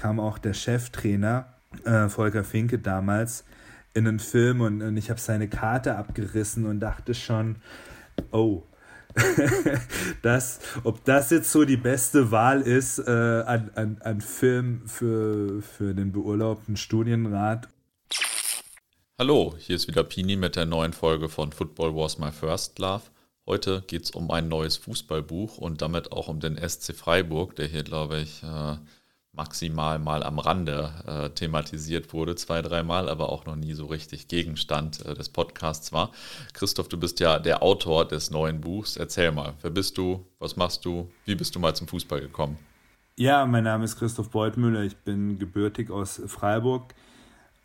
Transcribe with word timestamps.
kam 0.00 0.18
auch 0.18 0.38
der 0.38 0.54
Cheftrainer, 0.54 1.52
äh, 1.84 2.08
Volker 2.08 2.42
Finke 2.42 2.78
damals, 2.78 3.44
in 3.92 4.08
einen 4.08 4.18
Film 4.18 4.62
und, 4.62 4.80
und 4.80 4.96
ich 4.96 5.10
habe 5.10 5.20
seine 5.20 5.46
Karte 5.46 5.96
abgerissen 5.96 6.64
und 6.64 6.80
dachte 6.80 7.12
schon, 7.12 7.56
oh, 8.30 8.62
das, 10.22 10.60
ob 10.84 11.04
das 11.04 11.30
jetzt 11.30 11.52
so 11.52 11.66
die 11.66 11.76
beste 11.76 12.30
Wahl 12.30 12.62
ist 12.62 12.98
äh, 12.98 13.10
an, 13.10 13.70
an, 13.74 13.98
an 14.02 14.20
Film 14.22 14.86
für, 14.86 15.60
für 15.60 15.92
den 15.92 16.12
beurlaubten 16.12 16.78
Studienrat. 16.78 17.68
Hallo, 19.18 19.54
hier 19.58 19.76
ist 19.76 19.86
wieder 19.86 20.04
Pini 20.04 20.36
mit 20.36 20.56
der 20.56 20.64
neuen 20.64 20.94
Folge 20.94 21.28
von 21.28 21.52
Football 21.52 21.94
Was 21.94 22.18
My 22.18 22.32
First 22.32 22.78
Love. 22.78 23.02
Heute 23.46 23.82
geht 23.86 24.04
es 24.04 24.12
um 24.12 24.30
ein 24.30 24.48
neues 24.48 24.78
Fußballbuch 24.78 25.58
und 25.58 25.82
damit 25.82 26.12
auch 26.12 26.28
um 26.28 26.40
den 26.40 26.56
SC 26.56 26.94
Freiburg, 26.94 27.54
der 27.56 27.66
hier, 27.66 27.82
glaube 27.82 28.20
ich, 28.20 28.42
äh, 28.42 28.76
maximal 29.32 29.98
mal 29.98 30.22
am 30.22 30.38
Rande 30.38 30.90
äh, 31.06 31.30
thematisiert 31.30 32.12
wurde, 32.12 32.34
zwei, 32.34 32.62
dreimal, 32.62 33.08
aber 33.08 33.30
auch 33.30 33.46
noch 33.46 33.56
nie 33.56 33.74
so 33.74 33.86
richtig 33.86 34.28
Gegenstand 34.28 35.04
äh, 35.06 35.14
des 35.14 35.28
Podcasts 35.28 35.92
war. 35.92 36.10
Christoph, 36.52 36.88
du 36.88 36.98
bist 36.98 37.20
ja 37.20 37.38
der 37.38 37.62
Autor 37.62 38.06
des 38.06 38.30
neuen 38.30 38.60
Buchs. 38.60 38.96
Erzähl 38.96 39.30
mal, 39.30 39.54
wer 39.62 39.70
bist 39.70 39.96
du, 39.98 40.26
was 40.38 40.56
machst 40.56 40.84
du, 40.84 41.10
wie 41.26 41.36
bist 41.36 41.54
du 41.54 41.60
mal 41.60 41.74
zum 41.74 41.86
Fußball 41.86 42.20
gekommen? 42.20 42.58
Ja, 43.16 43.44
mein 43.46 43.64
Name 43.64 43.84
ist 43.84 43.98
Christoph 43.98 44.30
Beutmüller, 44.30 44.82
ich 44.82 44.96
bin 44.96 45.38
gebürtig 45.38 45.90
aus 45.90 46.22
Freiburg 46.26 46.94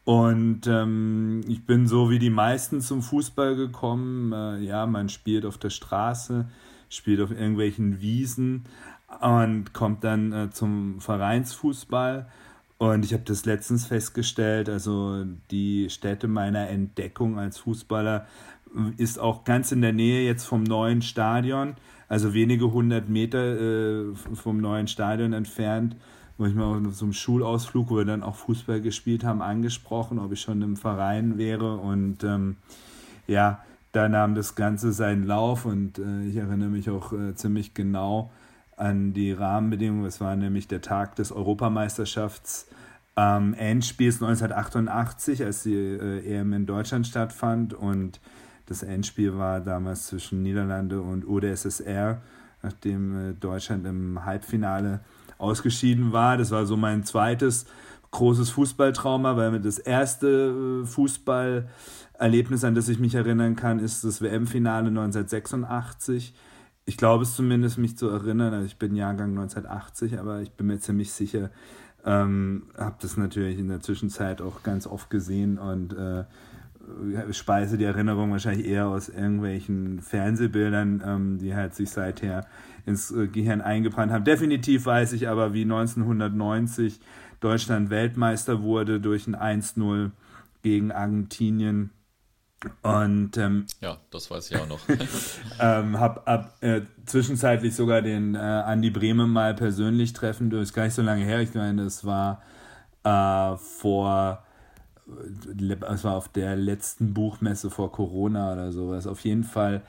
und 0.03 0.67
ähm, 0.67 1.41
ich 1.47 1.65
bin 1.65 1.87
so 1.87 2.09
wie 2.09 2.19
die 2.19 2.29
meisten 2.29 2.81
zum 2.81 3.01
Fußball 3.01 3.55
gekommen. 3.55 4.33
Äh, 4.33 4.59
ja, 4.65 4.85
man 4.85 5.09
spielt 5.09 5.45
auf 5.45 5.57
der 5.57 5.71
Straße, 5.71 6.45
spielt 6.89 7.21
auf 7.21 7.31
irgendwelchen 7.31 8.01
Wiesen, 8.01 8.65
und 9.21 9.73
kommt 9.73 10.03
dann 10.03 10.31
äh, 10.31 10.49
zum 10.51 10.99
Vereinsfußball. 10.99 12.27
Und 12.77 13.05
ich 13.05 13.13
habe 13.13 13.23
das 13.23 13.45
letztens 13.45 13.85
festgestellt, 13.85 14.69
also 14.69 15.25
die 15.49 15.89
Stätte 15.89 16.27
meiner 16.27 16.67
Entdeckung 16.69 17.39
als 17.39 17.57
Fußballer 17.59 18.27
ist 18.97 19.19
auch 19.19 19.45
ganz 19.45 19.71
in 19.71 19.81
der 19.81 19.93
Nähe 19.93 20.25
jetzt 20.25 20.43
vom 20.43 20.63
neuen 20.63 21.01
Stadion, 21.01 21.75
also 22.09 22.33
wenige 22.33 22.71
hundert 22.71 23.09
Meter 23.09 24.09
äh, 24.09 24.15
vom 24.15 24.57
neuen 24.57 24.87
Stadion 24.87 25.33
entfernt, 25.33 25.95
wo 26.37 26.45
ich 26.45 26.53
mal 26.53 26.85
auf 26.85 26.95
so 26.95 27.05
einem 27.05 27.13
Schulausflug, 27.13 27.89
wo 27.89 27.97
wir 27.97 28.05
dann 28.05 28.23
auch 28.23 28.35
Fußball 28.35 28.81
gespielt 28.81 29.23
haben, 29.23 29.41
angesprochen, 29.41 30.19
ob 30.19 30.33
ich 30.33 30.41
schon 30.41 30.61
im 30.61 30.75
Verein 30.75 31.37
wäre. 31.37 31.77
Und 31.77 32.23
ähm, 32.23 32.57
ja, 33.27 33.63
da 33.93 34.09
nahm 34.09 34.35
das 34.35 34.55
Ganze 34.55 34.91
seinen 34.91 35.25
Lauf 35.25 35.65
und 35.65 35.97
äh, 35.97 36.25
ich 36.27 36.35
erinnere 36.35 36.69
mich 36.69 36.89
auch 36.89 37.13
äh, 37.13 37.33
ziemlich 37.35 37.73
genau, 37.73 38.29
an 38.77 39.13
die 39.13 39.31
Rahmenbedingungen. 39.31 40.05
Es 40.05 40.21
war 40.21 40.35
nämlich 40.35 40.67
der 40.67 40.81
Tag 40.81 41.15
des 41.15 41.31
Europameisterschafts 41.31 42.67
ähm, 43.17 43.53
Endspiels 43.53 44.15
1988, 44.15 45.43
als 45.43 45.63
die 45.63 45.75
äh, 45.75 46.39
EM 46.39 46.53
in 46.53 46.65
Deutschland 46.65 47.07
stattfand. 47.07 47.73
Und 47.73 48.19
das 48.65 48.83
Endspiel 48.83 49.37
war 49.37 49.61
damals 49.61 50.07
zwischen 50.07 50.41
Niederlande 50.41 51.01
und 51.01 51.25
UdSSR, 51.27 52.21
nachdem 52.61 53.31
äh, 53.31 53.33
Deutschland 53.33 53.85
im 53.85 54.25
Halbfinale 54.25 55.01
ausgeschieden 55.37 56.11
war. 56.11 56.37
Das 56.37 56.51
war 56.51 56.65
so 56.65 56.75
mein 56.75 57.03
zweites 57.03 57.65
großes 58.11 58.49
Fußballtrauma, 58.51 59.35
weil 59.37 59.59
das 59.59 59.77
erste 59.77 60.83
äh, 60.83 60.85
Fußballerlebnis, 60.85 62.63
an 62.63 62.75
das 62.75 62.89
ich 62.89 62.99
mich 62.99 63.15
erinnern 63.15 63.55
kann, 63.55 63.79
ist 63.79 64.03
das 64.03 64.21
WM-Finale 64.21 64.87
1986 64.87 66.33
ich 66.85 66.97
glaube 66.97 67.23
es 67.23 67.35
zumindest, 67.35 67.77
mich 67.77 67.97
zu 67.97 68.09
erinnern. 68.09 68.53
Also 68.53 68.65
ich 68.65 68.77
bin 68.77 68.95
Jahrgang 68.95 69.31
1980, 69.31 70.19
aber 70.19 70.41
ich 70.41 70.51
bin 70.51 70.67
mir 70.67 70.79
ziemlich 70.79 71.11
sicher, 71.11 71.49
ähm, 72.05 72.67
habe 72.77 72.97
das 73.01 73.17
natürlich 73.17 73.57
in 73.57 73.67
der 73.67 73.81
Zwischenzeit 73.81 74.41
auch 74.41 74.61
ganz 74.61 74.85
oft 74.85 75.09
gesehen 75.09 75.57
und 75.57 75.93
äh, 75.93 76.23
speise 77.31 77.79
die 77.79 77.85
Erinnerung 77.85 78.31
wahrscheinlich 78.31 78.67
eher 78.67 78.87
aus 78.87 79.09
irgendwelchen 79.09 80.01
Fernsehbildern, 80.01 81.01
ähm, 81.03 81.37
die 81.39 81.55
halt 81.55 81.73
sich 81.73 81.89
seither 81.89 82.45
ins 82.85 83.09
äh, 83.09 83.27
Gehirn 83.27 83.61
eingebrannt 83.61 84.11
haben. 84.11 84.23
Definitiv 84.23 84.85
weiß 84.85 85.13
ich 85.13 85.27
aber, 85.27 85.53
wie 85.53 85.63
1990 85.63 86.99
Deutschland 87.39 87.89
Weltmeister 87.89 88.61
wurde 88.61 88.99
durch 88.99 89.25
ein 89.25 89.35
1-0 89.35 90.11
gegen 90.61 90.91
Argentinien 90.91 91.89
und 92.81 93.37
ähm, 93.37 93.65
ja, 93.81 93.97
das 94.11 94.29
weiß 94.29 94.51
ich 94.51 94.57
auch 94.57 94.67
noch. 94.67 94.79
ähm, 95.59 95.99
hab, 95.99 96.25
hab 96.25 96.63
äh, 96.63 96.81
zwischenzeitlich 97.05 97.75
sogar 97.75 98.01
den 98.01 98.35
äh, 98.35 98.37
Andi 98.37 98.89
Bremen 98.89 99.29
mal 99.29 99.53
persönlich 99.53 100.13
treffen 100.13 100.49
Das 100.49 100.61
ist 100.61 100.73
gar 100.73 100.85
nicht 100.85 100.93
so 100.93 101.01
lange 101.01 101.23
her. 101.23 101.41
Ich 101.41 101.53
meine, 101.53 101.83
das 101.83 102.05
war 102.05 102.41
äh, 103.03 103.57
vor, 103.57 104.43
äh, 105.07 105.77
es 105.93 106.03
war 106.03 106.15
auf 106.15 106.29
der 106.29 106.55
letzten 106.55 107.13
Buchmesse 107.13 107.69
vor 107.69 107.91
Corona 107.91 108.53
oder 108.53 108.71
sowas. 108.71 109.07
Auf 109.07 109.21
jeden 109.21 109.43
Fall, 109.43 109.81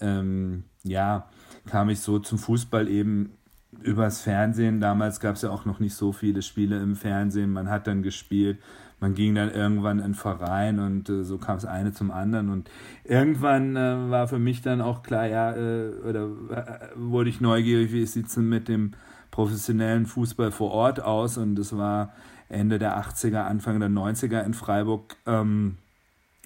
ähm, 0.00 0.64
ja, 0.82 1.28
kam 1.66 1.88
ich 1.88 2.00
so 2.00 2.18
zum 2.18 2.38
Fußball 2.38 2.88
eben 2.88 3.36
übers 3.82 4.20
Fernsehen. 4.20 4.80
Damals 4.80 5.20
gab 5.20 5.36
es 5.36 5.42
ja 5.42 5.50
auch 5.50 5.64
noch 5.64 5.80
nicht 5.80 5.94
so 5.94 6.12
viele 6.12 6.42
Spiele 6.42 6.80
im 6.80 6.96
Fernsehen. 6.96 7.52
Man 7.52 7.70
hat 7.70 7.86
dann 7.86 8.02
gespielt 8.02 8.58
man 9.00 9.14
ging 9.14 9.34
dann 9.34 9.50
irgendwann 9.50 9.98
in 9.98 10.14
Verein 10.14 10.78
und 10.78 11.08
äh, 11.08 11.24
so 11.24 11.38
kam 11.38 11.56
es 11.56 11.64
eine 11.64 11.92
zum 11.92 12.10
anderen. 12.10 12.48
Und 12.48 12.70
irgendwann 13.04 13.76
äh, 13.76 14.10
war 14.10 14.28
für 14.28 14.38
mich 14.38 14.62
dann 14.62 14.80
auch 14.80 15.02
klar, 15.02 15.26
ja, 15.26 15.52
äh, 15.54 15.90
oder 16.08 16.24
äh, 16.50 16.88
wurde 16.94 17.30
ich 17.30 17.40
neugierig, 17.40 17.92
wie 17.92 18.06
sieht 18.06 18.26
es 18.26 18.34
denn 18.34 18.48
mit 18.48 18.68
dem 18.68 18.92
professionellen 19.30 20.06
Fußball 20.06 20.52
vor 20.52 20.70
Ort 20.70 21.00
aus? 21.00 21.36
Und 21.36 21.56
das 21.56 21.76
war 21.76 22.12
Ende 22.48 22.78
der 22.78 22.98
80er, 22.98 23.42
Anfang 23.42 23.80
der 23.80 23.90
90er 23.90 24.42
in 24.42 24.54
Freiburg 24.54 25.16
ähm, 25.26 25.76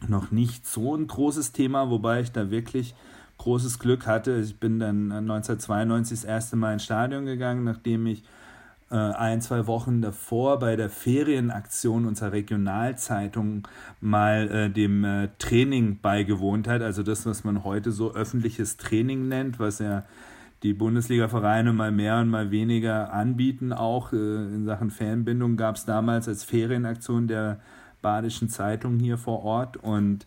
noch 0.06 0.30
nicht 0.30 0.66
so 0.66 0.96
ein 0.96 1.06
großes 1.06 1.52
Thema, 1.52 1.90
wobei 1.90 2.20
ich 2.20 2.32
da 2.32 2.50
wirklich 2.50 2.94
großes 3.38 3.78
Glück 3.78 4.06
hatte. 4.06 4.36
Ich 4.38 4.58
bin 4.58 4.78
dann 4.78 5.12
1992 5.12 6.20
das 6.20 6.24
erste 6.28 6.56
Mal 6.56 6.72
ins 6.72 6.84
Stadion 6.84 7.24
gegangen, 7.24 7.64
nachdem 7.64 8.06
ich 8.06 8.22
äh, 8.22 8.26
ein, 8.94 9.40
zwei 9.42 9.66
Wochen 9.66 10.00
davor 10.00 10.58
bei 10.58 10.74
der 10.76 10.88
Ferienaktion 10.88 12.06
unserer 12.06 12.32
Regionalzeitung 12.32 13.68
mal 14.00 14.50
äh, 14.50 14.70
dem 14.70 15.04
äh, 15.04 15.28
Training 15.38 15.98
beigewohnt 16.00 16.66
hat. 16.68 16.80
Also 16.80 17.02
das, 17.02 17.26
was 17.26 17.44
man 17.44 17.64
heute 17.64 17.92
so 17.92 18.14
öffentliches 18.14 18.78
Training 18.78 19.28
nennt, 19.28 19.58
was 19.58 19.78
ja 19.78 20.04
die 20.62 20.72
Bundesliga-Vereine 20.72 21.72
mal 21.72 21.92
mehr 21.92 22.18
und 22.18 22.30
mal 22.30 22.50
weniger 22.50 23.12
anbieten. 23.12 23.72
Auch 23.72 24.12
äh, 24.12 24.16
in 24.16 24.64
Sachen 24.64 24.90
Fanbindung 24.90 25.56
gab 25.56 25.76
es 25.76 25.84
damals 25.84 26.26
als 26.26 26.44
Ferienaktion 26.44 27.28
der 27.28 27.60
Badischen 28.00 28.48
Zeitung 28.48 28.98
hier 28.98 29.18
vor 29.18 29.44
Ort. 29.44 29.76
Und 29.76 30.26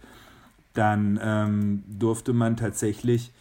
dann 0.74 1.20
ähm, 1.22 1.84
durfte 1.88 2.34
man 2.34 2.58
tatsächlich 2.58 3.32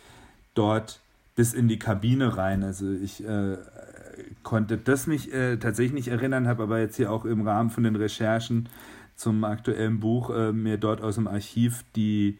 dort 0.54 1.00
bis 1.36 1.52
in 1.52 1.68
die 1.68 1.78
Kabine 1.78 2.36
rein. 2.36 2.64
Also 2.64 2.90
ich 2.90 3.24
äh, 3.24 3.56
konnte 4.42 4.78
das 4.78 5.06
mich 5.06 5.32
äh, 5.32 5.56
tatsächlich 5.56 5.94
nicht 5.94 6.08
erinnern, 6.08 6.48
habe 6.48 6.62
aber 6.64 6.78
jetzt 6.78 6.96
hier 6.96 7.12
auch 7.12 7.24
im 7.24 7.46
Rahmen 7.46 7.70
von 7.70 7.84
den 7.84 7.96
Recherchen 7.96 8.68
zum 9.16 9.44
aktuellen 9.44 10.00
Buch 10.00 10.30
äh, 10.30 10.52
mir 10.52 10.78
dort 10.78 11.02
aus 11.02 11.16
dem 11.16 11.28
Archiv 11.28 11.84
die, 11.94 12.38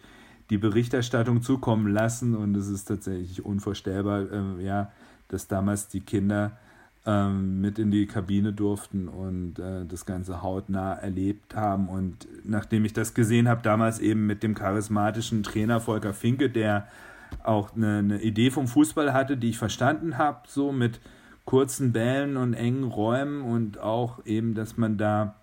die 0.48 0.58
Berichterstattung 0.58 1.42
zukommen 1.42 1.92
lassen 1.92 2.34
und 2.34 2.56
es 2.56 2.68
ist 2.68 2.86
tatsächlich 2.86 3.44
unvorstellbar, 3.44 4.22
äh, 4.32 4.64
ja, 4.64 4.90
dass 5.28 5.46
damals 5.46 5.88
die 5.88 6.00
Kinder 6.00 6.52
ähm, 7.06 7.60
mit 7.60 7.78
in 7.78 7.90
die 7.90 8.06
Kabine 8.06 8.52
durften 8.52 9.08
und 9.08 9.58
äh, 9.58 9.86
das 9.86 10.04
Ganze 10.06 10.42
hautnah 10.42 10.94
erlebt 10.94 11.54
haben. 11.54 11.88
Und 11.88 12.28
nachdem 12.44 12.84
ich 12.84 12.92
das 12.92 13.14
gesehen 13.14 13.48
habe, 13.48 13.62
damals 13.62 14.00
eben 14.00 14.26
mit 14.26 14.42
dem 14.42 14.54
charismatischen 14.54 15.42
Trainer 15.42 15.80
Volker 15.80 16.12
Finke, 16.12 16.50
der 16.50 16.88
auch 17.42 17.74
eine, 17.74 17.98
eine 17.98 18.22
Idee 18.22 18.50
vom 18.50 18.68
Fußball 18.68 19.12
hatte, 19.12 19.36
die 19.36 19.50
ich 19.50 19.58
verstanden 19.58 20.18
habe, 20.18 20.40
so 20.46 20.72
mit 20.72 21.00
kurzen 21.50 21.90
Bällen 21.90 22.36
und 22.36 22.54
engen 22.54 22.84
Räumen 22.84 23.42
und 23.42 23.80
auch 23.80 24.24
eben, 24.24 24.54
dass 24.54 24.76
man 24.76 24.98
da 24.98 25.34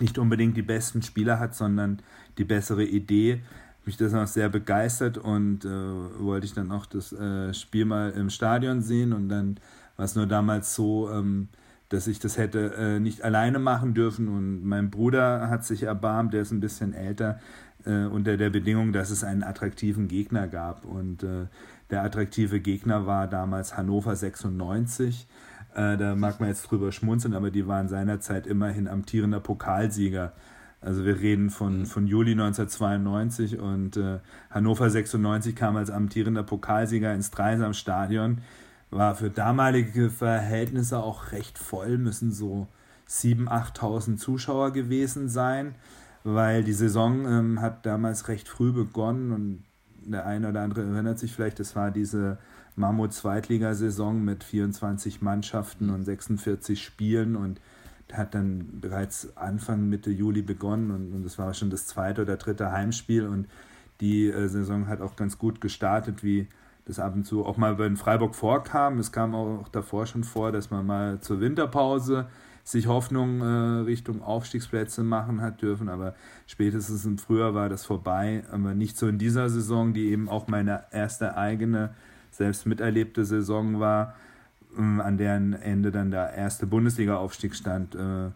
nicht 0.00 0.16
unbedingt 0.16 0.56
die 0.56 0.62
besten 0.62 1.02
Spieler 1.02 1.38
hat, 1.38 1.54
sondern 1.54 1.98
die 2.38 2.44
bessere 2.44 2.84
Idee. 2.84 3.42
Mich 3.84 3.98
das 3.98 4.14
auch 4.14 4.26
sehr 4.26 4.48
begeistert 4.48 5.18
und 5.18 5.66
äh, 5.66 5.68
wollte 5.68 6.46
ich 6.46 6.54
dann 6.54 6.72
auch 6.72 6.86
das 6.86 7.12
äh, 7.12 7.52
Spiel 7.52 7.84
mal 7.84 8.12
im 8.12 8.30
Stadion 8.30 8.80
sehen 8.80 9.12
und 9.12 9.28
dann 9.28 9.58
war 9.98 10.06
es 10.06 10.14
nur 10.14 10.26
damals 10.26 10.74
so, 10.74 11.10
ähm, 11.10 11.48
dass 11.90 12.06
ich 12.06 12.18
das 12.18 12.38
hätte 12.38 12.72
äh, 12.74 12.98
nicht 12.98 13.20
alleine 13.20 13.58
machen 13.58 13.92
dürfen 13.92 14.28
und 14.28 14.64
mein 14.64 14.88
Bruder 14.88 15.50
hat 15.50 15.66
sich 15.66 15.82
erbarmt, 15.82 16.32
der 16.32 16.42
ist 16.42 16.50
ein 16.50 16.60
bisschen 16.60 16.94
älter, 16.94 17.40
äh, 17.84 18.06
unter 18.06 18.38
der 18.38 18.48
Bedingung, 18.48 18.94
dass 18.94 19.10
es 19.10 19.22
einen 19.22 19.42
attraktiven 19.42 20.08
Gegner 20.08 20.48
gab 20.48 20.86
und 20.86 21.22
äh, 21.24 21.44
der 21.90 22.02
attraktive 22.02 22.60
Gegner 22.60 23.06
war 23.06 23.28
damals 23.28 23.76
Hannover 23.76 24.16
96. 24.16 25.26
Äh, 25.74 25.96
da 25.96 26.14
mag 26.16 26.40
man 26.40 26.48
jetzt 26.48 26.62
drüber 26.62 26.90
schmunzeln, 26.92 27.34
aber 27.34 27.50
die 27.50 27.66
waren 27.66 27.88
seinerzeit 27.88 28.46
immerhin 28.46 28.88
amtierender 28.88 29.40
Pokalsieger. 29.40 30.32
Also 30.80 31.04
wir 31.04 31.20
reden 31.20 31.50
von, 31.50 31.86
von 31.86 32.06
Juli 32.06 32.32
1992 32.32 33.58
und 33.58 33.96
äh, 33.96 34.18
Hannover 34.50 34.88
96 34.90 35.56
kam 35.56 35.76
als 35.76 35.90
amtierender 35.90 36.42
Pokalsieger 36.42 37.14
ins 37.14 37.30
Dreisamstadion. 37.30 38.38
War 38.90 39.14
für 39.14 39.30
damalige 39.30 40.10
Verhältnisse 40.10 40.98
auch 40.98 41.32
recht 41.32 41.58
voll, 41.58 41.98
müssen 41.98 42.30
so 42.30 42.68
7.000, 43.08 43.48
8.000 43.48 44.16
Zuschauer 44.16 44.72
gewesen 44.72 45.28
sein, 45.28 45.74
weil 46.24 46.62
die 46.62 46.72
Saison 46.72 47.26
ähm, 47.26 47.60
hat 47.60 47.84
damals 47.86 48.28
recht 48.28 48.48
früh 48.48 48.72
begonnen 48.72 49.32
und 49.32 49.64
der 50.12 50.26
eine 50.26 50.48
oder 50.48 50.62
andere 50.62 50.82
erinnert 50.82 51.18
sich 51.18 51.32
vielleicht, 51.32 51.60
das 51.60 51.76
war 51.76 51.90
diese 51.90 52.38
Mammut-Zweitligasaison 52.76 54.24
mit 54.24 54.44
24 54.44 55.22
Mannschaften 55.22 55.90
und 55.90 56.04
46 56.04 56.82
Spielen 56.82 57.36
und 57.36 57.60
hat 58.12 58.34
dann 58.34 58.80
bereits 58.80 59.36
Anfang 59.36 59.88
Mitte 59.88 60.10
Juli 60.10 60.42
begonnen 60.42 60.90
und, 60.90 61.12
und 61.12 61.24
das 61.24 61.38
war 61.38 61.52
schon 61.54 61.70
das 61.70 61.86
zweite 61.86 62.22
oder 62.22 62.36
dritte 62.36 62.70
Heimspiel 62.70 63.26
und 63.26 63.46
die 64.00 64.28
äh, 64.28 64.48
Saison 64.48 64.86
hat 64.86 65.00
auch 65.00 65.16
ganz 65.16 65.38
gut 65.38 65.60
gestartet, 65.60 66.22
wie 66.22 66.46
das 66.84 67.00
ab 67.00 67.14
und 67.14 67.24
zu 67.24 67.44
auch 67.44 67.56
mal 67.56 67.78
in 67.80 67.96
Freiburg 67.96 68.34
vorkam. 68.34 68.98
Es 68.98 69.10
kam 69.10 69.34
auch 69.34 69.68
davor 69.68 70.06
schon 70.06 70.22
vor, 70.22 70.52
dass 70.52 70.70
man 70.70 70.86
mal 70.86 71.20
zur 71.20 71.40
Winterpause 71.40 72.26
sich 72.66 72.88
Hoffnung 72.88 73.40
äh, 73.40 73.84
Richtung 73.84 74.22
Aufstiegsplätze 74.22 75.04
machen 75.04 75.40
hat 75.40 75.62
dürfen, 75.62 75.88
aber 75.88 76.16
spätestens 76.48 77.04
im 77.04 77.16
Frühjahr 77.16 77.54
war 77.54 77.68
das 77.68 77.84
vorbei, 77.84 78.42
aber 78.50 78.74
nicht 78.74 78.98
so 78.98 79.06
in 79.06 79.18
dieser 79.18 79.48
Saison, 79.48 79.94
die 79.94 80.10
eben 80.10 80.28
auch 80.28 80.48
meine 80.48 80.82
erste 80.90 81.36
eigene, 81.36 81.94
selbst 82.32 82.66
miterlebte 82.66 83.24
Saison 83.24 83.78
war, 83.78 84.16
äh, 84.76 84.80
an 84.80 85.16
deren 85.16 85.52
Ende 85.52 85.92
dann 85.92 86.10
der 86.10 86.34
erste 86.34 86.66
Bundesliga-Aufstieg 86.66 87.54
stand, 87.54 87.94
äh, 87.94 88.30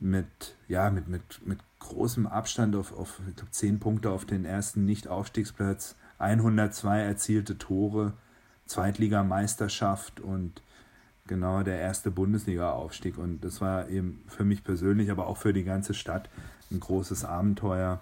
mit, 0.00 0.56
ja, 0.66 0.90
mit, 0.90 1.06
mit, 1.06 1.46
mit 1.46 1.58
großem 1.78 2.26
Abstand 2.26 2.74
auf, 2.74 2.92
auf 2.92 3.20
ich 3.28 3.36
glaube, 3.36 3.52
10 3.52 3.78
Punkte 3.78 4.10
auf 4.10 4.24
den 4.24 4.44
ersten 4.44 4.84
Nicht-Aufstiegsplatz, 4.86 5.94
102 6.18 6.98
erzielte 6.98 7.58
Tore, 7.58 8.14
Zweitligameisterschaft 8.66 10.18
und 10.18 10.62
genau 11.28 11.62
der 11.62 11.78
erste 11.78 12.10
Bundesliga-Aufstieg. 12.10 13.18
Und 13.18 13.44
das 13.44 13.60
war 13.60 13.88
eben 13.88 14.22
für 14.26 14.44
mich 14.44 14.64
persönlich, 14.64 15.10
aber 15.10 15.26
auch 15.26 15.36
für 15.36 15.52
die 15.52 15.64
ganze 15.64 15.94
Stadt 15.94 16.28
ein 16.70 16.80
großes 16.80 17.24
Abenteuer. 17.24 18.00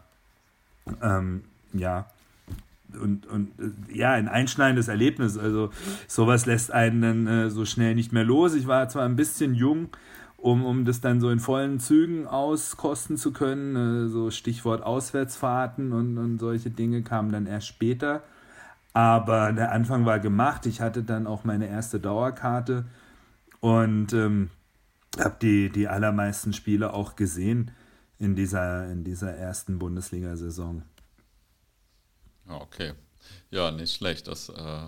Ähm, 1.02 1.44
ja, 1.72 2.06
und, 3.00 3.26
und 3.26 3.50
ja, 3.92 4.12
ein 4.12 4.28
einschneidendes 4.28 4.88
Erlebnis. 4.88 5.36
Also 5.36 5.70
sowas 6.06 6.46
lässt 6.46 6.72
einen 6.72 7.02
dann 7.02 7.26
äh, 7.26 7.50
so 7.50 7.64
schnell 7.64 7.94
nicht 7.94 8.12
mehr 8.12 8.24
los. 8.24 8.54
Ich 8.54 8.66
war 8.66 8.88
zwar 8.88 9.04
ein 9.04 9.16
bisschen 9.16 9.54
jung, 9.54 9.88
um, 10.36 10.64
um 10.64 10.84
das 10.84 11.00
dann 11.00 11.20
so 11.20 11.30
in 11.30 11.40
vollen 11.40 11.80
Zügen 11.80 12.26
auskosten 12.26 13.16
zu 13.16 13.32
können. 13.32 14.06
Äh, 14.06 14.08
so 14.08 14.30
Stichwort 14.30 14.82
Auswärtsfahrten 14.82 15.92
und, 15.92 16.18
und 16.18 16.38
solche 16.38 16.70
Dinge 16.70 17.02
kamen 17.02 17.32
dann 17.32 17.46
erst 17.46 17.66
später. 17.66 18.22
Aber 18.92 19.52
der 19.52 19.72
Anfang 19.72 20.06
war 20.06 20.18
gemacht. 20.18 20.64
Ich 20.64 20.80
hatte 20.80 21.02
dann 21.02 21.26
auch 21.26 21.44
meine 21.44 21.68
erste 21.68 22.00
Dauerkarte 22.00 22.84
und 23.66 24.12
ähm, 24.12 24.50
habe 25.18 25.36
die, 25.42 25.70
die 25.70 25.88
allermeisten 25.88 26.52
Spiele 26.52 26.94
auch 26.94 27.16
gesehen 27.16 27.72
in 28.16 28.36
dieser, 28.36 28.88
in 28.92 29.02
dieser 29.02 29.32
ersten 29.32 29.80
Bundesliga-Saison. 29.80 30.82
Okay. 32.48 32.92
Ja, 33.50 33.72
nicht 33.72 33.92
schlecht. 33.92 34.28
Das 34.28 34.50
äh, 34.50 34.86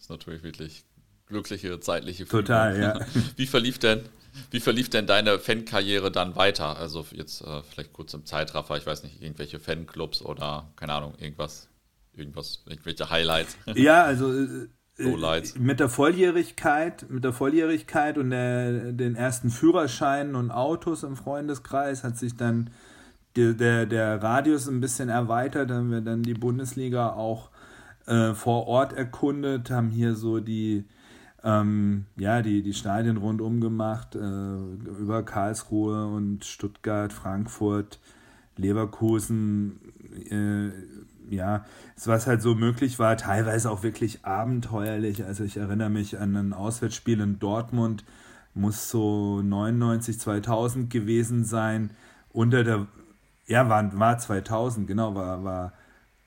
ist 0.00 0.10
natürlich 0.10 0.42
wirklich 0.42 0.84
glückliche 1.26 1.78
zeitliche 1.78 2.26
Fügung. 2.26 2.46
Total, 2.46 2.80
ja. 2.80 3.06
Wie 3.36 3.46
verlief 3.46 3.78
denn, 3.78 4.02
wie 4.50 4.58
verlief 4.58 4.90
denn 4.90 5.06
deine 5.06 5.38
Fankarriere 5.38 6.10
dann 6.10 6.34
weiter? 6.34 6.76
Also 6.76 7.06
jetzt 7.12 7.42
äh, 7.42 7.62
vielleicht 7.62 7.92
kurz 7.92 8.14
im 8.14 8.26
Zeitraffer, 8.26 8.76
ich 8.78 8.86
weiß 8.86 9.04
nicht, 9.04 9.22
irgendwelche 9.22 9.60
Fanclubs 9.60 10.22
oder 10.22 10.72
keine 10.74 10.92
Ahnung, 10.94 11.14
irgendwas, 11.18 11.68
irgendwas, 12.14 12.64
irgendwelche 12.66 13.10
Highlights. 13.10 13.56
Ja, 13.76 14.02
also 14.02 14.32
äh, 14.32 14.68
Lowlights. 14.98 15.58
Mit 15.58 15.80
der 15.80 15.88
Volljährigkeit, 15.88 17.06
mit 17.08 17.24
der 17.24 17.32
Volljährigkeit 17.32 18.18
und 18.18 18.30
der, 18.30 18.92
den 18.92 19.14
ersten 19.14 19.50
Führerscheinen 19.50 20.34
und 20.34 20.50
Autos 20.50 21.04
im 21.04 21.16
Freundeskreis 21.16 22.04
hat 22.04 22.18
sich 22.18 22.36
dann 22.36 22.70
die, 23.36 23.56
der, 23.56 23.86
der 23.86 24.22
Radius 24.22 24.68
ein 24.68 24.80
bisschen 24.80 25.08
erweitert. 25.08 25.70
Haben 25.70 25.90
wir 25.90 26.00
dann 26.00 26.22
die 26.22 26.34
Bundesliga 26.34 27.10
auch 27.10 27.50
äh, 28.06 28.34
vor 28.34 28.66
Ort 28.66 28.92
erkundet, 28.92 29.70
haben 29.70 29.90
hier 29.90 30.14
so 30.14 30.40
die, 30.40 30.84
ähm, 31.44 32.06
ja, 32.16 32.42
die, 32.42 32.62
die 32.62 32.74
Stadien 32.74 33.18
rundum 33.18 33.60
gemacht, 33.60 34.16
äh, 34.16 34.18
über 34.18 35.22
Karlsruhe 35.22 36.06
und 36.06 36.44
Stuttgart, 36.44 37.12
Frankfurt, 37.12 38.00
Leverkusen, 38.56 39.78
äh, 40.30 40.70
ja, 41.30 41.64
was 42.04 42.26
halt 42.26 42.42
so 42.42 42.54
möglich 42.54 42.98
war, 42.98 43.16
teilweise 43.16 43.70
auch 43.70 43.82
wirklich 43.82 44.24
abenteuerlich. 44.24 45.24
Also 45.24 45.44
ich 45.44 45.56
erinnere 45.56 45.90
mich 45.90 46.18
an 46.18 46.36
ein 46.36 46.52
Auswärtsspiel 46.52 47.20
in 47.20 47.38
Dortmund, 47.38 48.04
muss 48.54 48.90
so 48.90 49.40
99, 49.42 50.18
2000 50.18 50.90
gewesen 50.90 51.44
sein, 51.44 51.90
unter 52.32 52.64
der, 52.64 52.86
ja, 53.46 53.68
war, 53.68 53.98
war 53.98 54.18
2000, 54.18 54.86
genau, 54.86 55.14
war, 55.14 55.44
war 55.44 55.72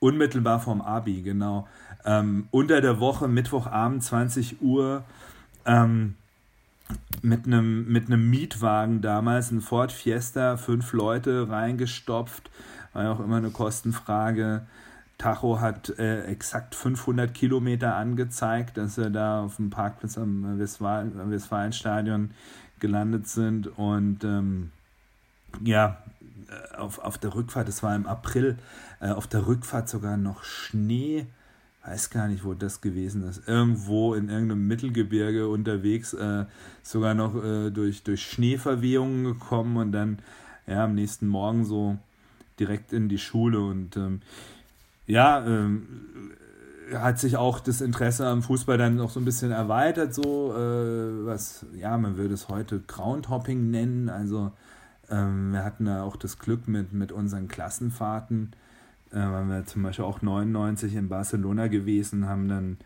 unmittelbar 0.00 0.60
vom 0.60 0.80
Abi, 0.80 1.22
genau. 1.22 1.68
Ähm, 2.04 2.48
unter 2.50 2.80
der 2.80 2.98
Woche, 2.98 3.28
Mittwochabend, 3.28 4.02
20 4.02 4.60
Uhr, 4.60 5.04
ähm, 5.64 6.16
mit 7.22 7.46
einem 7.46 7.90
mit 7.90 8.06
einem 8.06 8.28
Mietwagen 8.28 9.00
damals, 9.00 9.50
ein 9.50 9.60
Ford 9.60 9.92
Fiesta, 9.92 10.56
fünf 10.56 10.92
Leute 10.92 11.48
reingestopft, 11.48 12.50
war 12.92 13.04
ja 13.04 13.12
auch 13.12 13.20
immer 13.20 13.36
eine 13.36 13.50
Kostenfrage. 13.50 14.62
Tacho 15.22 15.60
hat 15.60 15.88
äh, 16.00 16.24
exakt 16.24 16.74
500 16.74 17.32
Kilometer 17.32 17.94
angezeigt, 17.94 18.76
dass 18.76 18.96
wir 18.96 19.08
da 19.08 19.44
auf 19.44 19.54
dem 19.54 19.70
Parkplatz 19.70 20.18
am, 20.18 20.58
Westfalen, 20.58 21.30
Westfalenstadion 21.30 22.32
gelandet 22.80 23.28
sind. 23.28 23.68
Und 23.78 24.24
ähm, 24.24 24.72
ja, 25.62 26.02
äh, 26.48 26.76
auf, 26.76 26.98
auf 26.98 27.18
der 27.18 27.36
Rückfahrt, 27.36 27.68
das 27.68 27.84
war 27.84 27.94
im 27.94 28.08
April, 28.08 28.58
äh, 29.00 29.10
auf 29.10 29.28
der 29.28 29.46
Rückfahrt 29.46 29.88
sogar 29.88 30.16
noch 30.16 30.42
Schnee. 30.42 31.26
Weiß 31.84 32.10
gar 32.10 32.26
nicht, 32.26 32.44
wo 32.44 32.54
das 32.54 32.80
gewesen 32.80 33.22
ist. 33.22 33.46
Irgendwo 33.46 34.14
in 34.14 34.28
irgendeinem 34.28 34.66
Mittelgebirge 34.66 35.48
unterwegs, 35.48 36.14
äh, 36.14 36.46
sogar 36.82 37.14
noch 37.14 37.36
äh, 37.36 37.70
durch, 37.70 38.02
durch 38.02 38.24
Schneeverwehungen 38.24 39.22
gekommen 39.22 39.76
und 39.76 39.92
dann 39.92 40.18
ja, 40.66 40.82
am 40.82 40.96
nächsten 40.96 41.28
Morgen 41.28 41.64
so 41.64 41.96
direkt 42.58 42.92
in 42.92 43.08
die 43.08 43.18
Schule. 43.18 43.60
Und 43.60 43.96
ähm, 43.96 44.20
ja, 45.06 45.44
ähm, 45.44 46.32
hat 46.94 47.18
sich 47.18 47.36
auch 47.36 47.60
das 47.60 47.80
Interesse 47.80 48.26
am 48.26 48.42
Fußball 48.42 48.78
dann 48.78 48.96
noch 48.96 49.10
so 49.10 49.20
ein 49.20 49.24
bisschen 49.24 49.50
erweitert, 49.50 50.14
so 50.14 50.54
äh, 50.54 51.26
was, 51.26 51.64
ja, 51.74 51.96
man 51.96 52.16
würde 52.16 52.34
es 52.34 52.48
heute 52.48 52.80
Groundhopping 52.80 53.70
nennen. 53.70 54.08
Also 54.08 54.52
ähm, 55.10 55.52
wir 55.52 55.64
hatten 55.64 55.86
da 55.86 56.02
auch 56.02 56.16
das 56.16 56.38
Glück 56.38 56.68
mit, 56.68 56.92
mit 56.92 57.12
unseren 57.12 57.48
Klassenfahrten. 57.48 58.52
Äh, 59.10 59.16
waren 59.16 59.48
wir 59.48 59.66
zum 59.66 59.82
Beispiel 59.82 60.04
auch 60.04 60.22
99 60.22 60.94
in 60.94 61.08
Barcelona 61.08 61.68
gewesen, 61.68 62.28
haben 62.28 62.48
dann 62.48 62.78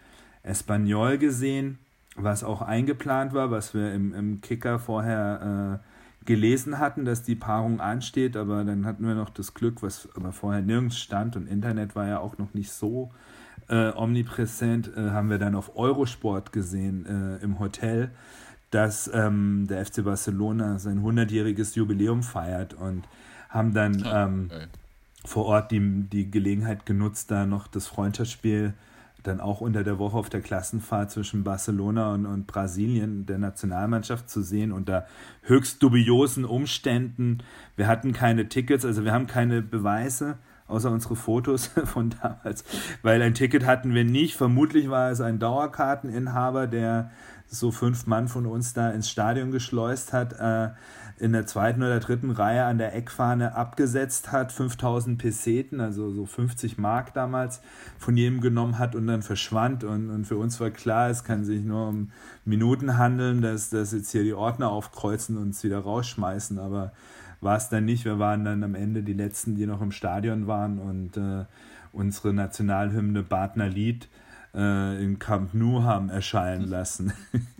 Espanyol 0.42 1.18
gesehen, 1.18 1.78
was 2.16 2.44
auch 2.44 2.62
eingeplant 2.62 3.34
war, 3.34 3.50
was 3.50 3.74
wir 3.74 3.92
im, 3.92 4.14
im 4.14 4.40
Kicker 4.40 4.78
vorher 4.78 5.80
äh, 5.82 5.95
gelesen 6.26 6.78
hatten, 6.78 7.04
dass 7.04 7.22
die 7.22 7.34
Paarung 7.34 7.80
ansteht, 7.80 8.36
aber 8.36 8.64
dann 8.64 8.84
hatten 8.84 9.06
wir 9.06 9.14
noch 9.14 9.30
das 9.30 9.54
Glück, 9.54 9.82
was 9.82 10.08
aber 10.14 10.32
vorher 10.32 10.62
nirgends 10.62 10.98
stand 10.98 11.36
und 11.36 11.46
Internet 11.46 11.96
war 11.96 12.06
ja 12.06 12.18
auch 12.18 12.38
noch 12.38 12.52
nicht 12.54 12.70
so 12.70 13.10
äh, 13.68 13.92
omnipräsent, 13.94 14.90
äh, 14.96 15.10
haben 15.10 15.30
wir 15.30 15.38
dann 15.38 15.54
auf 15.54 15.76
Eurosport 15.76 16.52
gesehen 16.52 17.06
äh, 17.06 17.42
im 17.42 17.58
Hotel, 17.58 18.10
dass 18.70 19.10
ähm, 19.12 19.66
der 19.68 19.84
FC 19.84 20.04
Barcelona 20.04 20.78
sein 20.78 21.02
100-jähriges 21.02 21.76
Jubiläum 21.76 22.22
feiert 22.22 22.74
und 22.74 23.04
haben 23.48 23.72
dann 23.72 24.04
ähm, 24.06 24.50
vor 25.24 25.46
Ort 25.46 25.70
die, 25.70 25.80
die 25.80 26.30
Gelegenheit 26.30 26.86
genutzt, 26.86 27.30
da 27.30 27.46
noch 27.46 27.66
das 27.66 27.86
Freundschaftsspiel 27.86 28.74
dann 29.26 29.40
auch 29.40 29.60
unter 29.60 29.84
der 29.84 29.98
Woche 29.98 30.16
auf 30.16 30.28
der 30.28 30.40
Klassenfahrt 30.40 31.10
zwischen 31.10 31.44
Barcelona 31.44 32.12
und, 32.12 32.26
und 32.26 32.46
Brasilien 32.46 33.26
der 33.26 33.38
Nationalmannschaft 33.38 34.28
zu 34.28 34.42
sehen 34.42 34.72
unter 34.72 35.06
höchst 35.42 35.82
dubiosen 35.82 36.44
Umständen. 36.44 37.38
Wir 37.76 37.86
hatten 37.86 38.12
keine 38.12 38.48
Tickets, 38.48 38.84
also 38.84 39.04
wir 39.04 39.12
haben 39.12 39.26
keine 39.26 39.62
Beweise, 39.62 40.38
außer 40.66 40.90
unsere 40.90 41.16
Fotos 41.16 41.66
von 41.84 42.10
damals, 42.10 42.64
weil 43.02 43.22
ein 43.22 43.34
Ticket 43.34 43.66
hatten 43.66 43.94
wir 43.94 44.04
nicht. 44.04 44.36
Vermutlich 44.36 44.90
war 44.90 45.10
es 45.10 45.20
ein 45.20 45.38
Dauerkarteninhaber, 45.38 46.66
der 46.66 47.10
so 47.48 47.70
fünf 47.70 48.06
Mann 48.06 48.28
von 48.28 48.46
uns 48.46 48.72
da 48.72 48.90
ins 48.90 49.08
Stadion 49.08 49.50
geschleust 49.50 50.12
hat. 50.12 50.32
Äh, 50.38 50.70
in 51.18 51.32
der 51.32 51.46
zweiten 51.46 51.82
oder 51.82 51.98
dritten 51.98 52.30
Reihe 52.30 52.64
an 52.64 52.78
der 52.78 52.94
Eckfahne 52.94 53.54
abgesetzt 53.54 54.32
hat, 54.32 54.52
5000 54.52 55.16
Peseten, 55.18 55.80
also 55.80 56.10
so 56.10 56.26
50 56.26 56.76
Mark 56.76 57.14
damals, 57.14 57.62
von 57.98 58.16
jedem 58.16 58.40
genommen 58.40 58.78
hat 58.78 58.94
und 58.94 59.06
dann 59.06 59.22
verschwand. 59.22 59.82
Und, 59.84 60.10
und 60.10 60.26
für 60.26 60.36
uns 60.36 60.60
war 60.60 60.70
klar, 60.70 61.08
es 61.08 61.24
kann 61.24 61.44
sich 61.44 61.64
nur 61.64 61.88
um 61.88 62.10
Minuten 62.44 62.98
handeln, 62.98 63.40
dass, 63.40 63.70
dass 63.70 63.92
jetzt 63.92 64.10
hier 64.12 64.24
die 64.24 64.34
Ordner 64.34 64.70
aufkreuzen 64.70 65.36
und 65.36 65.44
uns 65.44 65.64
wieder 65.64 65.78
rausschmeißen. 65.78 66.58
Aber 66.58 66.92
war 67.40 67.56
es 67.56 67.68
dann 67.70 67.86
nicht. 67.86 68.04
Wir 68.04 68.18
waren 68.18 68.44
dann 68.44 68.62
am 68.62 68.74
Ende 68.74 69.02
die 69.02 69.14
Letzten, 69.14 69.54
die 69.54 69.66
noch 69.66 69.80
im 69.80 69.92
Stadion 69.92 70.46
waren 70.46 70.78
und 70.78 71.16
äh, 71.16 71.46
unsere 71.92 72.34
Nationalhymne 72.34 73.22
Badner 73.22 73.68
Lied 73.68 74.08
äh, 74.54 75.02
in 75.02 75.18
Camp 75.18 75.54
Nou 75.54 75.82
haben 75.82 76.10
erscheinen 76.10 76.68
lassen. 76.68 77.12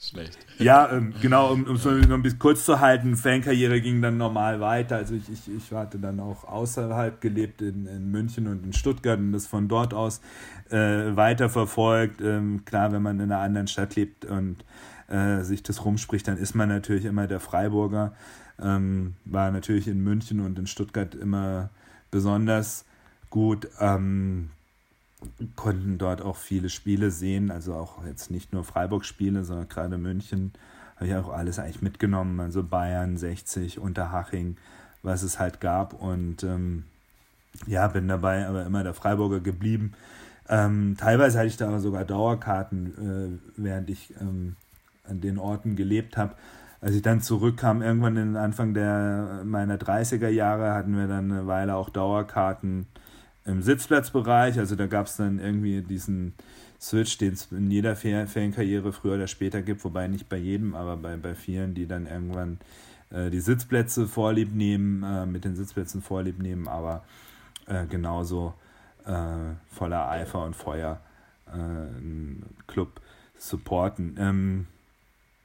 Schlecht. 0.00 0.38
Ja, 0.58 0.92
ähm, 0.92 1.12
genau, 1.20 1.52
um 1.52 1.74
es 1.74 1.84
noch 1.84 1.92
ein 1.92 2.22
bisschen 2.22 2.38
kurz 2.38 2.64
zu 2.64 2.78
halten, 2.78 3.16
Fankarriere 3.16 3.80
ging 3.80 4.00
dann 4.00 4.16
normal 4.16 4.60
weiter. 4.60 4.96
Also 4.96 5.14
ich, 5.14 5.28
ich, 5.28 5.50
ich 5.52 5.72
hatte 5.72 5.98
dann 5.98 6.20
auch 6.20 6.44
außerhalb 6.44 7.20
gelebt 7.20 7.62
in, 7.62 7.86
in 7.86 8.08
München 8.12 8.46
und 8.46 8.64
in 8.64 8.72
Stuttgart 8.72 9.18
und 9.18 9.32
das 9.32 9.48
von 9.48 9.66
dort 9.66 9.94
aus 9.94 10.20
äh, 10.70 10.76
weiterverfolgt. 10.76 12.20
Ähm, 12.20 12.64
klar, 12.64 12.92
wenn 12.92 13.02
man 13.02 13.18
in 13.18 13.32
einer 13.32 13.40
anderen 13.40 13.66
Stadt 13.66 13.96
lebt 13.96 14.24
und 14.24 14.64
äh, 15.08 15.42
sich 15.42 15.64
das 15.64 15.84
rumspricht, 15.84 16.28
dann 16.28 16.36
ist 16.36 16.54
man 16.54 16.68
natürlich 16.68 17.04
immer 17.04 17.26
der 17.26 17.40
Freiburger. 17.40 18.12
Ähm, 18.62 19.14
war 19.24 19.50
natürlich 19.50 19.88
in 19.88 20.00
München 20.00 20.38
und 20.40 20.60
in 20.60 20.68
Stuttgart 20.68 21.16
immer 21.16 21.70
besonders 22.12 22.84
gut. 23.30 23.68
Ähm, 23.80 24.50
konnten 25.56 25.98
dort 25.98 26.22
auch 26.22 26.36
viele 26.36 26.68
Spiele 26.68 27.10
sehen, 27.10 27.50
also 27.50 27.74
auch 27.74 28.04
jetzt 28.06 28.30
nicht 28.30 28.52
nur 28.52 28.64
Freiburg-Spiele, 28.64 29.44
sondern 29.44 29.68
gerade 29.68 29.98
München 29.98 30.52
habe 30.96 31.06
ich 31.06 31.14
auch 31.14 31.30
alles 31.30 31.58
eigentlich 31.58 31.82
mitgenommen, 31.82 32.40
also 32.40 32.62
Bayern, 32.62 33.16
60, 33.16 33.78
Unterhaching, 33.78 34.56
was 35.02 35.22
es 35.22 35.38
halt 35.38 35.60
gab 35.60 35.94
und 35.94 36.42
ähm, 36.42 36.84
ja, 37.66 37.86
bin 37.88 38.08
dabei 38.08 38.46
aber 38.46 38.64
immer 38.64 38.82
der 38.82 38.94
Freiburger 38.94 39.40
geblieben. 39.40 39.92
Ähm, 40.48 40.96
teilweise 40.98 41.38
hatte 41.38 41.48
ich 41.48 41.56
da 41.56 41.78
sogar 41.78 42.04
Dauerkarten, 42.04 43.40
äh, 43.56 43.60
während 43.60 43.90
ich 43.90 44.14
ähm, 44.20 44.56
an 45.08 45.20
den 45.20 45.38
Orten 45.38 45.76
gelebt 45.76 46.16
habe. 46.16 46.34
Als 46.80 46.94
ich 46.94 47.02
dann 47.02 47.20
zurückkam, 47.20 47.82
irgendwann 47.82 48.16
in 48.16 48.36
Anfang 48.36 48.72
der, 48.72 49.42
meiner 49.44 49.76
30er 49.76 50.28
Jahre, 50.28 50.74
hatten 50.74 50.96
wir 50.96 51.08
dann 51.08 51.30
eine 51.30 51.46
Weile 51.46 51.74
auch 51.74 51.90
Dauerkarten 51.90 52.86
im 53.48 53.62
Sitzplatzbereich. 53.62 54.58
Also 54.58 54.76
da 54.76 54.86
gab 54.86 55.06
es 55.06 55.16
dann 55.16 55.38
irgendwie 55.38 55.82
diesen 55.82 56.34
Switch, 56.80 57.18
den 57.18 57.32
es 57.32 57.50
in 57.50 57.70
jeder 57.70 57.96
Fankarriere 57.96 58.92
früher 58.92 59.14
oder 59.14 59.26
später 59.26 59.62
gibt, 59.62 59.82
wobei 59.84 60.06
nicht 60.06 60.28
bei 60.28 60.36
jedem, 60.36 60.74
aber 60.74 60.96
bei, 60.96 61.16
bei 61.16 61.34
vielen, 61.34 61.74
die 61.74 61.86
dann 61.86 62.06
irgendwann 62.06 62.58
äh, 63.10 63.30
die 63.30 63.40
Sitzplätze 63.40 64.06
vorlieb 64.06 64.54
nehmen, 64.54 65.02
äh, 65.02 65.26
mit 65.26 65.44
den 65.44 65.56
Sitzplätzen 65.56 66.02
vorlieb 66.02 66.40
nehmen, 66.40 66.68
aber 66.68 67.04
äh, 67.66 67.86
genauso 67.86 68.54
äh, 69.06 69.54
voller 69.72 70.08
Eifer 70.08 70.44
und 70.44 70.54
Feuer 70.54 71.00
äh, 71.48 71.52
einen 71.52 72.44
Club 72.68 73.00
supporten. 73.36 74.16
Ähm, 74.18 74.66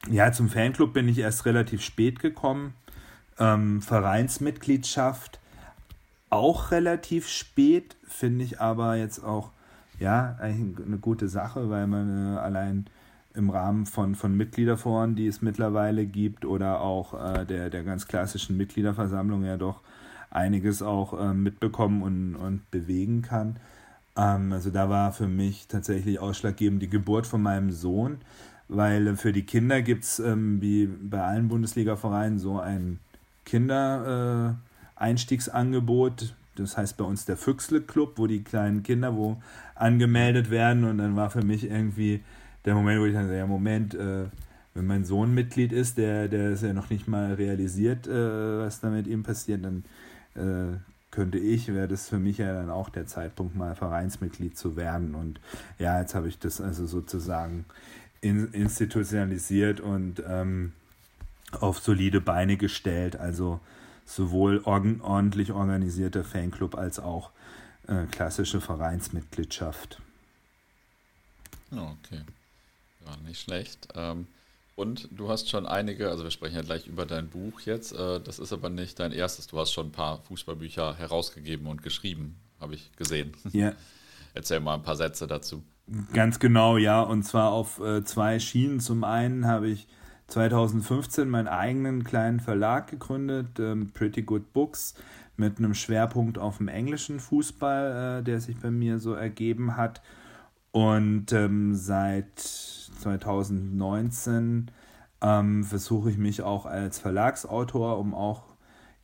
ja, 0.10 0.32
zum 0.32 0.50
Fanclub 0.50 0.94
bin 0.94 1.08
ich 1.08 1.20
erst 1.20 1.46
relativ 1.46 1.82
spät 1.82 2.20
gekommen. 2.20 2.74
Ähm, 3.40 3.82
Vereinsmitgliedschaft 3.82 5.40
auch 6.34 6.72
relativ 6.72 7.28
spät, 7.28 7.96
finde 8.08 8.44
ich 8.44 8.60
aber 8.60 8.96
jetzt 8.96 9.24
auch, 9.24 9.52
ja, 10.00 10.36
eine 10.40 10.98
gute 11.00 11.28
Sache, 11.28 11.70
weil 11.70 11.86
man 11.86 12.36
äh, 12.36 12.40
allein 12.40 12.88
im 13.36 13.52
Rahmen 13.52 13.86
von, 13.86 14.16
von 14.16 14.36
Mitgliederforen, 14.36 15.16
die 15.16 15.28
es 15.28 15.42
mittlerweile 15.42 16.06
gibt, 16.06 16.44
oder 16.44 16.82
auch 16.82 17.14
äh, 17.14 17.46
der, 17.46 17.70
der 17.70 17.84
ganz 17.84 18.08
klassischen 18.08 18.58
Mitgliederversammlung 18.58 19.44
ja 19.44 19.58
doch 19.58 19.82
einiges 20.32 20.82
auch 20.82 21.20
äh, 21.20 21.34
mitbekommen 21.34 22.02
und, 22.02 22.36
und 22.36 22.72
bewegen 22.72 23.22
kann. 23.22 23.58
Ähm, 24.18 24.52
also 24.52 24.72
da 24.72 24.90
war 24.90 25.12
für 25.12 25.28
mich 25.28 25.68
tatsächlich 25.68 26.20
ausschlaggebend 26.20 26.82
die 26.82 26.90
Geburt 26.90 27.28
von 27.28 27.44
meinem 27.44 27.72
Sohn, 27.72 28.18
weil 28.68 29.16
für 29.18 29.34
die 29.34 29.44
Kinder 29.44 29.84
gibt 29.84 30.04
es, 30.04 30.18
ähm, 30.18 30.62
wie 30.62 30.88
bei 30.88 31.22
allen 31.22 31.48
Bundesliga-Vereinen, 31.48 32.40
so 32.40 32.60
ein 32.60 33.00
Kinder- 33.46 34.58
äh, 34.58 34.73
Einstiegsangebot. 34.96 36.36
Das 36.56 36.78
heißt 36.78 36.98
bei 36.98 37.04
uns 37.04 37.26
der 37.26 37.38
Füchsle 37.38 37.82
Club, 37.82 38.14
wo 38.18 38.28
die 38.28 38.44
kleinen 38.44 38.84
Kinder 38.84 39.16
wo 39.16 39.42
angemeldet 39.76 40.50
werden. 40.50 40.84
Und 40.84 41.00
dann 41.00 41.16
war 41.16 41.30
für 41.30 41.44
mich 41.44 41.70
irgendwie 41.70 42.22
der 42.66 42.76
Moment, 42.76 43.02
wo 43.02 43.06
ich 43.06 43.14
dann 43.14 43.34
ja, 43.34 43.46
Moment, 43.46 43.96
äh, 43.96 44.26
wenn 44.74 44.88
mein 44.88 45.06
Sohn 45.06 45.34
Mitglied 45.34 45.72
ist, 45.72 45.98
der, 45.98 46.28
der 46.28 46.52
ist 46.52 46.64
ja 46.64 46.74
noch 46.74 46.90
nicht 46.90 47.08
mal 47.08 47.34
realisiert, 47.34 48.08
äh, 48.08 48.60
was 48.60 48.80
da 48.80 48.90
mit 48.90 49.08
ihm 49.08 49.24
passiert, 49.24 49.64
dann 49.64 49.84
äh, 50.36 50.78
könnte 51.12 51.38
ich, 51.38 51.68
wäre 51.68 51.88
das 51.88 52.10
für 52.10 52.18
mich 52.18 52.40
ja 52.40 52.54
dann 52.54 52.72
auch 52.72 52.90
der 52.90 53.06
Zeitpunkt, 53.06 53.56
mal 53.56 53.76
Vereinsmitglied 53.76 54.58
zu 54.58 54.76
werden. 54.76 55.14
Und 55.14 55.40
ja, 55.78 56.00
jetzt 56.00 56.16
habe 56.16 56.28
ich 56.28 56.40
das 56.40 56.60
also 56.60 56.88
sozusagen 56.88 57.66
in, 58.22 58.52
institutionalisiert 58.52 59.80
und 59.80 60.24
ähm, 60.28 60.74
auf 61.52 61.80
solide 61.80 62.20
Beine 62.20 62.58
gestellt. 62.58 63.16
Also 63.16 63.60
sowohl 64.06 64.62
ordentlich 64.64 65.52
organisierter 65.52 66.24
Fanclub 66.24 66.76
als 66.76 67.00
auch 67.00 67.32
äh, 67.88 68.06
klassische 68.12 68.62
Vereinsmitgliedschaft. 68.62 70.02
Okay, 71.72 72.22
ja, 73.06 73.18
nicht 73.28 73.42
schlecht. 73.42 73.88
Ähm, 73.96 74.28
und 74.76 75.08
du 75.12 75.30
hast 75.30 75.50
schon 75.50 75.66
einige, 75.66 76.10
also 76.10 76.24
wir 76.24 76.32
sprechen 76.32 76.56
ja 76.56 76.62
gleich 76.62 76.88
über 76.88 77.06
dein 77.06 77.30
Buch 77.30 77.62
jetzt, 77.62 77.94
äh, 77.94 78.20
das 78.20 78.40
ist 78.40 78.54
aber 78.54 78.70
nicht 78.70 79.00
dein 79.00 79.12
erstes, 79.12 79.48
du 79.48 79.60
hast 79.60 79.72
schon 79.72 79.88
ein 79.88 79.92
paar 79.92 80.22
Fußballbücher 80.24 80.96
herausgegeben 80.96 81.68
und 81.68 81.84
geschrieben, 81.84 82.38
habe 82.60 82.76
ich 82.76 82.92
gesehen. 82.96 83.34
Ja. 83.52 83.74
Erzähl 84.34 84.60
mal 84.60 84.76
ein 84.76 84.84
paar 84.84 84.96
Sätze 84.96 85.28
dazu. 85.28 85.64
Ganz 86.14 86.40
genau, 86.40 86.78
ja, 86.78 87.02
und 87.02 87.24
zwar 87.24 87.52
auf 87.52 87.80
äh, 87.80 88.04
zwei 88.04 88.40
Schienen. 88.40 88.80
Zum 88.80 89.04
einen 89.04 89.46
habe 89.46 89.68
ich 89.68 89.86
2015 90.28 91.30
meinen 91.30 91.48
eigenen 91.48 92.04
kleinen 92.04 92.40
Verlag 92.40 92.90
gegründet, 92.90 93.60
ähm, 93.60 93.92
Pretty 93.94 94.24
Good 94.24 94.54
Books, 94.54 94.96
mit 95.36 95.58
einem 95.58 95.74
Schwerpunkt 95.74 96.38
auf 96.38 96.58
dem 96.58 96.68
englischen 96.68 97.20
Fußball, 97.20 98.20
äh, 98.20 98.24
der 98.24 98.40
sich 98.40 98.58
bei 98.58 98.70
mir 98.72 99.00
so 99.00 99.14
ergeben 99.14 99.78
hat. 99.78 100.02
Und 100.72 101.32
ähm, 101.34 101.76
seit 101.76 102.40
2019 102.40 104.72
ähm, 105.22 105.64
versuche 105.64 106.10
ich 106.10 106.18
mich 106.18 106.42
auch 106.42 106.66
als 106.66 107.00
Verlagsautor, 107.00 108.00
um 108.00 108.14
auch 108.14 108.44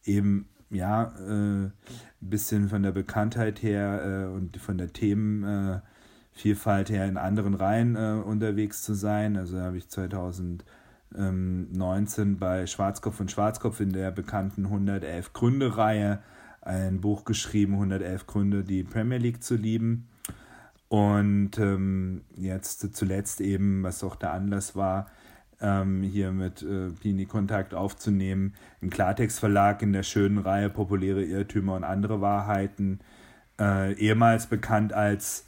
eben 0.04 0.50
ja 0.70 1.14
ein 1.18 1.68
äh, 1.68 1.72
bisschen 2.22 2.70
von 2.70 2.84
der 2.84 2.92
Bekanntheit 2.92 3.64
her 3.64 4.04
äh, 4.04 4.26
und 4.36 4.58
von 4.58 4.78
der 4.78 4.94
Themenvielfalt 4.94 6.90
her 6.90 7.08
in 7.08 7.18
anderen 7.18 7.54
Reihen 7.54 7.96
äh, 7.96 8.22
unterwegs 8.24 8.84
zu 8.84 8.94
sein. 8.94 9.38
Also 9.38 9.60
habe 9.60 9.78
ich 9.78 9.88
2019 11.12 11.78
19 11.78 12.38
bei 12.38 12.68
Schwarzkopf 12.68 13.20
und 13.20 13.32
Schwarzkopf 13.32 13.80
in 13.80 13.92
der 13.92 14.12
bekannten 14.12 14.66
111 14.66 15.34
Gründe-Reihe 15.34 16.20
ein 16.62 17.02
Buch 17.02 17.26
geschrieben, 17.26 17.74
111 17.74 18.28
Gründe, 18.28 18.64
die 18.64 18.84
Premier 18.84 19.18
League 19.18 19.44
zu 19.44 19.56
lieben. 19.56 20.08
Und 20.88 21.58
ähm, 21.58 22.22
jetzt 22.36 22.96
zuletzt 22.96 23.42
eben, 23.42 23.84
was 23.84 24.04
auch 24.04 24.16
der 24.16 24.34
Anlass 24.34 24.76
war, 24.76 25.08
ähm, 25.62 26.04
hier 26.04 26.32
mit 26.32 26.62
äh, 26.62 26.90
Pini 26.90 27.26
Kontakt 27.26 27.74
aufzunehmen, 27.74 28.54
im 28.82 28.90
Klartext 28.90 29.40
Verlag 29.40 29.82
in 29.82 29.94
der 29.94 30.04
schönen 30.04 30.38
Reihe 30.38 30.70
Populäre 30.70 31.24
Irrtümer 31.24 31.76
und 31.76 31.84
andere 31.84 32.22
Wahrheiten, 32.22 33.00
äh, 33.60 33.94
ehemals 33.94 34.48
bekannt 34.48 34.94
als 34.94 35.46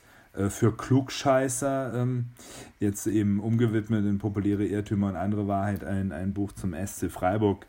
für 0.50 0.75
Klugscheißer, 0.75 1.93
ähm, 1.93 2.27
jetzt 2.79 3.05
eben 3.07 3.39
umgewidmet 3.39 4.05
in 4.05 4.17
populäre 4.17 4.65
Irrtümer 4.65 5.07
und 5.07 5.15
andere 5.15 5.47
Wahrheit, 5.47 5.83
ein, 5.83 6.11
ein 6.11 6.33
Buch 6.33 6.53
zum 6.53 6.73
SC 6.73 7.11
Freiburg 7.11 7.65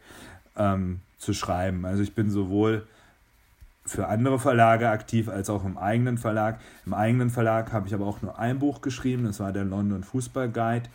ähm, 0.56 1.00
zu 1.18 1.32
schreiben. 1.34 1.84
Also 1.84 2.02
ich 2.02 2.14
bin 2.14 2.30
sowohl 2.30 2.86
für 3.84 4.06
andere 4.06 4.38
Verlage 4.38 4.90
aktiv 4.90 5.28
als 5.28 5.50
auch 5.50 5.64
im 5.64 5.76
eigenen 5.76 6.18
Verlag. 6.18 6.60
Im 6.86 6.94
eigenen 6.94 7.30
Verlag 7.30 7.72
habe 7.72 7.88
ich 7.88 7.94
aber 7.94 8.06
auch 8.06 8.22
nur 8.22 8.38
ein 8.38 8.58
Buch 8.58 8.80
geschrieben, 8.80 9.24
das 9.24 9.40
war 9.40 9.52
der 9.52 9.64
London 9.64 10.04
Fußball 10.04 10.48
Guide. 10.48 10.88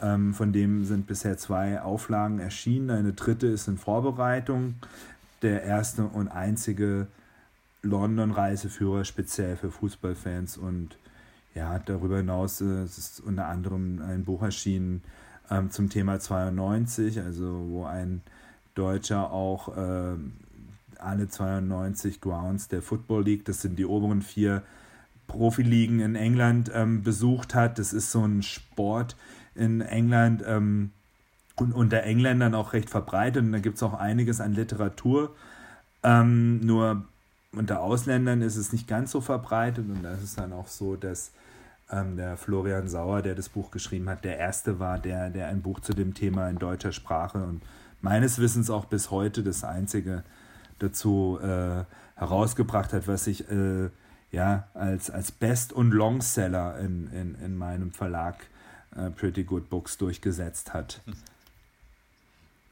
Ähm, 0.00 0.34
von 0.34 0.52
dem 0.52 0.84
sind 0.84 1.06
bisher 1.06 1.38
zwei 1.38 1.80
Auflagen 1.80 2.40
erschienen. 2.40 2.90
Eine 2.90 3.12
dritte 3.12 3.46
ist 3.46 3.68
in 3.68 3.78
Vorbereitung. 3.78 4.74
Der 5.42 5.62
erste 5.62 6.04
und 6.04 6.28
einzige 6.28 7.06
London-Reiseführer 7.82 9.04
speziell 9.04 9.56
für 9.56 9.70
Fußballfans 9.70 10.56
und 10.56 10.96
ja, 11.54 11.78
darüber 11.78 12.18
hinaus 12.18 12.60
äh, 12.60 12.84
ist 12.84 13.20
unter 13.20 13.46
anderem 13.46 14.00
ein 14.02 14.24
Buch 14.24 14.42
erschienen 14.42 15.02
ähm, 15.50 15.70
zum 15.70 15.90
Thema 15.90 16.18
92, 16.18 17.20
also 17.20 17.66
wo 17.68 17.84
ein 17.84 18.22
Deutscher 18.74 19.30
auch 19.32 19.76
äh, 19.76 20.14
alle 20.98 21.28
92 21.28 22.20
Grounds 22.20 22.68
der 22.68 22.80
Football 22.80 23.24
League, 23.24 23.44
das 23.44 23.60
sind 23.60 23.78
die 23.78 23.84
oberen 23.84 24.22
vier 24.22 24.62
Profiligen 25.26 26.00
in 26.00 26.14
England, 26.14 26.70
ähm, 26.74 27.02
besucht 27.02 27.54
hat. 27.54 27.78
Das 27.78 27.92
ist 27.92 28.10
so 28.10 28.24
ein 28.24 28.42
Sport 28.42 29.16
in 29.54 29.80
England 29.80 30.42
ähm, 30.46 30.90
und 31.56 31.72
unter 31.72 32.02
Engländern 32.02 32.54
auch 32.54 32.72
recht 32.72 32.88
verbreitet 32.88 33.42
und 33.42 33.52
da 33.52 33.58
gibt 33.58 33.76
es 33.76 33.82
auch 33.82 33.94
einiges 33.94 34.40
an 34.40 34.54
Literatur. 34.54 35.34
Ähm, 36.02 36.60
nur 36.60 37.04
unter 37.52 37.80
Ausländern 37.80 38.42
ist 38.42 38.56
es 38.56 38.72
nicht 38.72 38.88
ganz 38.88 39.10
so 39.10 39.20
verbreitet 39.20 39.84
und 39.88 40.02
da 40.02 40.14
ist 40.14 40.38
dann 40.38 40.52
auch 40.52 40.66
so, 40.66 40.96
dass 40.96 41.32
ähm, 41.90 42.16
der 42.16 42.36
Florian 42.36 42.88
Sauer, 42.88 43.22
der 43.22 43.34
das 43.34 43.48
Buch 43.48 43.70
geschrieben 43.70 44.08
hat, 44.08 44.24
der 44.24 44.38
erste 44.38 44.78
war, 44.78 44.98
der, 44.98 45.30
der 45.30 45.48
ein 45.48 45.62
Buch 45.62 45.80
zu 45.80 45.92
dem 45.92 46.14
Thema 46.14 46.48
in 46.48 46.58
deutscher 46.58 46.92
Sprache 46.92 47.38
und 47.38 47.62
meines 48.00 48.38
Wissens 48.38 48.70
auch 48.70 48.86
bis 48.86 49.10
heute 49.10 49.42
das 49.42 49.64
einzige 49.64 50.24
dazu 50.78 51.38
äh, 51.40 51.84
herausgebracht 52.16 52.92
hat, 52.92 53.06
was 53.06 53.26
ich 53.26 53.48
äh, 53.50 53.90
ja 54.30 54.68
als, 54.74 55.10
als 55.10 55.30
Best- 55.30 55.72
und 55.72 55.92
Longseller 55.92 56.78
in, 56.78 57.08
in, 57.12 57.34
in 57.36 57.56
meinem 57.56 57.92
Verlag 57.92 58.46
äh, 58.96 59.10
Pretty 59.10 59.44
Good 59.44 59.68
Books 59.68 59.98
durchgesetzt 59.98 60.72
hat. 60.72 61.00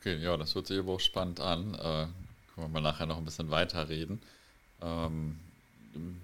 Okay, 0.01 0.17
ja, 0.17 0.37
das 0.39 0.55
hört 0.55 0.67
sich 0.67 0.79
aber 0.79 0.95
auch 0.95 1.01
spannend 1.01 1.41
an. 1.41 1.75
Äh, 1.75 1.79
können 1.79 2.13
wir 2.57 2.69
mal 2.69 2.81
nachher 2.81 3.07
noch 3.07 3.19
ein 3.19 3.25
bisschen 3.25 3.51
weiterreden. 3.51 4.21
Ähm, 4.83 5.37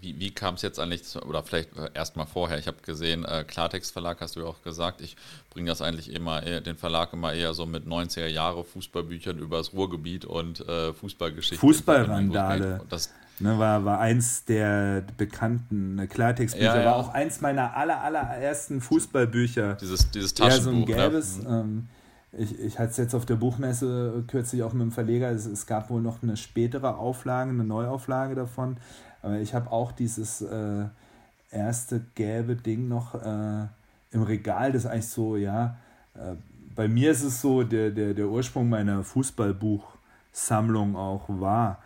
wie, 0.01 0.19
wie 0.21 0.31
kam 0.31 0.55
es 0.55 0.63
jetzt 0.63 0.79
eigentlich, 0.79 1.05
zu, 1.05 1.21
oder 1.23 1.43
vielleicht 1.43 1.77
äh, 1.77 1.91
erst 1.95 2.17
mal 2.17 2.27
vorher, 2.27 2.59
ich 2.59 2.67
habe 2.67 2.79
gesehen, 2.83 3.25
äh, 3.25 3.45
Klartext 3.47 3.93
Verlag 3.93 4.21
hast 4.21 4.37
du 4.37 4.41
ja 4.41 4.47
auch 4.47 4.63
gesagt, 4.63 5.01
ich 5.01 5.17
bringe 5.51 5.69
das 5.69 5.83
eigentlich 5.83 6.13
immer, 6.13 6.43
eher, 6.43 6.61
den 6.61 6.77
Verlag 6.77 7.13
immer 7.13 7.33
eher 7.33 7.55
so 7.55 7.67
mit 7.67 7.87
90er 7.87 8.27
Jahre 8.27 8.65
Fußballbüchern 8.65 9.39
über 9.39 9.59
das 9.59 9.73
Ruhrgebiet 9.73 10.25
und 10.25 10.61
äh, 10.69 10.93
Fußballgeschichte. 10.93 11.59
Fußballrandale. 11.59 12.83
Das 12.89 13.13
ne, 13.41 13.59
war, 13.59 13.85
war 13.85 13.99
eins 13.99 14.45
der 14.45 15.05
bekannten 15.17 15.97
ne, 15.97 16.07
Klartextbücher, 16.07 16.77
ja, 16.77 16.81
ja. 16.81 16.87
war 16.87 16.97
auch 16.97 17.13
eins 17.13 17.41
meiner 17.41 17.77
aller, 17.77 18.03
allerersten 18.03 18.81
Fußballbücher. 18.81 19.75
Dieses, 19.81 20.11
dieses 20.11 20.35
Taschenbuch. 20.35 20.57
Ja, 20.61 20.63
so 20.63 20.71
ein 20.71 20.79
ne? 20.79 20.85
gelbes, 20.85 21.39
ne? 21.39 21.49
ähm, 21.49 21.89
ich, 22.33 22.59
ich 22.59 22.79
hatte 22.79 22.91
es 22.91 22.97
jetzt 22.97 23.15
auf 23.15 23.27
der 23.27 23.37
Buchmesse 23.37 24.25
kürzlich 24.27 24.63
auch 24.63 24.73
mit 24.73 24.83
dem 24.83 24.93
Verleger, 24.93 25.31
es, 25.31 25.47
es 25.47 25.67
gab 25.67 25.91
wohl 25.91 26.03
noch 26.03 26.23
eine 26.23 26.37
spätere 26.37 26.97
Auflage, 26.97 27.51
eine 27.51 27.65
Neuauflage 27.65 28.35
davon, 28.35 28.77
aber 29.23 29.39
ich 29.39 29.55
habe 29.55 29.71
auch 29.71 29.93
dieses 29.93 30.43
äh, 30.43 30.87
erste 31.51 32.03
gelbe 32.15 32.57
Ding 32.57 32.89
noch 32.89 33.15
äh, 33.15 33.67
im 34.13 34.23
Regal, 34.23 34.73
das 34.73 34.87
eigentlich 34.87 35.09
so, 35.09 35.37
ja, 35.37 35.77
äh, 36.15 36.35
bei 36.75 36.89
mir 36.89 37.11
ist 37.11 37.23
es 37.23 37.41
so, 37.41 37.63
der, 37.63 37.91
der, 37.91 38.15
der 38.15 38.29
Ursprung 38.29 38.69
meiner 38.69 39.03
Fußballbuchsammlung 39.03 40.95
auch 40.95 41.25
war. 41.29 41.83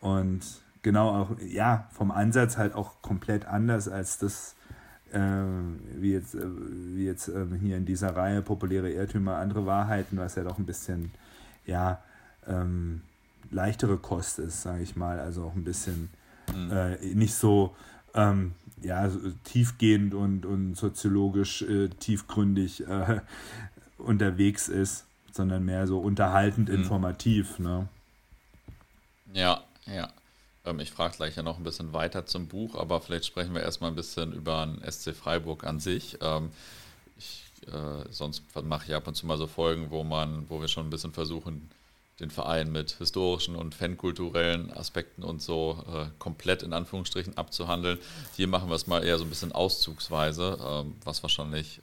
Und 0.00 0.42
genau 0.82 1.10
auch, 1.10 1.30
ja, 1.40 1.88
vom 1.90 2.12
Ansatz 2.12 2.56
halt 2.56 2.74
auch 2.74 3.02
komplett 3.02 3.46
anders 3.46 3.88
als 3.88 4.18
das, 4.18 4.52
äh, 4.52 4.57
wie 5.12 6.12
jetzt, 6.12 6.34
äh, 6.34 6.46
wie 6.94 7.06
jetzt 7.06 7.28
äh, 7.28 7.46
hier 7.60 7.76
in 7.76 7.86
dieser 7.86 8.14
Reihe 8.14 8.42
populäre 8.42 8.90
Irrtümer, 8.90 9.36
andere 9.36 9.66
Wahrheiten, 9.66 10.18
was 10.18 10.34
ja 10.34 10.44
doch 10.44 10.58
ein 10.58 10.66
bisschen, 10.66 11.10
ja, 11.66 12.02
ähm, 12.46 13.02
leichtere 13.50 13.96
Kost 13.96 14.38
ist, 14.38 14.62
sage 14.62 14.82
ich 14.82 14.96
mal, 14.96 15.20
also 15.20 15.44
auch 15.44 15.54
ein 15.54 15.64
bisschen 15.64 16.10
mhm. 16.54 16.70
äh, 16.70 16.96
nicht 17.14 17.34
so 17.34 17.74
ähm, 18.14 18.54
ja, 18.82 19.08
so 19.08 19.18
tiefgehend 19.44 20.14
und, 20.14 20.46
und 20.46 20.76
soziologisch 20.76 21.62
äh, 21.62 21.88
tiefgründig 21.88 22.86
äh, 22.86 23.20
unterwegs 23.98 24.68
ist, 24.68 25.06
sondern 25.32 25.64
mehr 25.64 25.86
so 25.86 25.98
unterhaltend 25.98 26.68
mhm. 26.68 26.76
informativ. 26.76 27.58
Ne? 27.58 27.88
Ja, 29.32 29.62
ja. 29.86 30.08
Ähm, 30.68 30.80
ich 30.80 30.90
frage 30.90 31.16
gleich 31.16 31.36
ja 31.36 31.42
noch 31.42 31.58
ein 31.58 31.64
bisschen 31.64 31.92
weiter 31.92 32.26
zum 32.26 32.48
Buch, 32.48 32.74
aber 32.74 33.00
vielleicht 33.00 33.26
sprechen 33.26 33.54
wir 33.54 33.62
erstmal 33.62 33.90
ein 33.90 33.96
bisschen 33.96 34.32
über 34.32 34.66
den 34.66 34.90
SC 34.90 35.14
Freiburg 35.14 35.64
an 35.64 35.80
sich. 35.80 36.18
Ähm, 36.20 36.50
ich, 37.16 37.44
äh, 37.66 38.04
sonst 38.10 38.42
mache 38.62 38.86
ich 38.86 38.94
ab 38.94 39.06
und 39.06 39.14
zu 39.14 39.26
mal 39.26 39.38
so 39.38 39.46
Folgen, 39.46 39.90
wo 39.90 40.04
man, 40.04 40.48
wo 40.48 40.60
wir 40.60 40.68
schon 40.68 40.86
ein 40.86 40.90
bisschen 40.90 41.12
versuchen, 41.12 41.70
den 42.20 42.30
Verein 42.30 42.72
mit 42.72 42.92
historischen 42.92 43.54
und 43.54 43.76
fankulturellen 43.76 44.72
Aspekten 44.72 45.22
und 45.22 45.40
so 45.40 45.84
äh, 45.92 46.06
komplett 46.18 46.64
in 46.64 46.72
Anführungsstrichen 46.72 47.36
abzuhandeln. 47.36 47.98
Hier 48.36 48.48
machen 48.48 48.68
wir 48.68 48.74
es 48.74 48.88
mal 48.88 49.04
eher 49.04 49.18
so 49.18 49.24
ein 49.24 49.30
bisschen 49.30 49.52
auszugsweise, 49.52 50.58
ähm, 50.60 50.96
was 51.04 51.22
wahrscheinlich 51.22 51.80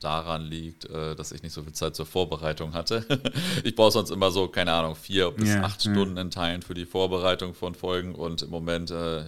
daran 0.00 0.42
liegt, 0.42 0.84
äh, 0.86 1.14
dass 1.14 1.32
ich 1.32 1.42
nicht 1.42 1.52
so 1.52 1.62
viel 1.62 1.72
Zeit 1.72 1.96
zur 1.96 2.06
Vorbereitung 2.06 2.74
hatte. 2.74 3.04
ich 3.64 3.74
brauche 3.74 3.92
sonst 3.92 4.10
immer 4.10 4.30
so, 4.30 4.48
keine 4.48 4.72
Ahnung, 4.72 4.94
vier 4.94 5.30
bis 5.30 5.48
yeah, 5.48 5.64
acht 5.64 5.84
yeah. 5.84 5.94
Stunden 5.94 6.16
in 6.16 6.30
Teilen 6.30 6.62
für 6.62 6.74
die 6.74 6.86
Vorbereitung 6.86 7.54
von 7.54 7.74
Folgen 7.74 8.14
und 8.14 8.42
im 8.42 8.50
Moment 8.50 8.90
äh, 8.90 9.24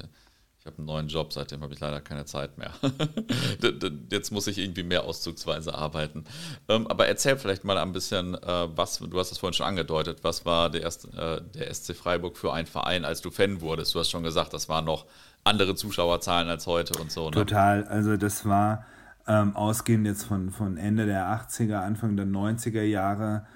habe 0.68 0.78
einen 0.78 0.87
neuen 0.87 1.08
Job, 1.08 1.32
seitdem 1.32 1.62
habe 1.62 1.72
ich 1.72 1.80
leider 1.80 2.00
keine 2.00 2.26
Zeit 2.26 2.58
mehr. 2.58 2.72
Jetzt 4.10 4.30
muss 4.30 4.46
ich 4.46 4.58
irgendwie 4.58 4.82
mehr 4.82 5.04
auszugsweise 5.04 5.75
arbeiten. 5.75 6.25
Ähm, 6.68 6.87
aber 6.87 7.08
erzähl 7.08 7.38
vielleicht 7.38 7.64
mal 7.64 7.78
ein 7.78 7.92
bisschen, 7.92 8.34
äh, 8.34 8.68
was, 8.76 8.98
du 8.98 9.18
hast 9.18 9.32
es 9.32 9.38
vorhin 9.38 9.54
schon 9.54 9.66
angedeutet, 9.66 10.18
was 10.22 10.44
war 10.44 10.70
der, 10.70 10.82
erste, 10.82 11.42
der 11.54 11.75
SC 11.75 11.96
Freiburg 11.96 12.37
für 12.37 12.52
ein 12.52 12.66
Verein, 12.66 13.04
als 13.04 13.22
du 13.22 13.30
Fan 13.30 13.60
wurdest? 13.62 13.95
Du 13.95 13.99
hast 13.99 14.10
schon 14.10 14.23
gesagt, 14.23 14.52
das 14.52 14.69
waren 14.69 14.84
noch 14.84 15.06
andere 15.43 15.75
Zuschauerzahlen 15.75 16.49
als 16.49 16.66
heute 16.66 16.99
und 17.00 17.10
so. 17.10 17.26
Ne? 17.26 17.30
Total, 17.30 17.84
also 17.84 18.16
das 18.16 18.45
war 18.45 18.84
ähm, 19.28 19.54
ausgehend 19.54 20.06
jetzt 20.06 20.25
von, 20.25 20.50
von 20.50 20.76
Ende 20.76 21.06
der 21.06 21.26
80er, 21.26 21.76
Anfang 21.76 22.17
der 22.17 22.26
90er 22.26 22.82
Jahre 22.82 23.47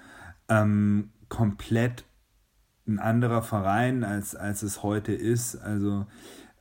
ähm, 0.47 1.09
komplett 1.29 2.05
ein 2.87 2.99
anderer 2.99 3.41
Verein, 3.41 4.03
als, 4.03 4.35
als 4.35 4.61
es 4.61 4.83
heute 4.83 5.13
ist. 5.13 5.55
Also 5.55 6.05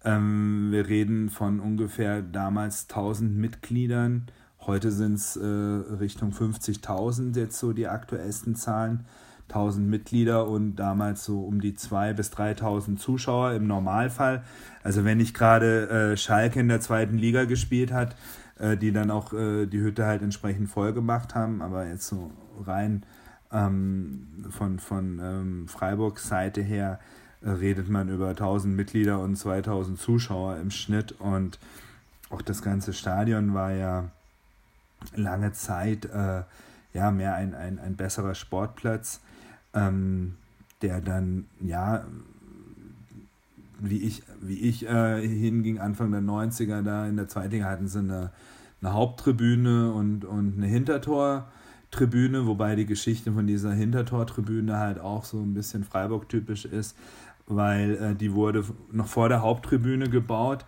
ähm, 0.04 0.68
wir 0.70 0.88
reden 0.88 1.28
von 1.28 1.60
ungefähr 1.60 2.22
damals 2.22 2.88
1000 2.88 3.36
Mitgliedern. 3.36 4.26
Heute 4.60 4.92
sind 4.92 5.14
es 5.14 5.36
äh, 5.36 5.44
Richtung 5.44 6.30
50.000 6.30 7.36
jetzt 7.36 7.58
so 7.58 7.72
die 7.72 7.88
aktuellsten 7.88 8.56
Zahlen. 8.56 9.04
1000 9.48 9.86
Mitglieder 9.86 10.48
und 10.48 10.76
damals 10.76 11.24
so 11.24 11.42
um 11.42 11.60
die 11.60 11.74
2.000 11.74 12.14
bis 12.14 12.32
3.000 12.32 12.96
Zuschauer 12.96 13.52
im 13.52 13.66
Normalfall. 13.66 14.44
Also 14.82 15.04
wenn 15.04 15.18
nicht 15.18 15.34
gerade 15.34 15.88
äh, 16.12 16.16
Schalke 16.16 16.60
in 16.60 16.68
der 16.68 16.80
zweiten 16.80 17.18
Liga 17.18 17.44
gespielt 17.44 17.92
hat, 17.92 18.16
äh, 18.58 18.76
die 18.76 18.92
dann 18.92 19.10
auch 19.10 19.32
äh, 19.32 19.66
die 19.66 19.80
Hütte 19.80 20.06
halt 20.06 20.22
entsprechend 20.22 20.68
voll 20.68 20.92
gemacht 20.92 21.34
haben, 21.34 21.62
aber 21.62 21.86
jetzt 21.86 22.08
so 22.08 22.30
rein 22.64 23.04
ähm, 23.52 24.26
von, 24.50 24.78
von 24.78 25.20
ähm, 25.22 25.68
Freiburgs 25.68 26.28
Seite 26.28 26.62
her 26.62 26.98
redet 27.44 27.88
man 27.88 28.08
über 28.08 28.28
1000 28.28 28.76
Mitglieder 28.76 29.18
und 29.18 29.34
2000 29.36 29.98
Zuschauer 29.98 30.58
im 30.58 30.70
Schnitt 30.70 31.12
und 31.12 31.58
auch 32.30 32.40
das 32.40 32.62
ganze 32.62 32.92
Stadion 32.92 33.52
war 33.52 33.72
ja 33.72 34.04
lange 35.14 35.52
Zeit 35.52 36.04
äh, 36.06 36.42
ja 36.92 37.10
mehr 37.10 37.34
ein, 37.34 37.54
ein, 37.54 37.78
ein 37.78 37.96
besserer 37.96 38.34
Sportplatz, 38.34 39.20
ähm, 39.74 40.36
der 40.82 41.00
dann 41.00 41.46
ja 41.60 42.04
wie 43.82 43.98
ich, 43.98 44.22
wie 44.40 44.58
ich 44.58 44.86
äh, 44.88 45.26
hinging, 45.26 45.78
Anfang 45.78 46.10
der 46.12 46.22
90er, 46.22 46.82
da 46.82 47.06
in 47.06 47.16
der 47.16 47.28
zweiten 47.28 47.50
Liga 47.50 47.66
hatten 47.66 47.88
sie 47.88 47.98
eine, 47.98 48.30
eine 48.80 48.92
Haupttribüne 48.92 49.92
und, 49.92 50.24
und 50.24 50.56
eine 50.56 50.66
Hintertortribüne, 50.66 52.46
wobei 52.46 52.76
die 52.76 52.86
Geschichte 52.86 53.32
von 53.32 53.46
dieser 53.46 53.72
Hintertortribüne 53.72 54.78
halt 54.78 55.00
auch 55.00 55.24
so 55.24 55.38
ein 55.40 55.54
bisschen 55.54 55.84
Freiburg-typisch 55.84 56.64
ist 56.64 56.96
weil 57.46 57.94
äh, 57.96 58.14
die 58.14 58.32
wurde 58.34 58.64
noch 58.90 59.06
vor 59.06 59.28
der 59.28 59.42
Haupttribüne 59.42 60.08
gebaut. 60.08 60.64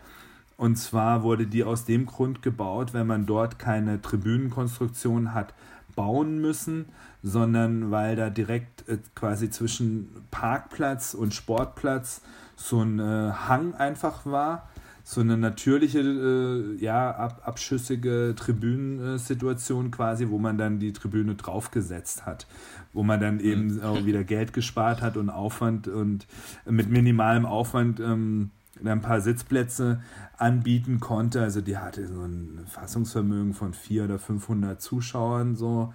Und 0.57 0.77
zwar 0.77 1.23
wurde 1.23 1.47
die 1.47 1.65
aus 1.65 1.85
dem 1.85 2.07
Grund 2.07 2.43
gebaut, 2.43 2.95
wenn 2.95 3.07
man 3.07 3.27
dort 3.27 3.59
keine 3.59 4.01
Tribünenkonstruktion 4.01 5.35
hat 5.35 5.53
bauen 5.97 6.41
müssen, 6.41 6.87
sondern 7.23 7.91
weil 7.91 8.17
da 8.17 8.31
direkt 8.31 8.89
äh, 8.89 8.99
quasi 9.15 9.51
zwischen 9.51 10.09
Parkplatz 10.31 11.15
und 11.15 11.35
Sportplatz 11.35 12.23
so 12.57 12.81
ein 12.83 12.99
äh, 12.99 13.33
Hang 13.33 13.75
einfach 13.75 14.27
war 14.27 14.69
so 15.07 15.21
eine 15.21 15.37
natürliche, 15.37 16.01
äh, 16.01 16.83
ja, 16.83 17.11
ab, 17.11 17.43
abschüssige 17.45 18.35
Tribünensituation 18.37 19.91
quasi, 19.91 20.31
wo 20.31 20.39
man 20.39 20.57
dann 20.57 20.79
die 20.79 20.95
Tribüne 20.95 21.35
draufgesetzt 21.35 22.25
hat, 22.25 22.47
wo 22.95 23.03
man 23.03 23.21
dann 23.21 23.39
eben 23.39 23.75
mhm. 23.75 23.83
auch 23.83 24.07
wieder 24.07 24.25
Geld 24.25 24.55
gespart 24.55 25.03
hat 25.03 25.19
und 25.19 25.29
Aufwand 25.29 25.89
und 25.89 26.27
mit 26.65 26.89
minimalem 26.89 27.45
Aufwand 27.45 28.01
ähm, 28.01 28.51
ein 28.83 29.03
paar 29.03 29.21
Sitzplätze 29.21 30.01
anbieten 30.39 31.01
konnte. 31.01 31.43
Also 31.43 31.61
die 31.61 31.77
hatte 31.77 32.09
so 32.09 32.23
ein 32.23 32.61
Fassungsvermögen 32.67 33.53
von 33.53 33.75
400 33.75 34.11
oder 34.11 34.19
500 34.19 34.81
Zuschauern, 34.81 35.55
so 35.55 35.93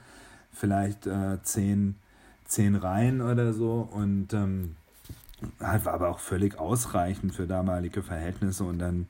vielleicht 0.51 1.07
äh, 1.07 1.41
zehn, 1.41 1.95
zehn 2.45 2.75
Reihen 2.75 3.21
oder 3.21 3.53
so 3.53 3.89
und 3.91 4.35
ähm, 4.35 4.75
war 5.59 5.93
aber 5.93 6.09
auch 6.09 6.19
völlig 6.19 6.59
ausreichend 6.59 7.33
für 7.33 7.47
damalige 7.47 8.03
Verhältnisse 8.03 8.63
und 8.63 8.79
dann 8.79 9.07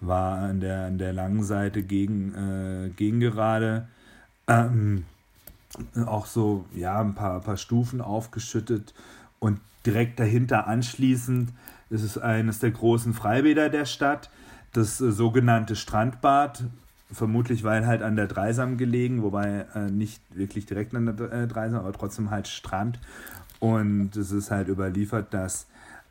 war 0.00 0.38
an 0.38 0.60
der, 0.60 0.86
an 0.86 0.98
der 0.98 1.12
langen 1.12 1.42
Seite 1.42 1.82
gegen, 1.82 2.34
äh, 2.34 2.88
gegen 2.90 3.20
gerade 3.20 3.88
ähm, 4.46 5.04
auch 6.06 6.26
so 6.26 6.64
ja 6.74 7.00
ein 7.00 7.14
paar, 7.14 7.40
paar 7.40 7.56
Stufen 7.56 8.00
aufgeschüttet 8.00 8.94
und 9.38 9.60
direkt 9.86 10.18
dahinter 10.20 10.66
anschließend 10.66 11.50
ist 11.90 12.02
es 12.02 12.18
eines 12.18 12.58
der 12.58 12.70
großen 12.70 13.14
Freibäder 13.14 13.70
der 13.70 13.86
Stadt, 13.86 14.30
das 14.72 15.00
äh, 15.00 15.10
sogenannte 15.10 15.76
Strandbad, 15.76 16.64
vermutlich 17.10 17.64
weil 17.64 17.86
halt 17.86 18.02
an 18.02 18.16
der 18.16 18.26
Dreisam 18.26 18.76
gelegen, 18.76 19.22
wobei 19.22 19.66
äh, 19.74 19.90
nicht 19.90 20.20
wirklich 20.30 20.66
direkt 20.66 20.94
an 20.94 21.16
der 21.16 21.32
äh, 21.32 21.46
Dreisam, 21.46 21.80
aber 21.80 21.92
trotzdem 21.92 22.30
halt 22.30 22.48
Strand 22.48 22.98
und 23.60 24.16
es 24.16 24.30
ist 24.32 24.50
halt 24.50 24.68
überliefert, 24.68 25.32
dass 25.34 25.66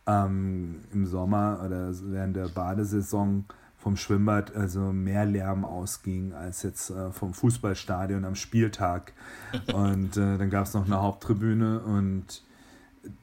ähm, 0.06 0.82
im 0.94 1.06
Sommer 1.06 1.62
oder 1.66 1.92
während 2.04 2.36
der 2.36 2.48
Badesaison 2.48 3.46
vom 3.78 3.96
Schwimmbad 3.96 4.56
also 4.56 4.92
mehr 4.92 5.26
Lärm 5.26 5.64
ausging 5.64 6.34
als 6.34 6.64
jetzt 6.64 6.90
äh, 6.90 7.12
vom 7.12 7.34
Fußballstadion 7.34 8.26
am 8.26 8.36
Spieltag. 8.36 9.14
Und 9.74 10.18
äh, 10.18 10.38
dann 10.38 10.50
gab 10.50 10.66
es 10.66 10.74
noch 10.74 10.86
eine 10.86 11.02
Haupttribüne 11.02 11.80
und 11.80 12.44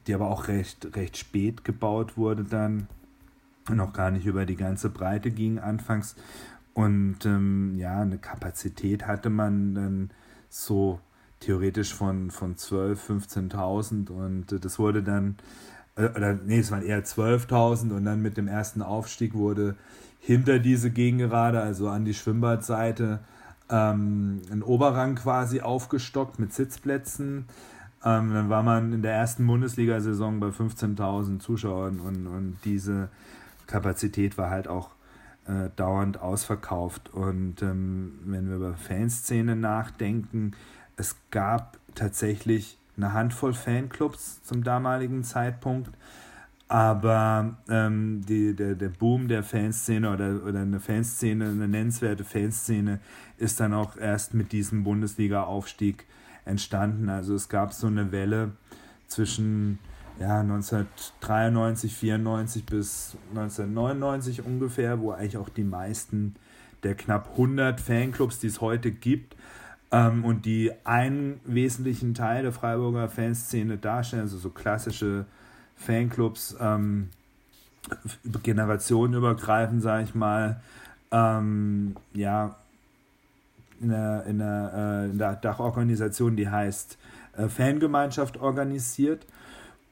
die 0.07 0.15
aber 0.15 0.29
auch 0.29 0.47
recht, 0.47 0.95
recht 0.95 1.17
spät 1.17 1.63
gebaut 1.63 2.17
wurde 2.17 2.43
dann. 2.43 2.87
Noch 3.69 3.93
gar 3.93 4.09
nicht 4.09 4.25
über 4.25 4.45
die 4.45 4.55
ganze 4.55 4.89
Breite 4.89 5.29
ging 5.29 5.59
anfangs. 5.59 6.15
Und 6.73 7.25
ähm, 7.25 7.75
ja, 7.77 8.01
eine 8.01 8.17
Kapazität 8.17 9.05
hatte 9.05 9.29
man 9.29 9.75
dann 9.75 10.09
so 10.49 10.99
theoretisch 11.39 11.93
von, 11.93 12.31
von 12.31 12.55
12.000, 12.55 13.51
15.000 13.51 14.09
und 14.09 14.51
äh, 14.51 14.59
das 14.59 14.79
wurde 14.79 15.03
dann, 15.03 15.35
äh, 15.95 16.09
oder 16.09 16.33
nee, 16.33 16.59
es 16.59 16.71
waren 16.71 16.83
eher 16.83 17.03
12.000 17.03 17.95
und 17.95 18.05
dann 18.05 18.21
mit 18.21 18.37
dem 18.37 18.47
ersten 18.47 18.81
Aufstieg 18.81 19.33
wurde 19.33 19.75
hinter 20.19 20.59
diese 20.59 20.89
Gegengerade, 20.89 21.61
also 21.61 21.87
an 21.87 22.05
die 22.05 22.13
Schwimmbadseite, 22.13 23.19
ähm, 23.69 24.41
ein 24.51 24.63
Oberrang 24.63 25.15
quasi 25.15 25.61
aufgestockt 25.61 26.39
mit 26.39 26.53
Sitzplätzen. 26.53 27.45
Ähm, 28.03 28.33
dann 28.33 28.49
war 28.49 28.63
man 28.63 28.93
in 28.93 29.01
der 29.01 29.13
ersten 29.13 29.45
Bundesliga-Saison 29.45 30.39
bei 30.39 30.47
15.000 30.47 31.39
Zuschauern 31.39 31.99
und, 31.99 32.27
und 32.27 32.57
diese 32.65 33.09
Kapazität 33.67 34.37
war 34.37 34.49
halt 34.49 34.67
auch 34.67 34.89
äh, 35.47 35.69
dauernd 35.75 36.21
ausverkauft. 36.21 37.13
Und 37.13 37.61
ähm, 37.61 38.19
wenn 38.25 38.49
wir 38.49 38.55
über 38.55 38.73
Fanszene 38.73 39.55
nachdenken, 39.55 40.53
es 40.97 41.15
gab 41.31 41.77
tatsächlich 41.93 42.77
eine 42.97 43.13
Handvoll 43.13 43.53
Fanclubs 43.53 44.43
zum 44.43 44.63
damaligen 44.63 45.23
Zeitpunkt. 45.23 45.91
Aber 46.67 47.57
ähm, 47.69 48.23
die, 48.27 48.55
der, 48.55 48.73
der 48.73 48.89
Boom 48.89 49.27
der 49.27 49.43
Fanszene 49.43 50.11
oder, 50.11 50.43
oder 50.43 50.61
eine 50.61 50.79
Fanszene, 50.79 51.45
eine 51.45 51.67
nennenswerte 51.67 52.23
Fanszene, 52.23 52.99
ist 53.37 53.59
dann 53.59 53.73
auch 53.73 53.97
erst 53.97 54.33
mit 54.33 54.51
diesem 54.51 54.83
Bundesliga-Aufstieg 54.83 56.05
entstanden. 56.43 57.09
Also 57.09 57.35
es 57.35 57.49
gab 57.49 57.73
so 57.73 57.87
eine 57.87 58.11
Welle 58.11 58.53
zwischen 59.07 59.77
ja, 60.19 60.39
1993, 60.39 61.93
94 61.93 62.65
bis 62.65 63.17
1999 63.29 64.43
ungefähr, 64.43 64.99
wo 65.01 65.11
eigentlich 65.11 65.37
auch 65.37 65.49
die 65.49 65.63
meisten 65.63 66.35
der 66.83 66.95
knapp 66.95 67.31
100 67.31 67.79
Fanclubs, 67.79 68.39
die 68.39 68.47
es 68.47 68.61
heute 68.61 68.91
gibt, 68.91 69.35
ähm, 69.91 70.25
und 70.25 70.45
die 70.45 70.71
einen 70.83 71.39
wesentlichen 71.45 72.13
Teil 72.13 72.43
der 72.43 72.51
Freiburger 72.51 73.07
Fanszene 73.07 73.77
darstellen, 73.77 74.23
also 74.23 74.37
so 74.37 74.49
klassische 74.49 75.25
Fanclubs, 75.75 76.55
ähm, 76.59 77.09
generationenübergreifend, 78.43 79.81
sage 79.81 80.03
ich 80.03 80.15
mal, 80.15 80.61
ähm, 81.11 81.95
ja, 82.13 82.55
in 83.79 83.89
der, 83.89 84.25
in, 84.25 84.39
der, 84.39 84.71
äh, 84.75 85.11
in 85.11 85.17
der 85.17 85.35
Dachorganisation, 85.35 86.35
die 86.35 86.49
heißt 86.49 86.97
äh, 87.37 87.47
Fangemeinschaft 87.47 88.37
organisiert. 88.37 89.25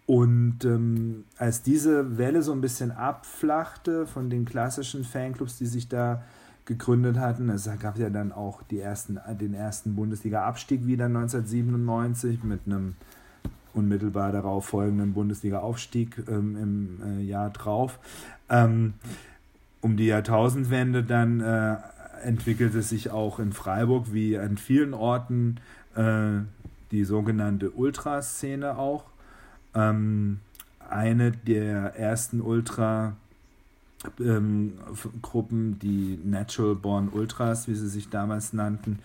Und 0.05 0.65
ähm, 0.65 1.23
als 1.37 1.61
diese 1.61 2.17
Welle 2.17 2.41
so 2.41 2.51
ein 2.51 2.61
bisschen 2.61 2.91
abflachte 2.91 4.05
von 4.05 4.29
den 4.29 4.45
klassischen 4.45 5.03
Fanclubs, 5.03 5.57
die 5.57 5.65
sich 5.65 5.87
da 5.87 6.23
gegründet 6.65 7.17
hatten, 7.17 7.49
es 7.49 7.69
gab 7.79 7.97
ja 7.97 8.09
dann 8.09 8.31
auch 8.31 8.63
die 8.63 8.79
ersten, 8.79 9.19
den 9.39 9.53
ersten 9.53 9.95
Bundesliga-Abstieg 9.95 10.85
wieder 10.85 11.05
1997 11.05 12.43
mit 12.43 12.61
einem 12.65 12.95
unmittelbar 13.73 14.31
darauf 14.31 14.65
folgenden 14.65 15.13
Bundesliga-Aufstieg 15.13 16.23
ähm, 16.27 16.57
im 16.57 17.19
äh, 17.19 17.21
Jahr 17.23 17.49
drauf. 17.49 17.99
Ähm, 18.49 18.93
um 19.81 19.97
die 19.97 20.05
Jahrtausendwende 20.05 21.03
dann 21.03 21.41
äh, 21.41 21.75
entwickelte 22.23 22.81
sich 22.81 23.11
auch 23.11 23.39
in 23.39 23.51
Freiburg 23.51 24.13
wie 24.13 24.37
an 24.37 24.57
vielen 24.57 24.93
Orten 24.93 25.57
äh, 25.95 26.41
die 26.91 27.03
sogenannte 27.03 27.71
Ultraszene 27.71 28.77
auch. 28.77 29.05
Ähm, 29.75 30.39
eine 30.89 31.31
der 31.31 31.95
ersten 31.97 32.39
Ultra- 32.39 33.13
ähm, 34.19 34.73
Gruppen, 35.21 35.79
die 35.79 36.19
Natural 36.23 36.75
Born 36.75 37.09
Ultras, 37.09 37.67
wie 37.67 37.75
sie 37.75 37.87
sich 37.87 38.09
damals 38.09 38.53
nannten, 38.53 38.99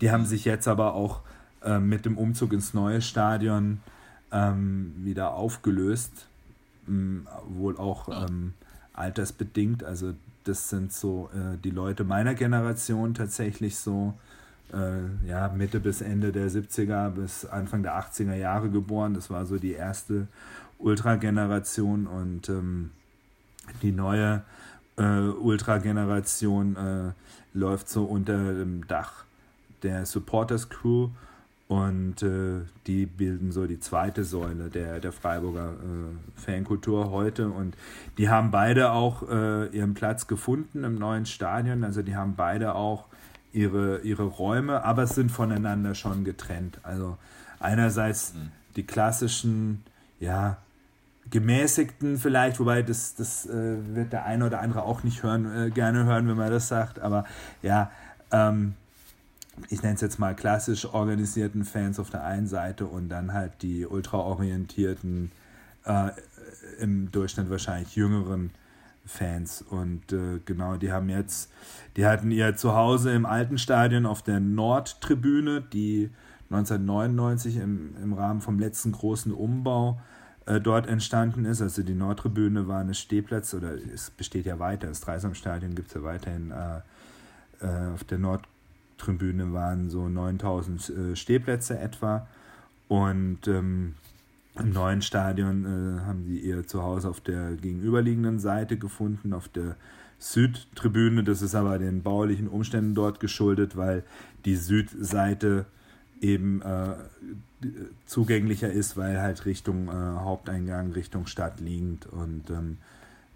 die 0.00 0.10
haben 0.10 0.24
sich 0.24 0.44
jetzt 0.44 0.68
aber 0.68 0.94
auch 0.94 1.20
äh, 1.62 1.78
mit 1.78 2.04
dem 2.04 2.18
Umzug 2.18 2.52
ins 2.52 2.74
neue 2.74 3.00
Stadion 3.00 3.80
ähm, 4.32 4.92
wieder 4.98 5.34
aufgelöst, 5.34 6.26
ähm, 6.88 7.26
wohl 7.48 7.76
auch 7.76 8.08
ähm, 8.08 8.54
altersbedingt. 8.92 9.84
Also 9.84 10.14
das 10.44 10.68
sind 10.68 10.92
so 10.92 11.30
äh, 11.34 11.56
die 11.62 11.70
Leute 11.70 12.04
meiner 12.04 12.34
Generation 12.34 13.14
tatsächlich 13.14 13.76
so, 13.76 14.14
äh, 14.72 15.26
ja, 15.26 15.48
Mitte 15.48 15.80
bis 15.80 16.00
Ende 16.00 16.32
der 16.32 16.50
70er 16.50 17.10
bis 17.10 17.44
Anfang 17.46 17.82
der 17.82 17.98
80er 17.98 18.34
Jahre 18.34 18.70
geboren. 18.70 19.14
Das 19.14 19.30
war 19.30 19.46
so 19.46 19.58
die 19.58 19.72
erste 19.72 20.26
Ultra-Generation 20.78 22.06
und 22.06 22.48
ähm, 22.48 22.90
die 23.82 23.92
neue 23.92 24.42
äh, 24.96 25.02
Ultra-Generation 25.02 26.76
äh, 26.76 27.58
läuft 27.58 27.88
so 27.88 28.04
unter 28.04 28.54
dem 28.54 28.86
Dach 28.86 29.24
der 29.82 30.06
Supporters 30.06 30.68
Crew 30.68 31.10
und 31.66 32.22
äh, 32.22 32.60
die 32.86 33.06
bilden 33.06 33.50
so 33.50 33.66
die 33.66 33.80
zweite 33.80 34.24
Säule 34.24 34.68
der, 34.68 35.00
der 35.00 35.12
Freiburger 35.12 35.72
äh, 35.72 36.40
Fankultur 36.40 37.10
heute. 37.10 37.48
Und 37.48 37.74
die 38.18 38.28
haben 38.28 38.50
beide 38.50 38.92
auch 38.92 39.28
äh, 39.28 39.66
ihren 39.68 39.94
Platz 39.94 40.26
gefunden 40.26 40.84
im 40.84 40.96
neuen 40.96 41.26
Stadion. 41.26 41.82
Also 41.82 42.02
die 42.02 42.16
haben 42.16 42.34
beide 42.36 42.74
auch 42.74 43.06
ihre, 43.52 44.00
ihre 44.00 44.24
Räume, 44.24 44.84
aber 44.84 45.06
sind 45.06 45.30
voneinander 45.30 45.94
schon 45.94 46.24
getrennt. 46.24 46.78
Also 46.82 47.16
einerseits 47.60 48.34
mhm. 48.34 48.50
die 48.76 48.84
klassischen, 48.84 49.84
ja, 50.20 50.58
gemäßigten 51.30 52.18
vielleicht, 52.18 52.60
wobei 52.60 52.82
das, 52.82 53.14
das 53.14 53.46
äh, 53.46 53.76
wird 53.94 54.12
der 54.12 54.24
eine 54.24 54.46
oder 54.46 54.60
andere 54.60 54.82
auch 54.82 55.02
nicht 55.02 55.22
hören, 55.22 55.66
äh, 55.66 55.70
gerne 55.70 56.04
hören, 56.04 56.28
wenn 56.28 56.36
man 56.36 56.50
das 56.50 56.68
sagt. 56.68 57.00
Aber 57.00 57.24
ja, 57.62 57.90
ähm, 58.30 58.74
ich 59.68 59.82
nenne 59.82 59.94
es 59.94 60.00
jetzt 60.00 60.18
mal 60.18 60.34
klassisch 60.34 60.84
organisierten 60.84 61.64
Fans 61.64 61.98
auf 61.98 62.10
der 62.10 62.24
einen 62.24 62.46
Seite 62.46 62.86
und 62.86 63.08
dann 63.08 63.32
halt 63.32 63.62
die 63.62 63.86
ultraorientierten, 63.86 65.30
äh, 65.84 66.10
im 66.80 67.10
Durchschnitt 67.10 67.50
wahrscheinlich 67.50 67.94
jüngeren 67.94 68.50
Fans. 69.06 69.62
Und 69.62 70.12
äh, 70.12 70.40
genau, 70.44 70.76
die 70.76 70.92
haben 70.92 71.08
jetzt, 71.08 71.50
die 71.96 72.06
hatten 72.06 72.30
ihr 72.30 72.56
Zuhause 72.56 73.12
im 73.12 73.26
alten 73.26 73.58
Stadion 73.58 74.06
auf 74.06 74.22
der 74.22 74.40
Nordtribüne, 74.40 75.60
die 75.60 76.10
1999 76.50 77.56
im, 77.56 77.96
im 78.02 78.12
Rahmen 78.12 78.40
vom 78.40 78.58
letzten 78.58 78.92
großen 78.92 79.32
Umbau 79.32 80.00
äh, 80.46 80.60
dort 80.60 80.86
entstanden 80.86 81.44
ist. 81.44 81.60
Also 81.62 81.82
die 81.82 81.94
Nordtribüne 81.94 82.68
war 82.68 82.80
eine 82.80 82.94
Stehplatz, 82.94 83.54
oder 83.54 83.74
es 83.74 84.10
besteht 84.10 84.46
ja 84.46 84.58
weiter, 84.58 84.88
das 84.88 85.00
Dreisamstadion 85.00 85.74
gibt 85.74 85.88
es 85.88 85.94
ja 85.94 86.02
weiterhin 86.02 86.50
äh, 86.50 86.78
äh, 87.60 87.92
auf 87.92 88.04
der 88.04 88.18
Nordtribüne 88.18 88.54
Tribüne 88.98 89.52
waren 89.52 89.90
so 89.90 90.08
9000 90.08 90.90
äh, 90.90 91.16
Stehplätze 91.16 91.78
etwa. 91.78 92.26
Und 92.88 93.46
ähm, 93.48 93.94
im 94.58 94.70
neuen 94.70 95.02
Stadion 95.02 95.64
äh, 95.64 96.00
haben 96.02 96.24
sie 96.24 96.38
ihr 96.38 96.66
Zuhause 96.66 97.08
auf 97.08 97.20
der 97.20 97.56
gegenüberliegenden 97.56 98.38
Seite 98.38 98.76
gefunden, 98.76 99.32
auf 99.32 99.48
der 99.48 99.76
Südtribüne. 100.18 101.24
Das 101.24 101.42
ist 101.42 101.54
aber 101.54 101.78
den 101.78 102.02
baulichen 102.02 102.48
Umständen 102.48 102.94
dort 102.94 103.20
geschuldet, 103.20 103.76
weil 103.76 104.04
die 104.44 104.56
Südseite 104.56 105.66
eben 106.24 106.62
äh, 106.62 106.94
zugänglicher 108.06 108.70
ist, 108.70 108.96
weil 108.96 109.20
halt 109.20 109.44
Richtung 109.44 109.88
äh, 109.88 109.92
Haupteingang, 109.92 110.92
Richtung 110.92 111.26
Stadt 111.26 111.60
liegend 111.60 112.06
und 112.06 112.50
ähm, 112.50 112.78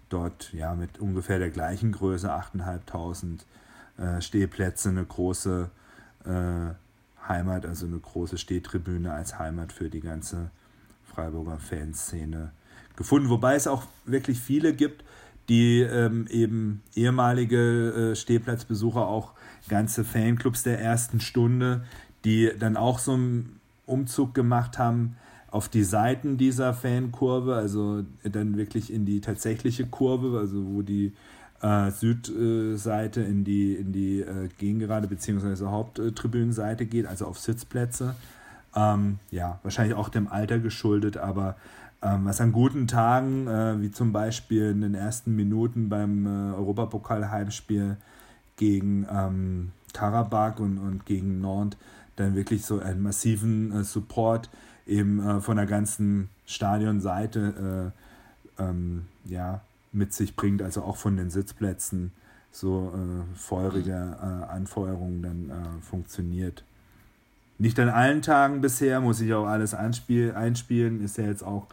dort 0.09 0.51
ja 0.53 0.73
mit 0.73 0.99
ungefähr 0.99 1.39
der 1.39 1.51
gleichen 1.51 1.91
Größe, 1.91 2.31
8.500 2.31 3.39
äh, 3.97 4.21
Stehplätze, 4.21 4.89
eine 4.89 5.05
große 5.05 5.69
äh, 6.25 7.27
Heimat, 7.27 7.65
also 7.65 7.85
eine 7.85 7.99
große 7.99 8.39
Stehtribüne 8.39 9.13
als 9.13 9.37
Heimat 9.37 9.71
für 9.71 9.89
die 9.89 10.01
ganze 10.01 10.49
Freiburger 11.05 11.59
Fanszene 11.59 12.51
gefunden. 12.95 13.29
Wobei 13.29 13.55
es 13.55 13.67
auch 13.67 13.83
wirklich 14.05 14.39
viele 14.39 14.73
gibt, 14.73 15.03
die 15.47 15.81
ähm, 15.81 16.27
eben 16.29 16.81
ehemalige 16.95 18.11
äh, 18.11 18.15
Stehplatzbesucher, 18.15 19.07
auch 19.07 19.33
ganze 19.67 20.03
Fanclubs 20.03 20.63
der 20.63 20.79
ersten 20.79 21.19
Stunde, 21.19 21.83
die 22.25 22.51
dann 22.57 22.77
auch 22.77 22.99
so 22.99 23.13
einen 23.13 23.59
Umzug 23.85 24.33
gemacht 24.33 24.77
haben 24.77 25.15
auf 25.51 25.67
die 25.67 25.83
Seiten 25.83 26.37
dieser 26.37 26.73
Fankurve, 26.73 27.55
also 27.55 28.03
dann 28.23 28.55
wirklich 28.57 28.93
in 28.93 29.05
die 29.05 29.19
tatsächliche 29.19 29.87
Kurve, 29.87 30.37
also 30.37 30.63
wo 30.65 30.81
die 30.81 31.13
äh, 31.61 31.89
Südseite 31.91 33.21
in 33.21 33.43
die, 33.43 33.73
in 33.73 33.91
die 33.91 34.21
äh, 34.21 34.49
Gegengerade 34.57 35.07
bzw. 35.07 35.65
Haupttribünenseite 35.65 36.85
geht, 36.85 37.05
also 37.07 37.25
auf 37.25 37.39
Sitzplätze. 37.39 38.15
Ähm, 38.75 39.17
ja, 39.31 39.59
wahrscheinlich 39.63 39.97
auch 39.97 40.09
dem 40.09 40.27
Alter 40.27 40.59
geschuldet, 40.59 41.17
aber 41.17 41.55
ähm, 42.01 42.25
was 42.25 42.39
an 42.39 42.51
guten 42.51 42.87
Tagen, 42.87 43.47
äh, 43.47 43.81
wie 43.81 43.91
zum 43.91 44.13
Beispiel 44.13 44.69
in 44.69 44.81
den 44.81 44.93
ersten 44.93 45.35
Minuten 45.35 45.89
beim 45.89 46.25
äh, 46.25 46.55
Europapokal-Heimspiel 46.55 47.97
gegen 48.55 49.07
ähm, 49.11 49.71
Karabakh 49.93 50.61
und, 50.61 50.77
und 50.77 51.05
gegen 51.05 51.41
Nantes, 51.41 51.79
dann 52.19 52.35
wirklich 52.35 52.65
so 52.65 52.79
einen 52.79 53.01
massiven 53.01 53.71
äh, 53.71 53.83
Support 53.83 54.49
eben 54.85 55.25
äh, 55.25 55.41
von 55.41 55.57
der 55.57 55.65
ganzen 55.65 56.29
Stadionseite 56.45 57.93
äh, 58.59 58.63
ähm, 58.63 59.05
ja, 59.25 59.61
mit 59.91 60.13
sich 60.13 60.35
bringt, 60.35 60.61
also 60.61 60.83
auch 60.83 60.97
von 60.97 61.17
den 61.17 61.29
Sitzplätzen 61.29 62.11
so 62.51 62.91
äh, 62.95 63.37
feurige 63.37 63.91
äh, 63.91 64.51
Anfeuerung 64.51 65.21
dann 65.21 65.51
funktioniert. 65.81 66.63
Nicht 67.59 67.79
an 67.79 67.89
allen 67.89 68.21
Tagen 68.21 68.61
bisher, 68.61 69.01
muss 69.01 69.21
ich 69.21 69.33
auch 69.33 69.45
alles 69.45 69.73
anspiel 69.73 70.33
einspielen, 70.33 71.03
ist 71.03 71.17
ja 71.17 71.25
jetzt 71.25 71.43
auch 71.43 71.67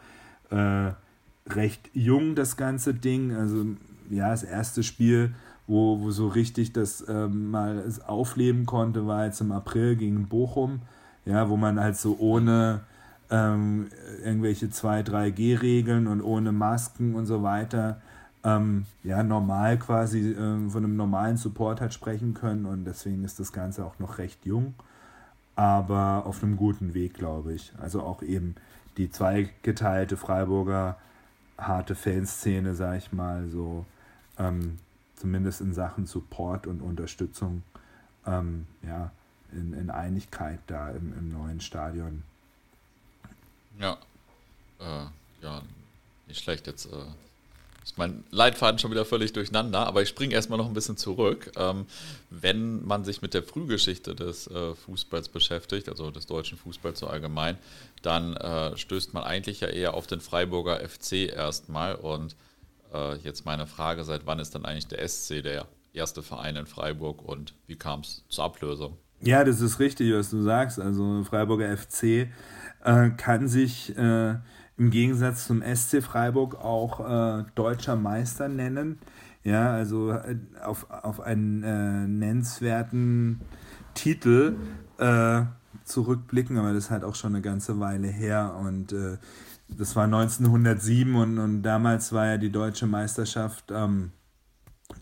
recht 1.48 1.90
jung, 1.92 2.36
das 2.36 2.56
ganze 2.56 2.94
Ding. 2.94 3.34
Also 3.34 3.66
ja, 4.10 4.30
das 4.30 4.44
erste 4.44 4.84
Spiel, 4.84 5.34
wo, 5.66 6.00
wo 6.00 6.10
so 6.10 6.28
richtig 6.28 6.72
das 6.72 7.04
ähm, 7.08 7.50
mal 7.50 7.84
aufleben 8.06 8.66
konnte, 8.66 9.06
war 9.06 9.24
jetzt 9.24 9.40
im 9.40 9.52
April 9.52 9.96
gegen 9.96 10.28
Bochum, 10.28 10.80
ja, 11.24 11.48
wo 11.48 11.56
man 11.56 11.80
halt 11.80 11.96
so 11.96 12.16
ohne 12.18 12.80
ähm, 13.30 13.88
irgendwelche 14.24 14.66
2-3G-Regeln 14.66 16.06
und 16.06 16.22
ohne 16.22 16.52
Masken 16.52 17.14
und 17.14 17.26
so 17.26 17.42
weiter 17.42 18.00
ähm, 18.46 18.86
ja, 19.02 19.24
normal 19.24 19.76
quasi 19.76 20.30
äh, 20.30 20.70
von 20.70 20.84
einem 20.84 20.96
normalen 20.96 21.36
Support 21.36 21.80
hat 21.80 21.92
sprechen 21.92 22.32
können 22.32 22.64
und 22.64 22.84
deswegen 22.84 23.24
ist 23.24 23.40
das 23.40 23.52
Ganze 23.52 23.84
auch 23.84 23.98
noch 23.98 24.18
recht 24.18 24.46
jung, 24.46 24.74
aber 25.56 26.22
auf 26.26 26.42
einem 26.42 26.56
guten 26.56 26.94
Weg, 26.94 27.14
glaube 27.14 27.54
ich. 27.54 27.72
Also 27.82 28.02
auch 28.02 28.22
eben 28.22 28.54
die 28.98 29.10
zweigeteilte 29.10 30.16
Freiburger 30.16 30.96
harte 31.58 31.96
Fanszene, 31.96 32.74
sag 32.74 32.98
ich 32.98 33.12
mal, 33.12 33.48
so 33.48 33.84
ähm, 34.38 34.78
zumindest 35.26 35.60
in 35.60 35.74
Sachen 35.74 36.06
Support 36.06 36.68
und 36.68 36.80
Unterstützung, 36.80 37.64
ähm, 38.26 38.64
ja, 38.86 39.10
in, 39.50 39.72
in 39.72 39.90
Einigkeit 39.90 40.60
da 40.68 40.90
im, 40.90 41.12
im 41.18 41.32
neuen 41.32 41.60
Stadion. 41.60 42.22
Ja, 43.80 43.98
äh, 44.78 45.06
ja, 45.42 45.62
nicht 46.28 46.44
schlecht 46.44 46.68
jetzt. 46.68 46.86
Äh 46.86 47.06
ist 47.82 47.98
mein 47.98 48.24
Leitfaden 48.32 48.80
schon 48.80 48.90
wieder 48.90 49.04
völlig 49.04 49.32
durcheinander, 49.32 49.86
aber 49.86 50.02
ich 50.02 50.08
springe 50.08 50.34
erstmal 50.34 50.58
noch 50.58 50.66
ein 50.66 50.74
bisschen 50.74 50.96
zurück. 50.96 51.52
Ähm, 51.56 51.86
wenn 52.30 52.84
man 52.84 53.04
sich 53.04 53.22
mit 53.22 53.32
der 53.32 53.44
Frühgeschichte 53.44 54.14
des 54.16 54.48
äh, 54.48 54.74
Fußballs 54.74 55.28
beschäftigt, 55.28 55.88
also 55.88 56.10
des 56.10 56.26
deutschen 56.26 56.58
Fußballs 56.58 56.98
so 56.98 57.06
allgemein, 57.06 57.58
dann 58.02 58.36
äh, 58.36 58.76
stößt 58.76 59.14
man 59.14 59.22
eigentlich 59.22 59.60
ja 59.60 59.68
eher 59.68 59.94
auf 59.94 60.08
den 60.08 60.20
Freiburger 60.20 60.80
FC 60.80 61.32
erstmal. 61.32 61.94
Und 61.94 62.34
äh, 62.96 63.16
jetzt 63.16 63.44
meine 63.44 63.66
Frage, 63.66 64.04
seit 64.04 64.26
wann 64.26 64.38
ist 64.38 64.54
dann 64.54 64.64
eigentlich 64.64 64.86
der 64.88 65.06
SC 65.06 65.42
der 65.42 65.66
erste 65.92 66.22
Verein 66.22 66.56
in 66.56 66.66
Freiburg 66.66 67.22
und 67.22 67.54
wie 67.66 67.76
kam 67.76 68.00
es 68.00 68.24
zur 68.28 68.44
Ablösung? 68.44 68.96
Ja, 69.20 69.44
das 69.44 69.60
ist 69.60 69.80
richtig, 69.80 70.12
was 70.12 70.30
du 70.30 70.42
sagst. 70.42 70.78
Also 70.78 71.24
Freiburger 71.24 71.74
FC 71.76 72.28
äh, 72.84 73.10
kann 73.16 73.48
sich 73.48 73.96
äh, 73.96 74.34
im 74.76 74.90
Gegensatz 74.90 75.46
zum 75.46 75.62
SC 75.62 76.02
Freiburg 76.02 76.56
auch 76.56 77.00
äh, 77.00 77.44
deutscher 77.54 77.96
Meister 77.96 78.48
nennen. 78.48 78.98
Ja, 79.42 79.70
also 79.70 80.10
äh, 80.10 80.36
auf, 80.62 80.90
auf 80.90 81.20
einen 81.20 81.62
äh, 81.62 82.06
nennenswerten 82.06 83.40
Titel 83.94 84.56
zurückblicken, 85.84 86.56
aber 86.56 86.72
das 86.72 86.84
ist 86.84 86.90
halt 86.90 87.04
auch 87.04 87.14
schon 87.14 87.34
eine 87.34 87.42
ganze 87.42 87.78
Weile 87.80 88.08
her 88.08 88.56
und 88.58 88.92
äh, 88.92 89.18
das 89.68 89.96
war 89.96 90.04
1907 90.04 91.14
und, 91.14 91.38
und 91.38 91.62
damals 91.62 92.12
war 92.12 92.26
ja 92.26 92.36
die 92.38 92.50
deutsche 92.50 92.86
Meisterschaft 92.86 93.70
ähm, 93.70 94.12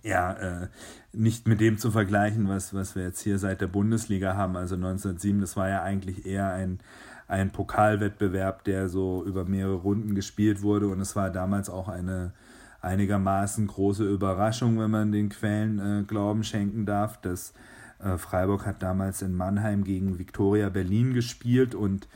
ja 0.02 0.32
äh, 0.32 0.68
nicht 1.12 1.46
mit 1.46 1.60
dem 1.60 1.78
zu 1.78 1.90
vergleichen, 1.90 2.48
was, 2.48 2.74
was 2.74 2.96
wir 2.96 3.02
jetzt 3.02 3.20
hier 3.20 3.38
seit 3.38 3.60
der 3.60 3.66
Bundesliga 3.66 4.34
haben. 4.34 4.56
Also 4.56 4.74
1907, 4.74 5.40
das 5.40 5.56
war 5.56 5.68
ja 5.68 5.82
eigentlich 5.82 6.26
eher 6.26 6.52
ein 6.52 6.80
ein 7.26 7.50
Pokalwettbewerb, 7.50 8.64
der 8.64 8.88
so 8.88 9.24
über 9.24 9.44
mehrere 9.44 9.76
Runden 9.76 10.14
gespielt 10.14 10.62
wurde. 10.62 10.88
Und 10.88 11.00
es 11.00 11.16
war 11.16 11.30
damals 11.30 11.70
auch 11.70 11.88
eine 11.88 12.32
einigermaßen 12.80 13.66
große 13.66 14.04
Überraschung, 14.04 14.78
wenn 14.78 14.90
man 14.90 15.10
den 15.10 15.30
Quellen 15.30 15.78
äh, 15.78 16.02
Glauben 16.04 16.44
schenken 16.44 16.84
darf. 16.84 17.20
dass 17.20 17.54
äh, 17.98 18.18
Freiburg 18.18 18.66
hat 18.66 18.82
damals 18.82 19.22
in 19.22 19.34
Mannheim 19.34 19.84
gegen 19.84 20.18
Viktoria 20.18 20.68
Berlin 20.68 21.14
gespielt 21.14 21.74
und 21.74 22.08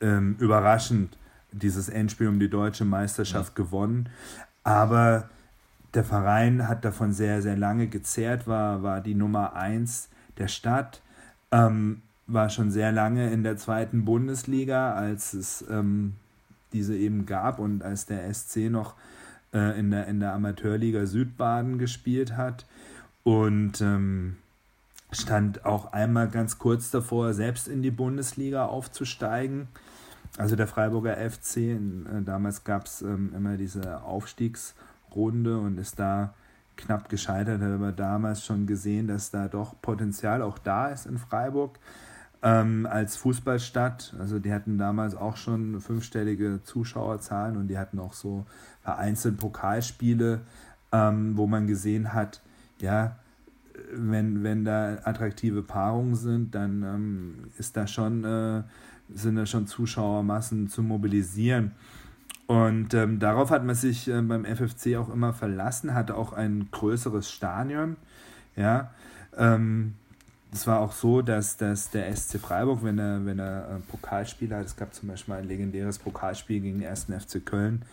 ähm, 0.00 0.36
überraschend 0.38 1.16
dieses 1.58 1.88
Endspiel 1.88 2.28
um 2.28 2.38
die 2.40 2.50
deutsche 2.50 2.84
Meisterschaft 2.84 3.58
ja. 3.58 3.64
gewonnen. 3.64 4.08
Aber 4.64 5.28
der 5.94 6.04
Verein 6.04 6.68
hat 6.68 6.84
davon 6.84 7.12
sehr, 7.12 7.42
sehr 7.42 7.56
lange 7.56 7.86
gezehrt, 7.88 8.46
war, 8.46 8.82
war 8.82 9.00
die 9.00 9.14
Nummer 9.14 9.54
eins 9.54 10.08
der 10.36 10.48
Stadt. 10.48 11.00
Ähm, 11.50 12.02
war 12.26 12.50
schon 12.50 12.70
sehr 12.70 12.92
lange 12.92 13.32
in 13.32 13.42
der 13.42 13.56
zweiten 13.56 14.04
Bundesliga, 14.04 14.92
als 14.92 15.32
es 15.32 15.64
ähm, 15.70 16.14
diese 16.74 16.94
eben 16.94 17.24
gab 17.24 17.58
und 17.58 17.82
als 17.82 18.04
der 18.04 18.32
SC 18.32 18.70
noch 18.70 18.94
äh, 19.54 19.78
in, 19.78 19.90
der, 19.90 20.06
in 20.08 20.20
der 20.20 20.34
Amateurliga 20.34 21.06
Südbaden 21.06 21.78
gespielt 21.78 22.36
hat. 22.36 22.66
Und 23.24 23.80
ähm, 23.80 24.36
stand 25.10 25.64
auch 25.64 25.92
einmal 25.92 26.28
ganz 26.28 26.58
kurz 26.58 26.90
davor, 26.90 27.32
selbst 27.32 27.66
in 27.66 27.82
die 27.82 27.90
Bundesliga 27.90 28.66
aufzusteigen. 28.66 29.68
Also 30.38 30.54
der 30.54 30.68
Freiburger 30.68 31.16
FC, 31.16 31.56
äh, 31.56 31.78
damals 32.24 32.62
gab 32.64 32.86
es 32.86 33.02
ähm, 33.02 33.32
immer 33.36 33.56
diese 33.56 34.02
Aufstiegsrunde 34.02 35.58
und 35.58 35.78
ist 35.78 35.98
da 35.98 36.32
knapp 36.76 37.08
gescheitert, 37.08 37.60
hat 37.60 37.72
aber 37.72 37.90
damals 37.90 38.46
schon 38.46 38.66
gesehen, 38.66 39.08
dass 39.08 39.32
da 39.32 39.48
doch 39.48 39.74
Potenzial 39.82 40.42
auch 40.42 40.58
da 40.58 40.88
ist 40.90 41.06
in 41.06 41.18
Freiburg 41.18 41.80
ähm, 42.42 42.86
als 42.88 43.16
Fußballstadt. 43.16 44.14
Also 44.20 44.38
die 44.38 44.52
hatten 44.52 44.78
damals 44.78 45.16
auch 45.16 45.36
schon 45.36 45.80
fünfstellige 45.80 46.60
Zuschauerzahlen 46.62 47.56
und 47.56 47.66
die 47.66 47.76
hatten 47.76 47.98
auch 47.98 48.12
so 48.12 48.46
vereinzelt 48.82 49.38
Pokalspiele, 49.38 50.42
ähm, 50.92 51.36
wo 51.36 51.48
man 51.48 51.66
gesehen 51.66 52.14
hat, 52.14 52.42
ja, 52.80 53.16
wenn, 53.92 54.44
wenn 54.44 54.64
da 54.64 54.98
attraktive 55.02 55.62
Paarungen 55.62 56.14
sind, 56.14 56.54
dann 56.54 56.82
ähm, 56.84 57.34
ist 57.58 57.76
da 57.76 57.88
schon, 57.88 58.24
äh, 58.24 58.62
sind 59.14 59.36
da 59.36 59.46
schon 59.46 59.66
Zuschauermassen 59.66 60.68
zu 60.68 60.82
mobilisieren. 60.82 61.72
Und 62.46 62.94
ähm, 62.94 63.18
darauf 63.18 63.50
hat 63.50 63.64
man 63.64 63.74
sich 63.74 64.08
äh, 64.08 64.20
beim 64.22 64.44
FFC 64.44 64.96
auch 64.96 65.10
immer 65.10 65.34
verlassen, 65.34 65.94
hatte 65.94 66.16
auch 66.16 66.32
ein 66.32 66.68
größeres 66.70 67.30
Stadion. 67.30 67.96
Ja, 68.56 68.90
ähm, 69.36 69.94
es 70.52 70.66
war 70.66 70.80
auch 70.80 70.92
so, 70.92 71.20
dass, 71.20 71.58
dass 71.58 71.90
der 71.90 72.14
SC 72.14 72.38
Freiburg, 72.38 72.82
wenn 72.82 72.98
er, 72.98 73.24
wenn 73.26 73.38
er 73.38 73.68
äh, 73.68 73.90
Pokalspiele 73.90 74.56
hat, 74.56 74.64
es 74.64 74.76
gab 74.76 74.94
zum 74.94 75.08
Beispiel 75.08 75.34
ein 75.34 75.46
legendäres 75.46 75.98
Pokalspiel 75.98 76.60
gegen 76.60 76.80
den 76.80 76.88
1. 76.88 77.04
FC 77.04 77.44
Köln 77.44 77.84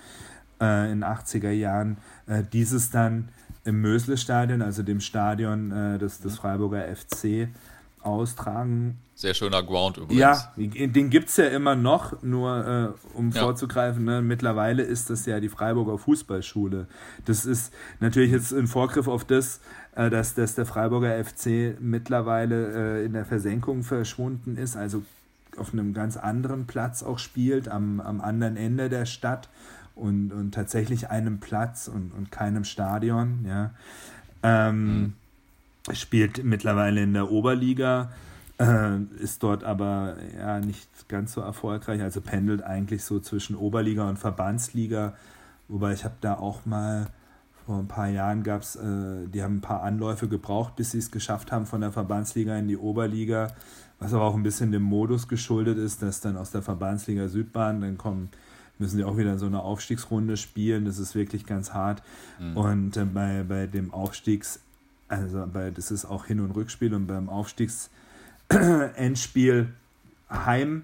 äh, 0.61 0.91
in 0.91 1.01
den 1.01 1.03
80er 1.03 1.51
Jahren, 1.51 1.97
äh, 2.27 2.43
dieses 2.53 2.91
dann 2.91 3.29
im 3.65 3.81
Mösle-Stadion, 3.81 4.61
also 4.61 4.83
dem 4.83 5.01
Stadion 5.01 5.71
äh, 5.71 5.97
des, 5.97 6.21
des 6.21 6.37
Freiburger 6.37 6.85
FC, 6.95 7.49
austragen. 8.05 8.97
Sehr 9.15 9.33
schöner 9.33 9.63
Ground 9.63 9.97
übrigens. 9.97 10.19
Ja, 10.19 10.53
den 10.57 11.09
gibt 11.09 11.29
es 11.29 11.37
ja 11.37 11.45
immer 11.45 11.75
noch, 11.75 12.21
nur 12.21 12.95
äh, 12.95 13.17
um 13.17 13.31
ja. 13.31 13.41
vorzugreifen, 13.41 14.03
ne, 14.03 14.21
mittlerweile 14.21 14.83
ist 14.83 15.09
das 15.09 15.25
ja 15.25 15.39
die 15.39 15.49
Freiburger 15.49 15.97
Fußballschule. 15.97 16.87
Das 17.25 17.45
ist 17.45 17.73
natürlich 17.99 18.31
jetzt 18.31 18.51
ein 18.51 18.67
Vorgriff 18.67 19.07
auf 19.07 19.23
das, 19.23 19.61
äh, 19.95 20.09
dass, 20.09 20.35
dass 20.35 20.55
der 20.55 20.65
Freiburger 20.65 21.23
FC 21.23 21.79
mittlerweile 21.79 22.99
äh, 22.99 23.05
in 23.05 23.13
der 23.13 23.25
Versenkung 23.25 23.83
verschwunden 23.83 24.57
ist, 24.57 24.75
also 24.75 25.03
auf 25.57 25.73
einem 25.73 25.93
ganz 25.93 26.17
anderen 26.17 26.67
Platz 26.67 27.01
auch 27.01 27.19
spielt, 27.19 27.69
am, 27.69 28.01
am 28.01 28.19
anderen 28.21 28.57
Ende 28.57 28.89
der 28.89 29.05
Stadt 29.05 29.49
und, 29.95 30.31
und 30.31 30.53
tatsächlich 30.53 31.09
einem 31.09 31.39
Platz 31.39 31.87
und, 31.87 32.11
und 32.11 32.31
keinem 32.31 32.65
Stadion. 32.65 33.45
Ja. 33.47 33.71
Ähm, 34.43 34.85
mhm. 34.85 35.13
Spielt 35.93 36.43
mittlerweile 36.43 37.03
in 37.03 37.13
der 37.13 37.31
Oberliga, 37.31 38.11
äh, 38.57 38.97
ist 39.19 39.43
dort 39.43 39.63
aber 39.63 40.15
ja 40.37 40.59
nicht 40.59 41.07
ganz 41.07 41.33
so 41.33 41.41
erfolgreich, 41.41 42.01
also 42.01 42.21
pendelt 42.21 42.63
eigentlich 42.63 43.03
so 43.03 43.19
zwischen 43.19 43.55
Oberliga 43.55 44.07
und 44.09 44.17
Verbandsliga, 44.17 45.13
wobei 45.67 45.93
ich 45.93 46.03
habe 46.03 46.15
da 46.21 46.35
auch 46.35 46.65
mal 46.65 47.07
vor 47.65 47.79
ein 47.79 47.87
paar 47.87 48.07
Jahren 48.07 48.43
gab 48.43 48.61
es, 48.61 48.75
äh, 48.75 49.27
die 49.27 49.41
haben 49.41 49.57
ein 49.57 49.61
paar 49.61 49.81
Anläufe 49.81 50.27
gebraucht, 50.27 50.75
bis 50.75 50.91
sie 50.91 50.99
es 50.99 51.11
geschafft 51.11 51.51
haben 51.51 51.65
von 51.65 51.81
der 51.81 51.91
Verbandsliga 51.91 52.55
in 52.57 52.67
die 52.67 52.77
Oberliga, 52.77 53.47
was 53.99 54.13
aber 54.13 54.23
auch 54.23 54.35
ein 54.35 54.43
bisschen 54.43 54.71
dem 54.71 54.83
Modus 54.83 55.27
geschuldet 55.27 55.77
ist, 55.77 56.01
dass 56.01 56.21
dann 56.21 56.37
aus 56.37 56.51
der 56.51 56.61
Verbandsliga 56.61 57.27
Südbahn, 57.27 57.81
dann 57.81 57.97
kommen, 57.97 58.29
müssen 58.77 58.97
sie 58.97 59.03
auch 59.03 59.17
wieder 59.17 59.39
so 59.39 59.47
eine 59.47 59.61
Aufstiegsrunde 59.61 60.37
spielen, 60.37 60.85
das 60.85 60.99
ist 60.99 61.15
wirklich 61.15 61.45
ganz 61.45 61.73
hart. 61.73 62.03
Mhm. 62.39 62.57
Und 62.57 62.97
äh, 62.97 63.05
bei, 63.05 63.43
bei 63.43 63.67
dem 63.67 63.93
Aufstiegs, 63.93 64.59
also 65.07 65.45
bei, 65.51 65.71
das 65.71 65.89
ist 65.91 66.05
auch 66.05 66.25
Hin- 66.25 66.39
und 66.39 66.51
Rückspiel 66.51 66.93
und 66.93 67.07
beim 67.07 67.27
Aufstiegsendspiel 67.29 69.73
Heim, 70.29 70.83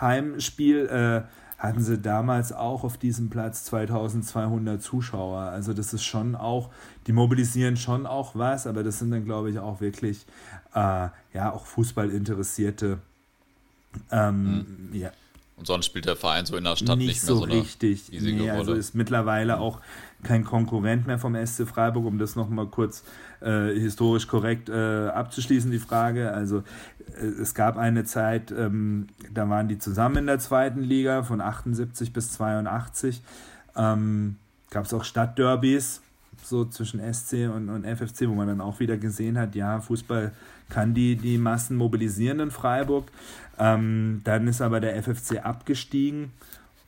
Heimspiel, 0.00 0.86
äh, 0.86 1.22
hatten 1.58 1.82
sie 1.82 1.98
damals 1.98 2.52
auch 2.52 2.84
auf 2.84 2.96
diesem 2.96 3.28
Platz 3.28 3.64
2200 3.64 4.80
Zuschauer. 4.80 5.40
Also 5.40 5.74
das 5.74 5.92
ist 5.92 6.04
schon 6.04 6.34
auch, 6.34 6.70
die 7.06 7.12
mobilisieren 7.12 7.76
schon 7.76 8.06
auch 8.06 8.34
was, 8.34 8.66
aber 8.66 8.82
das 8.82 8.98
sind 8.98 9.10
dann, 9.10 9.26
glaube 9.26 9.50
ich, 9.50 9.58
auch 9.58 9.82
wirklich, 9.82 10.24
äh, 10.74 11.08
ja, 11.34 11.52
auch 11.52 11.66
Fußballinteressierte. 11.66 12.98
Ähm, 14.10 14.88
mhm. 14.90 14.94
ja. 14.94 15.10
Und 15.60 15.66
sonst 15.66 15.84
spielt 15.84 16.06
der 16.06 16.16
Verein 16.16 16.46
so 16.46 16.56
in 16.56 16.64
der 16.64 16.74
Stadt 16.74 16.96
nicht, 16.96 17.08
nicht 17.08 17.22
mehr 17.22 17.34
so, 17.34 17.36
so 17.36 17.44
richtig. 17.44 18.10
nee, 18.10 18.48
Also 18.48 18.72
ist 18.72 18.94
mittlerweile 18.94 19.60
auch 19.60 19.82
kein 20.22 20.42
Konkurrent 20.42 21.06
mehr 21.06 21.18
vom 21.18 21.34
SC 21.34 21.68
Freiburg, 21.68 22.06
um 22.06 22.18
das 22.18 22.34
nochmal 22.34 22.66
kurz 22.68 23.04
äh, 23.42 23.78
historisch 23.78 24.26
korrekt 24.26 24.70
äh, 24.70 25.08
abzuschließen, 25.08 25.70
die 25.70 25.78
Frage. 25.78 26.32
Also 26.32 26.62
äh, 27.20 27.26
es 27.26 27.54
gab 27.54 27.76
eine 27.76 28.04
Zeit, 28.04 28.50
ähm, 28.52 29.08
da 29.34 29.50
waren 29.50 29.68
die 29.68 29.78
zusammen 29.78 30.16
in 30.16 30.26
der 30.28 30.38
zweiten 30.38 30.80
Liga 30.80 31.24
von 31.24 31.42
78 31.42 32.14
bis 32.14 32.32
82. 32.32 33.20
Ähm, 33.76 34.36
gab 34.70 34.86
es 34.86 34.94
auch 34.94 35.04
Stadtderbys, 35.04 36.00
so 36.42 36.64
zwischen 36.64 37.00
SC 37.12 37.50
und, 37.54 37.68
und 37.68 37.84
FFC, 37.84 38.28
wo 38.28 38.34
man 38.34 38.48
dann 38.48 38.62
auch 38.62 38.80
wieder 38.80 38.96
gesehen 38.96 39.36
hat, 39.36 39.54
ja, 39.54 39.78
Fußball 39.78 40.32
kann 40.70 40.94
die, 40.94 41.16
die 41.16 41.36
Massen 41.36 41.76
mobilisieren 41.76 42.40
in 42.40 42.50
Freiburg. 42.50 43.10
Ähm, 43.60 44.22
dann 44.24 44.48
ist 44.48 44.62
aber 44.62 44.80
der 44.80 44.96
FFC 45.02 45.44
abgestiegen 45.44 46.32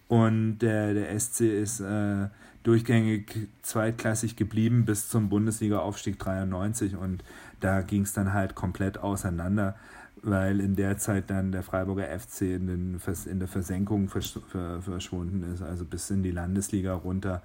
und 0.08 0.58
der, 0.60 0.94
der 0.94 1.20
SC 1.20 1.42
ist 1.42 1.80
äh, 1.80 2.28
durchgängig 2.62 3.48
zweitklassig 3.60 4.36
geblieben 4.36 4.86
bis 4.86 5.10
zum 5.10 5.28
Bundesliga-Aufstieg 5.28 6.18
93 6.18 6.96
und 6.96 7.22
da 7.60 7.82
ging 7.82 8.02
es 8.02 8.14
dann 8.14 8.32
halt 8.32 8.54
komplett 8.54 8.96
auseinander, 8.96 9.76
weil 10.22 10.60
in 10.60 10.74
der 10.74 10.96
Zeit 10.96 11.28
dann 11.28 11.52
der 11.52 11.62
Freiburger 11.62 12.06
FC 12.06 12.42
in, 12.42 12.66
den, 12.66 13.00
in 13.26 13.38
der 13.38 13.48
Versenkung 13.48 14.08
versch 14.08 14.38
verschwunden 14.80 15.42
ist, 15.52 15.60
also 15.60 15.84
bis 15.84 16.08
in 16.10 16.22
die 16.22 16.30
Landesliga 16.30 16.94
runter. 16.94 17.42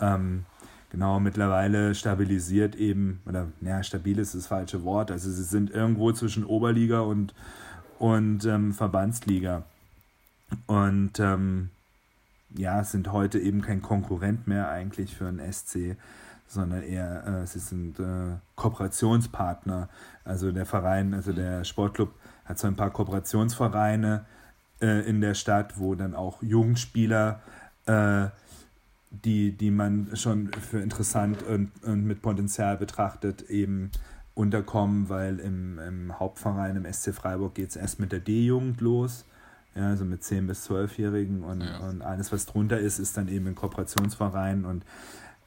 Ähm, 0.00 0.44
genau, 0.90 1.18
mittlerweile 1.18 1.96
stabilisiert 1.96 2.76
eben, 2.76 3.20
oder 3.26 3.48
ja, 3.62 3.82
stabil 3.82 4.20
ist 4.20 4.36
das 4.36 4.46
falsche 4.46 4.84
Wort, 4.84 5.10
also 5.10 5.28
sie 5.28 5.42
sind 5.42 5.70
irgendwo 5.70 6.12
zwischen 6.12 6.44
Oberliga 6.44 7.00
und 7.00 7.34
und 8.00 8.46
ähm, 8.46 8.72
Verbandsliga. 8.72 9.62
Und 10.66 11.20
ähm, 11.20 11.68
ja, 12.56 12.82
sind 12.82 13.12
heute 13.12 13.38
eben 13.38 13.60
kein 13.60 13.82
Konkurrent 13.82 14.48
mehr 14.48 14.70
eigentlich 14.70 15.14
für 15.14 15.28
einen 15.28 15.52
SC, 15.52 15.96
sondern 16.48 16.82
eher, 16.82 17.26
äh, 17.26 17.46
sie 17.46 17.58
sind 17.58 18.00
äh, 18.00 18.38
Kooperationspartner. 18.56 19.90
Also 20.24 20.50
der 20.50 20.64
Verein, 20.64 21.12
also 21.12 21.34
der 21.34 21.62
Sportclub 21.64 22.12
hat 22.46 22.58
so 22.58 22.66
ein 22.66 22.74
paar 22.74 22.90
Kooperationsvereine 22.90 24.24
äh, 24.80 25.06
in 25.06 25.20
der 25.20 25.34
Stadt, 25.34 25.78
wo 25.78 25.94
dann 25.94 26.14
auch 26.14 26.42
Jugendspieler, 26.42 27.42
äh, 27.84 28.28
die, 29.10 29.52
die 29.52 29.70
man 29.70 30.16
schon 30.16 30.50
für 30.54 30.80
interessant 30.80 31.42
und, 31.42 31.70
und 31.84 32.06
mit 32.06 32.22
Potenzial 32.22 32.78
betrachtet, 32.78 33.42
eben 33.50 33.90
unterkommen, 34.40 35.08
weil 35.08 35.38
im, 35.38 35.78
im 35.78 36.18
Hauptverein, 36.18 36.76
im 36.76 36.90
SC 36.90 37.14
Freiburg, 37.14 37.54
geht 37.54 37.70
es 37.70 37.76
erst 37.76 38.00
mit 38.00 38.10
der 38.10 38.20
D-Jugend 38.20 38.80
los. 38.80 39.26
Ja, 39.74 39.88
also 39.88 40.04
mit 40.04 40.22
10- 40.22 40.46
bis 40.48 40.68
12-Jährigen 40.68 41.44
und, 41.44 41.60
ja. 41.60 41.78
und 41.78 42.02
alles, 42.02 42.32
was 42.32 42.46
drunter 42.46 42.78
ist, 42.78 42.98
ist 42.98 43.16
dann 43.16 43.28
eben 43.28 43.46
ein 43.46 43.54
Kooperationsverein 43.54 44.64
und 44.64 44.84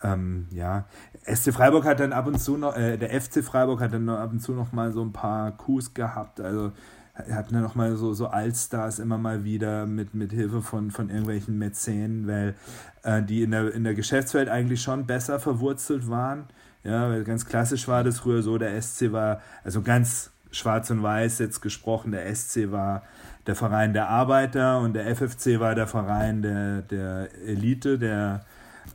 ähm, 0.01 0.47
ja, 0.51 0.85
SC 1.25 1.51
Freiburg 1.53 1.85
hat 1.85 1.99
dann 1.99 2.13
ab 2.13 2.27
und 2.27 2.39
zu 2.39 2.55
noch, 2.55 2.77
äh, 2.77 2.97
der 2.97 3.09
FC 3.19 3.43
Freiburg 3.43 3.81
hat 3.81 3.93
dann 3.93 4.07
ab 4.07 4.31
und 4.31 4.39
zu 4.39 4.53
noch 4.53 4.71
mal 4.71 4.93
so 4.93 5.01
ein 5.01 5.11
paar 5.11 5.51
Coups 5.57 5.93
gehabt, 5.93 6.39
also 6.39 6.71
hat 7.15 7.51
dann 7.51 7.61
noch 7.61 7.75
mal 7.75 7.95
so, 7.95 8.13
so 8.13 8.27
Allstars 8.27 8.99
immer 8.99 9.17
mal 9.17 9.43
wieder 9.43 9.85
mit, 9.85 10.15
mit 10.15 10.31
Hilfe 10.31 10.61
von, 10.61 10.89
von 10.89 11.09
irgendwelchen 11.09 11.57
Mäzenen, 11.57 12.27
weil 12.27 12.55
äh, 13.03 13.21
die 13.21 13.43
in 13.43 13.51
der, 13.51 13.73
in 13.73 13.83
der 13.83 13.93
Geschäftswelt 13.93 14.49
eigentlich 14.49 14.81
schon 14.81 15.05
besser 15.05 15.39
verwurzelt 15.39 16.09
waren. 16.09 16.45
Ja, 16.83 17.17
ganz 17.21 17.45
klassisch 17.45 17.87
war 17.87 18.03
das 18.03 18.19
früher 18.19 18.41
so, 18.41 18.57
der 18.57 18.81
SC 18.81 19.11
war, 19.11 19.41
also 19.63 19.81
ganz 19.81 20.31
schwarz 20.51 20.89
und 20.89 21.01
weiß 21.01 21.39
jetzt 21.39 21.61
gesprochen, 21.61 22.11
der 22.11 22.33
SC 22.35 22.71
war 22.71 23.03
der 23.47 23.55
Verein 23.55 23.93
der 23.93 24.09
Arbeiter 24.09 24.79
und 24.79 24.93
der 24.93 25.07
FFC 25.15 25.59
war 25.59 25.75
der 25.75 25.87
Verein 25.87 26.41
der, 26.41 26.81
der 26.81 27.29
Elite, 27.45 27.97
der, 27.97 28.45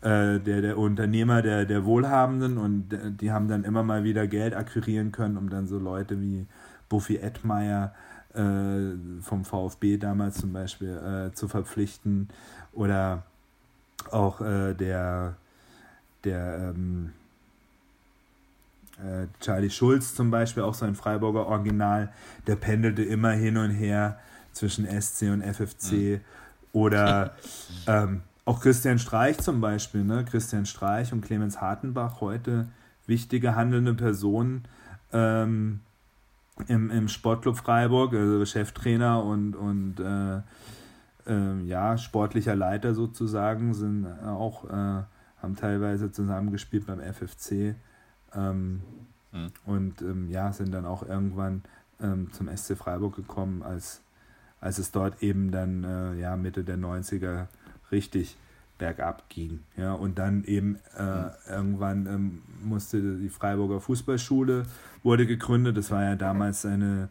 äh, 0.02 0.38
der, 0.38 0.60
der 0.60 0.78
Unternehmer, 0.78 1.42
der, 1.42 1.64
der 1.64 1.84
Wohlhabenden 1.84 2.58
und 2.58 2.88
die 3.20 3.32
haben 3.32 3.48
dann 3.48 3.64
immer 3.64 3.82
mal 3.82 4.04
wieder 4.04 4.26
Geld 4.26 4.54
akquirieren 4.54 5.10
können, 5.10 5.36
um 5.36 5.48
dann 5.48 5.66
so 5.66 5.78
Leute 5.78 6.20
wie 6.20 6.46
Buffy 6.88 7.16
Edmeier 7.16 7.94
äh, 8.34 9.20
vom 9.22 9.44
VfB 9.44 9.96
damals 9.96 10.38
zum 10.38 10.52
Beispiel 10.52 10.96
äh, 10.96 11.34
zu 11.34 11.48
verpflichten 11.48 12.28
oder 12.72 13.24
auch 14.10 14.40
äh, 14.40 14.74
der, 14.74 15.36
der 16.24 16.72
ähm, 16.74 17.12
äh, 18.98 19.26
Charlie 19.40 19.70
Schulz 19.70 20.14
zum 20.14 20.30
Beispiel, 20.30 20.62
auch 20.62 20.74
so 20.74 20.84
ein 20.84 20.94
Freiburger 20.94 21.46
Original, 21.46 22.12
der 22.46 22.56
pendelte 22.56 23.02
immer 23.02 23.30
hin 23.30 23.56
und 23.56 23.70
her 23.70 24.18
zwischen 24.52 24.86
SC 24.86 25.30
und 25.32 25.42
FFC. 25.42 25.92
Mhm. 25.92 26.20
Oder 26.72 27.34
ähm, 27.86 28.22
auch 28.44 28.60
Christian 28.60 28.98
Streich 28.98 29.38
zum 29.38 29.60
Beispiel, 29.60 30.04
ne? 30.04 30.24
Christian 30.24 30.66
Streich 30.66 31.12
und 31.12 31.22
Clemens 31.22 31.60
Hartenbach, 31.60 32.20
heute 32.20 32.68
wichtige 33.06 33.54
handelnde 33.54 33.94
Personen 33.94 34.64
ähm, 35.12 35.80
im, 36.66 36.90
im 36.90 37.08
Sportclub 37.08 37.56
Freiburg, 37.56 38.14
also 38.14 38.44
Cheftrainer 38.44 39.22
und, 39.22 39.54
und 39.54 40.00
äh, 40.00 40.40
äh, 41.30 41.62
ja, 41.64 41.96
sportlicher 41.96 42.56
Leiter 42.56 42.94
sozusagen, 42.94 43.74
sind 43.74 44.06
auch, 44.24 44.64
äh, 44.64 45.02
haben 45.42 45.56
teilweise 45.56 46.10
zusammengespielt 46.10 46.86
beim 46.86 47.00
FFC. 47.00 47.76
Ähm, 48.34 48.80
mhm. 49.32 49.48
Und 49.64 50.02
ähm, 50.02 50.30
ja, 50.30 50.52
sind 50.52 50.72
dann 50.72 50.86
auch 50.86 51.02
irgendwann 51.02 51.62
ähm, 52.00 52.32
zum 52.32 52.54
SC 52.54 52.76
Freiburg 52.76 53.16
gekommen, 53.16 53.62
als, 53.62 54.00
als 54.60 54.78
es 54.78 54.90
dort 54.90 55.22
eben 55.22 55.50
dann 55.50 55.84
äh, 55.84 56.14
ja, 56.20 56.36
Mitte 56.36 56.64
der 56.64 56.78
90er 56.78 57.46
richtig 57.90 58.36
bergab 58.78 59.28
ging. 59.28 59.60
Ja, 59.76 59.92
und 59.92 60.18
dann 60.18 60.44
eben 60.44 60.78
äh, 60.96 61.02
mhm. 61.02 61.30
irgendwann 61.48 62.06
ähm, 62.06 62.42
musste 62.62 63.16
die 63.16 63.28
Freiburger 63.28 63.80
Fußballschule 63.80 64.64
wurde 65.02 65.26
gegründet. 65.26 65.76
Das 65.76 65.90
war 65.90 66.04
ja 66.04 66.16
damals 66.16 66.64
eine 66.64 67.08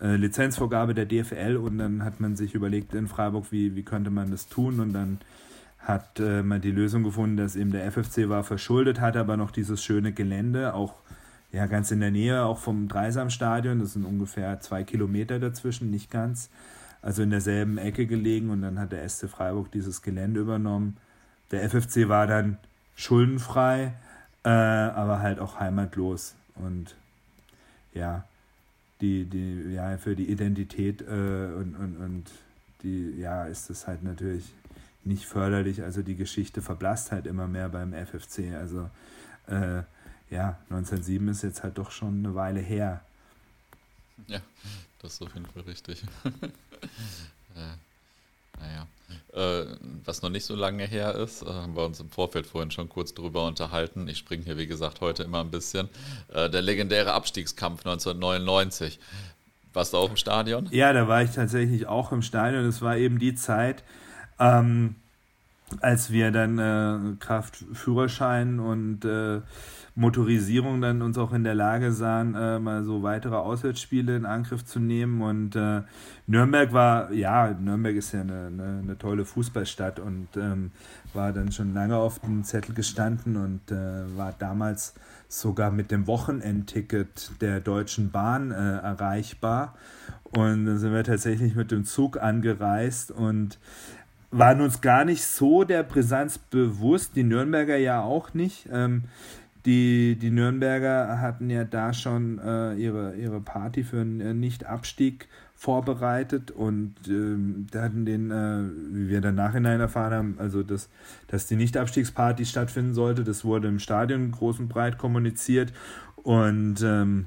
äh, 0.00 0.16
Lizenzvorgabe 0.16 0.94
der 0.94 1.06
DFL 1.06 1.56
und 1.56 1.78
dann 1.78 2.04
hat 2.04 2.20
man 2.20 2.36
sich 2.36 2.54
überlegt 2.54 2.94
in 2.94 3.08
Freiburg, 3.08 3.50
wie, 3.50 3.74
wie 3.74 3.82
könnte 3.82 4.10
man 4.10 4.30
das 4.30 4.48
tun 4.48 4.80
und 4.80 4.92
dann 4.92 5.18
hat 5.86 6.18
äh, 6.18 6.42
man 6.42 6.60
die 6.60 6.72
Lösung 6.72 7.04
gefunden, 7.04 7.36
dass 7.36 7.54
eben 7.54 7.70
der 7.70 7.90
FFC 7.90 8.28
war 8.28 8.42
verschuldet, 8.42 9.00
hat 9.00 9.16
aber 9.16 9.36
noch 9.36 9.52
dieses 9.52 9.82
schöne 9.84 10.12
Gelände, 10.12 10.74
auch 10.74 10.94
ja 11.52 11.66
ganz 11.66 11.92
in 11.92 12.00
der 12.00 12.10
Nähe, 12.10 12.44
auch 12.44 12.58
vom 12.58 12.88
Dreisamstadion, 12.88 13.78
das 13.78 13.92
sind 13.92 14.04
ungefähr 14.04 14.58
zwei 14.60 14.82
Kilometer 14.82 15.38
dazwischen, 15.38 15.90
nicht 15.90 16.10
ganz, 16.10 16.50
also 17.02 17.22
in 17.22 17.30
derselben 17.30 17.78
Ecke 17.78 18.06
gelegen 18.06 18.50
und 18.50 18.62
dann 18.62 18.80
hat 18.80 18.90
der 18.90 19.08
SC 19.08 19.28
Freiburg 19.28 19.70
dieses 19.70 20.02
Gelände 20.02 20.40
übernommen. 20.40 20.96
Der 21.52 21.62
FFC 21.62 22.08
war 22.08 22.26
dann 22.26 22.58
schuldenfrei, 22.96 23.92
äh, 24.42 24.48
aber 24.48 25.20
halt 25.20 25.38
auch 25.38 25.60
heimatlos. 25.60 26.34
Und 26.56 26.96
ja, 27.94 28.24
die, 29.00 29.24
die, 29.24 29.72
ja, 29.72 29.96
für 29.98 30.16
die 30.16 30.30
Identität 30.30 31.02
äh, 31.02 31.04
und, 31.04 31.76
und, 31.76 31.96
und 31.96 32.24
die, 32.82 33.20
ja, 33.20 33.44
ist 33.44 33.70
das 33.70 33.86
halt 33.86 34.02
natürlich 34.02 34.52
nicht 35.06 35.26
förderlich. 35.26 35.82
Also 35.82 36.02
die 36.02 36.16
Geschichte 36.16 36.62
verblasst 36.62 37.12
halt 37.12 37.26
immer 37.26 37.46
mehr 37.46 37.68
beim 37.68 37.92
FFC. 37.92 38.54
Also 38.54 38.90
äh, 39.46 39.82
ja, 40.30 40.58
1907 40.70 41.28
ist 41.28 41.42
jetzt 41.42 41.62
halt 41.62 41.78
doch 41.78 41.90
schon 41.90 42.18
eine 42.18 42.34
Weile 42.34 42.60
her. 42.60 43.00
Ja, 44.26 44.40
das 45.00 45.14
ist 45.14 45.22
auf 45.22 45.34
jeden 45.34 45.46
Fall 45.46 45.62
richtig. 45.62 46.02
äh, 47.54 47.60
naja. 48.60 48.86
Äh, 49.32 49.66
was 50.04 50.22
noch 50.22 50.30
nicht 50.30 50.46
so 50.46 50.56
lange 50.56 50.84
her 50.86 51.14
ist, 51.14 51.42
äh, 51.42 51.46
haben 51.46 51.76
wir 51.76 51.84
uns 51.84 52.00
im 52.00 52.10
Vorfeld 52.10 52.46
vorhin 52.46 52.70
schon 52.70 52.88
kurz 52.88 53.14
drüber 53.14 53.46
unterhalten. 53.46 54.08
Ich 54.08 54.18
springe 54.18 54.44
hier, 54.44 54.56
wie 54.56 54.66
gesagt, 54.66 55.00
heute 55.00 55.22
immer 55.22 55.40
ein 55.40 55.50
bisschen. 55.50 55.88
Äh, 56.32 56.50
der 56.50 56.62
legendäre 56.62 57.12
Abstiegskampf 57.12 57.86
1999. 57.86 58.98
Warst 59.74 59.92
du 59.92 59.98
auch 59.98 60.08
im 60.08 60.16
Stadion? 60.16 60.68
Ja, 60.70 60.94
da 60.94 61.06
war 61.06 61.22
ich 61.22 61.32
tatsächlich 61.32 61.86
auch 61.86 62.10
im 62.10 62.22
Stadion. 62.22 62.64
Es 62.64 62.80
war 62.80 62.96
eben 62.96 63.18
die 63.18 63.34
Zeit, 63.34 63.84
ähm, 64.38 64.96
als 65.80 66.10
wir 66.10 66.30
dann 66.30 66.58
äh, 66.58 67.16
Kraft 67.18 67.64
Führerschein 67.72 68.60
und 68.60 69.04
äh, 69.04 69.40
Motorisierung 69.96 70.82
dann 70.82 71.00
uns 71.00 71.16
auch 71.16 71.32
in 71.32 71.42
der 71.42 71.54
Lage 71.54 71.90
sahen, 71.90 72.34
äh, 72.34 72.58
mal 72.58 72.84
so 72.84 73.02
weitere 73.02 73.34
Auswärtsspiele 73.34 74.14
in 74.14 74.26
Angriff 74.26 74.64
zu 74.64 74.78
nehmen. 74.78 75.22
Und 75.22 75.56
äh, 75.56 75.82
Nürnberg 76.26 76.72
war, 76.72 77.10
ja, 77.12 77.50
Nürnberg 77.50 77.96
ist 77.96 78.12
ja 78.12 78.20
eine, 78.20 78.46
eine, 78.46 78.80
eine 78.82 78.98
tolle 78.98 79.24
Fußballstadt 79.24 79.98
und 79.98 80.28
ähm, 80.36 80.70
war 81.14 81.32
dann 81.32 81.50
schon 81.50 81.72
lange 81.72 81.96
auf 81.96 82.20
dem 82.20 82.44
Zettel 82.44 82.74
gestanden 82.74 83.36
und 83.36 83.72
äh, 83.72 84.16
war 84.16 84.34
damals 84.38 84.94
sogar 85.28 85.70
mit 85.70 85.90
dem 85.90 86.06
Wochenendticket 86.06 87.32
der 87.40 87.60
Deutschen 87.60 88.10
Bahn 88.10 88.50
äh, 88.50 88.54
erreichbar. 88.54 89.74
Und 90.24 90.66
dann 90.66 90.78
sind 90.78 90.92
wir 90.92 91.04
tatsächlich 91.04 91.54
mit 91.54 91.70
dem 91.70 91.84
Zug 91.84 92.20
angereist 92.22 93.10
und 93.10 93.58
waren 94.30 94.60
uns 94.60 94.80
gar 94.80 95.04
nicht 95.04 95.24
so 95.24 95.64
der 95.64 95.82
Brisanz 95.82 96.38
bewusst, 96.38 97.16
die 97.16 97.22
Nürnberger 97.22 97.76
ja 97.76 98.02
auch 98.02 98.34
nicht. 98.34 98.68
Ähm, 98.72 99.04
die, 99.66 100.16
die 100.16 100.30
Nürnberger 100.30 101.20
hatten 101.20 101.50
ja 101.50 101.64
da 101.64 101.92
schon 101.92 102.38
äh, 102.38 102.74
ihre, 102.74 103.16
ihre 103.16 103.40
Party 103.40 103.82
für 103.82 104.00
einen 104.00 104.38
Nicht-Abstieg 104.38 105.28
vorbereitet 105.56 106.50
und 106.52 106.94
ähm, 107.08 107.66
da 107.72 107.82
hatten 107.82 108.04
den, 108.04 108.30
äh, 108.30 108.62
wie 108.92 109.08
wir 109.08 109.20
dann 109.20 109.34
nachhinein 109.34 109.80
erfahren 109.80 110.12
haben, 110.12 110.34
also 110.38 110.62
dass, 110.62 110.88
dass 111.28 111.46
die 111.46 111.56
Nicht-Abstiegsparty 111.56 112.44
stattfinden 112.44 112.94
sollte, 112.94 113.24
das 113.24 113.44
wurde 113.44 113.66
im 113.66 113.78
Stadion 113.78 114.30
groß 114.30 114.60
und 114.60 114.68
breit 114.68 114.98
kommuniziert 114.98 115.72
und 116.22 116.82
ähm, 116.84 117.26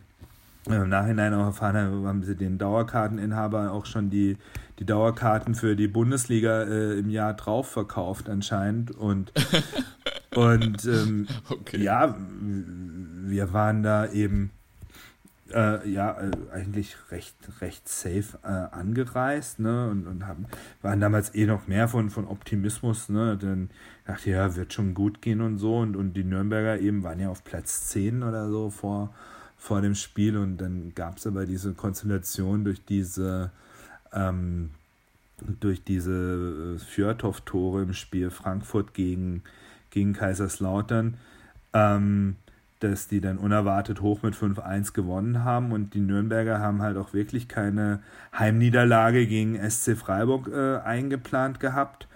im 0.77 0.89
Nachhinein 0.89 1.33
auch 1.33 1.45
erfahren 1.45 1.77
haben, 1.77 2.07
haben 2.07 2.23
sie 2.23 2.35
den 2.35 2.57
Dauerkarteninhaber 2.57 3.71
auch 3.71 3.85
schon 3.85 4.09
die, 4.09 4.37
die 4.79 4.85
Dauerkarten 4.85 5.55
für 5.55 5.75
die 5.75 5.87
Bundesliga 5.87 6.63
äh, 6.63 6.99
im 6.99 7.09
Jahr 7.09 7.33
drauf 7.33 7.69
verkauft 7.69 8.29
anscheinend 8.29 8.91
und 8.91 9.31
und 10.35 10.85
ähm, 10.85 11.27
okay. 11.49 11.81
ja, 11.81 12.15
wir 12.19 13.53
waren 13.53 13.83
da 13.83 14.07
eben 14.11 14.51
äh, 15.53 15.89
ja, 15.89 16.19
äh, 16.19 16.31
eigentlich 16.51 16.95
recht, 17.11 17.35
recht 17.61 17.87
safe 17.87 18.37
äh, 18.43 18.47
angereist, 18.47 19.59
ne? 19.59 19.89
Und, 19.89 20.07
und 20.07 20.27
haben, 20.27 20.45
waren 20.81 20.99
damals 20.99 21.33
eh 21.35 21.45
noch 21.45 21.67
mehr 21.67 21.87
von, 21.87 22.09
von 22.09 22.27
Optimismus, 22.27 23.09
ne? 23.09 23.37
Dann 23.37 23.69
dachte 24.05 24.29
ich, 24.29 24.35
ja, 24.35 24.55
wird 24.55 24.73
schon 24.73 24.93
gut 24.93 25.21
gehen 25.21 25.41
und 25.41 25.57
so. 25.57 25.77
Und, 25.77 25.95
und 25.95 26.13
die 26.13 26.23
Nürnberger 26.23 26.79
eben 26.79 27.03
waren 27.03 27.19
ja 27.19 27.29
auf 27.29 27.43
Platz 27.43 27.87
10 27.87 28.23
oder 28.23 28.49
so 28.49 28.69
vor, 28.69 29.13
vor 29.59 29.81
dem 29.81 29.93
Spiel. 29.93 30.37
Und 30.37 30.57
dann 30.57 30.93
gab 30.95 31.17
es 31.17 31.27
aber 31.27 31.45
diese 31.45 31.73
Konstellation 31.73 32.63
durch 32.63 32.83
diese 32.83 33.51
ähm, 34.11 34.71
durch 35.59 35.83
diese 35.83 36.75
äh, 36.75 36.79
Fjörthoff-Tore 36.79 37.83
im 37.83 37.93
Spiel 37.93 38.29
Frankfurt 38.29 38.93
gegen, 38.93 39.43
gegen 39.91 40.13
Kaiserslautern. 40.13 41.17
Ähm, 41.73 42.35
dass 42.79 43.07
die 43.07 43.19
dann 43.19 43.37
unerwartet 43.37 44.01
hoch 44.01 44.21
mit 44.21 44.35
5-1 44.35 44.93
gewonnen 44.93 45.43
haben 45.43 45.73
und 45.73 45.93
die 45.93 45.99
Nürnberger 45.99 46.59
haben 46.59 46.81
halt 46.81 46.95
auch 46.95 47.13
wirklich 47.13 47.49
keine 47.49 47.99
Heimniederlage 48.37 49.27
gegen 49.27 49.59
SC 49.69 49.97
Freiburg 49.97 50.47
äh, 50.47 50.77
eingeplant 50.77 51.59
gehabt. 51.59 52.07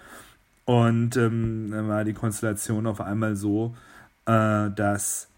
Und 0.64 1.18
ähm, 1.18 1.70
dann 1.70 1.88
war 1.88 2.04
die 2.04 2.14
Konstellation 2.14 2.86
auf 2.86 3.02
einmal 3.02 3.36
so, 3.36 3.76
äh, 4.24 4.70
dass, 4.70 5.28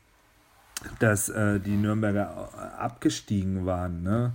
dass 0.99 1.29
äh, 1.29 1.61
die 1.61 1.77
Nürnberger 1.77 2.51
abgestiegen 2.79 3.67
waren. 3.67 4.03
Ne? 4.03 4.33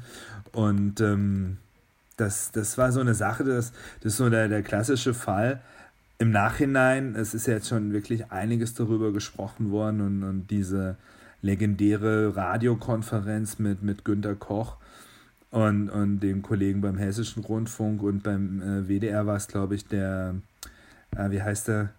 Und 0.52 1.02
ähm, 1.02 1.58
das, 2.18 2.52
das 2.52 2.78
war 2.78 2.92
so 2.92 3.00
eine 3.00 3.14
Sache, 3.14 3.44
das, 3.44 3.74
das 4.02 4.14
ist 4.14 4.18
so 4.18 4.30
der, 4.30 4.48
der 4.48 4.62
klassische 4.64 5.14
Fall 5.14 5.62
im 6.22 6.30
Nachhinein, 6.30 7.16
es 7.16 7.34
ist 7.34 7.48
ja 7.48 7.56
jetzt 7.56 7.68
schon 7.68 7.94
wirklich 7.94 8.32
einiges 8.32 8.76
darüber 8.76 9.12
gesprochen 9.12 9.72
worden 9.72 10.02
und, 10.02 10.24
und 10.24 10.52
diese 10.52 10.98
legendäre 11.42 12.36
Radiokonferenz 12.36 13.58
mit, 13.58 13.82
mit 13.82 14.06
Günter 14.06 14.36
Koch 14.36 14.78
und, 15.50 15.90
und 15.90 16.20
dem 16.20 16.44
Kollegen 16.44 16.80
beim 16.80 17.00
Hessischen 17.00 17.44
Rundfunk 17.44 18.04
und 18.04 18.22
beim 18.22 18.62
äh, 18.62 18.88
WDR 18.88 19.26
war 19.26 19.36
es, 19.36 19.48
glaube 19.48 19.74
ich, 19.74 19.88
der, 19.88 20.36
äh, 21.18 21.32
wie 21.32 21.42
heißt 21.42 21.70
der, 21.70 21.90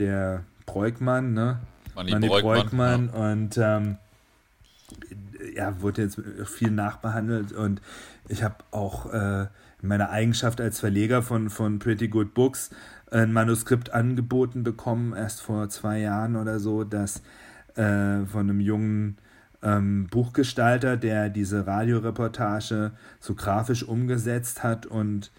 der 0.00 0.42
Breukmann, 0.66 1.32
ne? 1.32 1.60
Manni, 1.98 2.12
Manni 2.12 2.28
Breukmann, 2.28 3.10
ja. 3.12 3.32
und 3.32 3.58
ähm, 3.58 3.96
ja, 5.54 5.80
wurde 5.80 6.02
jetzt 6.02 6.20
viel 6.46 6.70
nachbehandelt 6.70 7.52
und 7.52 7.82
ich 8.28 8.42
habe 8.42 8.56
auch 8.70 9.12
äh, 9.12 9.46
in 9.82 9.88
meiner 9.88 10.10
Eigenschaft 10.10 10.60
als 10.60 10.80
Verleger 10.80 11.22
von, 11.22 11.50
von 11.50 11.78
Pretty 11.78 12.08
Good 12.08 12.34
Books 12.34 12.70
ein 13.10 13.32
Manuskript 13.32 13.90
angeboten 13.92 14.62
bekommen, 14.62 15.12
erst 15.12 15.40
vor 15.40 15.68
zwei 15.70 15.98
Jahren 15.98 16.36
oder 16.36 16.60
so, 16.60 16.84
das 16.84 17.22
äh, 17.74 18.24
von 18.26 18.48
einem 18.48 18.60
jungen 18.60 19.18
ähm, 19.62 20.06
Buchgestalter, 20.08 20.96
der 20.96 21.30
diese 21.30 21.66
Radioreportage 21.66 22.92
so 23.18 23.34
grafisch 23.34 23.82
umgesetzt 23.82 24.62
hat 24.62 24.86
und, 24.86 25.32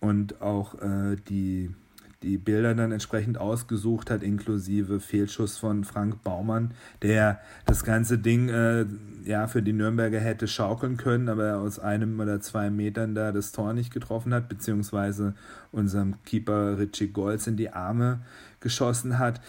und 0.00 0.40
auch 0.40 0.74
äh, 0.80 1.16
die 1.28 1.74
die 2.22 2.38
Bilder 2.38 2.74
dann 2.74 2.92
entsprechend 2.92 3.38
ausgesucht 3.38 4.10
hat, 4.10 4.22
inklusive 4.22 5.00
Fehlschuss 5.00 5.58
von 5.58 5.84
Frank 5.84 6.22
Baumann, 6.22 6.72
der 7.02 7.40
das 7.66 7.84
ganze 7.84 8.18
Ding 8.18 8.48
äh, 8.48 8.86
ja 9.24 9.46
für 9.46 9.62
die 9.62 9.72
Nürnberger 9.72 10.20
hätte 10.20 10.48
schaukeln 10.48 10.96
können, 10.96 11.28
aber 11.28 11.58
aus 11.58 11.78
einem 11.78 12.18
oder 12.20 12.40
zwei 12.40 12.70
Metern 12.70 13.14
da 13.14 13.32
das 13.32 13.52
Tor 13.52 13.72
nicht 13.72 13.92
getroffen 13.92 14.32
hat, 14.34 14.48
beziehungsweise 14.48 15.34
unserem 15.72 16.14
Keeper 16.24 16.78
Richie 16.78 17.08
Golds 17.08 17.46
in 17.46 17.56
die 17.56 17.70
Arme 17.70 18.20
geschossen 18.60 19.18
hat. 19.18 19.40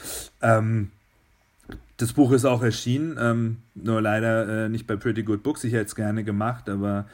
Ähm, 0.42 0.92
das 1.98 2.14
Buch 2.14 2.32
ist 2.32 2.46
auch 2.46 2.64
erschienen, 2.64 3.18
ähm, 3.20 3.58
nur 3.76 4.02
leider 4.02 4.66
äh, 4.66 4.70
nicht 4.70 4.88
bei 4.88 4.96
Pretty 4.96 5.24
Good 5.24 5.44
Books. 5.44 5.64
Ich 5.64 5.74
hätte 5.74 5.86
es 5.86 5.96
gerne 5.96 6.24
gemacht, 6.24 6.70
aber 6.70 7.06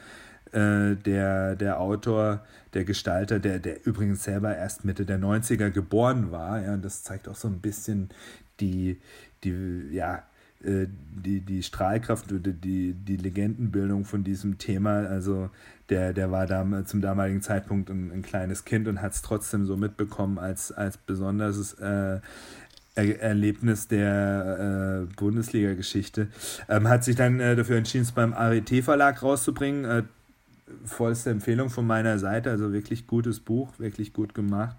äh, 0.52 0.96
der, 0.96 1.56
der 1.56 1.80
Autor, 1.80 2.44
der 2.74 2.84
Gestalter, 2.84 3.38
der, 3.38 3.58
der 3.58 3.86
übrigens 3.86 4.24
selber 4.24 4.56
erst 4.56 4.84
Mitte 4.84 5.04
der 5.04 5.18
90er 5.18 5.70
geboren 5.70 6.30
war. 6.30 6.60
Ja, 6.62 6.74
und 6.74 6.84
das 6.84 7.02
zeigt 7.02 7.28
auch 7.28 7.36
so 7.36 7.48
ein 7.48 7.60
bisschen 7.60 8.10
die, 8.60 9.00
die, 9.44 9.88
ja, 9.92 10.22
äh, 10.62 10.86
die, 10.88 11.40
die 11.40 11.62
Strahlkraft 11.62 12.32
oder 12.32 12.52
die, 12.52 12.94
die 12.94 13.16
Legendenbildung 13.16 14.04
von 14.04 14.24
diesem 14.24 14.58
Thema. 14.58 15.06
Also 15.06 15.50
der, 15.88 16.12
der 16.12 16.30
war 16.30 16.46
da 16.46 16.84
zum 16.84 17.00
damaligen 17.00 17.42
Zeitpunkt 17.42 17.90
ein, 17.90 18.10
ein 18.12 18.22
kleines 18.22 18.64
Kind 18.64 18.86
und 18.86 19.02
hat 19.02 19.12
es 19.12 19.22
trotzdem 19.22 19.66
so 19.66 19.76
mitbekommen 19.76 20.38
als, 20.38 20.70
als 20.72 20.96
besonderes 20.98 21.74
äh, 21.74 22.20
Erlebnis 22.94 23.88
der 23.88 25.06
äh, 25.08 25.14
Bundesliga-Geschichte. 25.14 26.28
Ähm, 26.68 26.88
hat 26.88 27.04
sich 27.04 27.16
dann 27.16 27.40
äh, 27.40 27.56
dafür 27.56 27.76
entschieden, 27.76 28.02
es 28.02 28.12
beim 28.12 28.34
ART-Verlag 28.34 29.22
rauszubringen. 29.22 30.08
Vollste 30.84 31.30
Empfehlung 31.30 31.70
von 31.70 31.86
meiner 31.86 32.18
Seite. 32.18 32.50
Also 32.50 32.72
wirklich 32.72 33.06
gutes 33.06 33.40
Buch, 33.40 33.68
wirklich 33.78 34.12
gut 34.12 34.34
gemacht. 34.34 34.76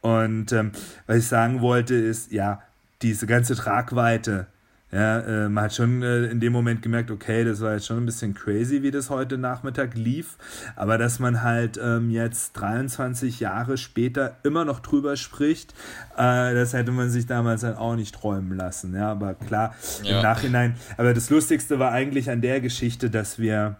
Und 0.00 0.52
ähm, 0.52 0.72
was 1.06 1.16
ich 1.16 1.26
sagen 1.26 1.60
wollte, 1.60 1.94
ist, 1.94 2.30
ja, 2.30 2.62
diese 3.02 3.26
ganze 3.26 3.54
Tragweite. 3.54 4.46
Ja, 4.94 5.18
äh, 5.18 5.48
man 5.48 5.64
hat 5.64 5.74
schon 5.74 6.02
äh, 6.02 6.26
in 6.26 6.38
dem 6.38 6.52
Moment 6.52 6.80
gemerkt, 6.80 7.10
okay, 7.10 7.42
das 7.42 7.60
war 7.60 7.72
jetzt 7.72 7.86
schon 7.86 7.96
ein 7.96 8.06
bisschen 8.06 8.32
crazy, 8.32 8.84
wie 8.84 8.92
das 8.92 9.10
heute 9.10 9.38
Nachmittag 9.38 9.96
lief. 9.96 10.36
Aber 10.76 10.98
dass 10.98 11.18
man 11.18 11.42
halt 11.42 11.80
ähm, 11.82 12.10
jetzt 12.10 12.52
23 12.52 13.40
Jahre 13.40 13.76
später 13.76 14.36
immer 14.44 14.64
noch 14.64 14.78
drüber 14.78 15.16
spricht, 15.16 15.72
äh, 16.16 16.54
das 16.54 16.74
hätte 16.74 16.92
man 16.92 17.10
sich 17.10 17.26
damals 17.26 17.64
halt 17.64 17.76
auch 17.76 17.96
nicht 17.96 18.14
träumen 18.14 18.56
lassen. 18.56 18.94
Ja, 18.94 19.10
aber 19.10 19.34
klar, 19.34 19.74
ja. 20.04 20.18
im 20.18 20.22
Nachhinein. 20.22 20.76
Aber 20.96 21.12
das 21.12 21.28
Lustigste 21.28 21.80
war 21.80 21.90
eigentlich 21.90 22.30
an 22.30 22.40
der 22.40 22.60
Geschichte, 22.60 23.10
dass 23.10 23.40
wir 23.40 23.76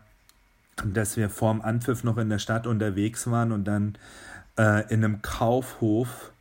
dass 0.84 1.16
wir 1.16 1.30
vorm 1.30 1.60
Anpfiff 1.60 2.04
noch 2.04 2.18
in 2.18 2.28
der 2.28 2.38
Stadt 2.38 2.66
unterwegs 2.66 3.30
waren 3.30 3.52
und 3.52 3.64
dann 3.64 3.96
äh, 4.58 4.92
in 4.92 5.04
einem 5.04 5.22
Kaufhof 5.22 6.32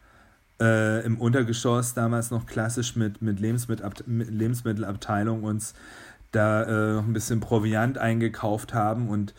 äh, 0.61 1.05
im 1.05 1.19
Untergeschoss 1.19 1.93
damals 1.93 2.31
noch 2.31 2.45
klassisch 2.45 2.95
mit, 2.95 3.21
mit, 3.21 3.39
Lebensmittelab 3.39 4.07
mit 4.07 4.29
Lebensmittelabteilung 4.29 5.43
uns 5.43 5.73
da 6.31 6.63
äh, 6.63 6.99
ein 6.99 7.13
bisschen 7.13 7.39
Proviant 7.39 7.97
eingekauft 7.97 8.73
haben 8.73 9.09
und 9.09 9.33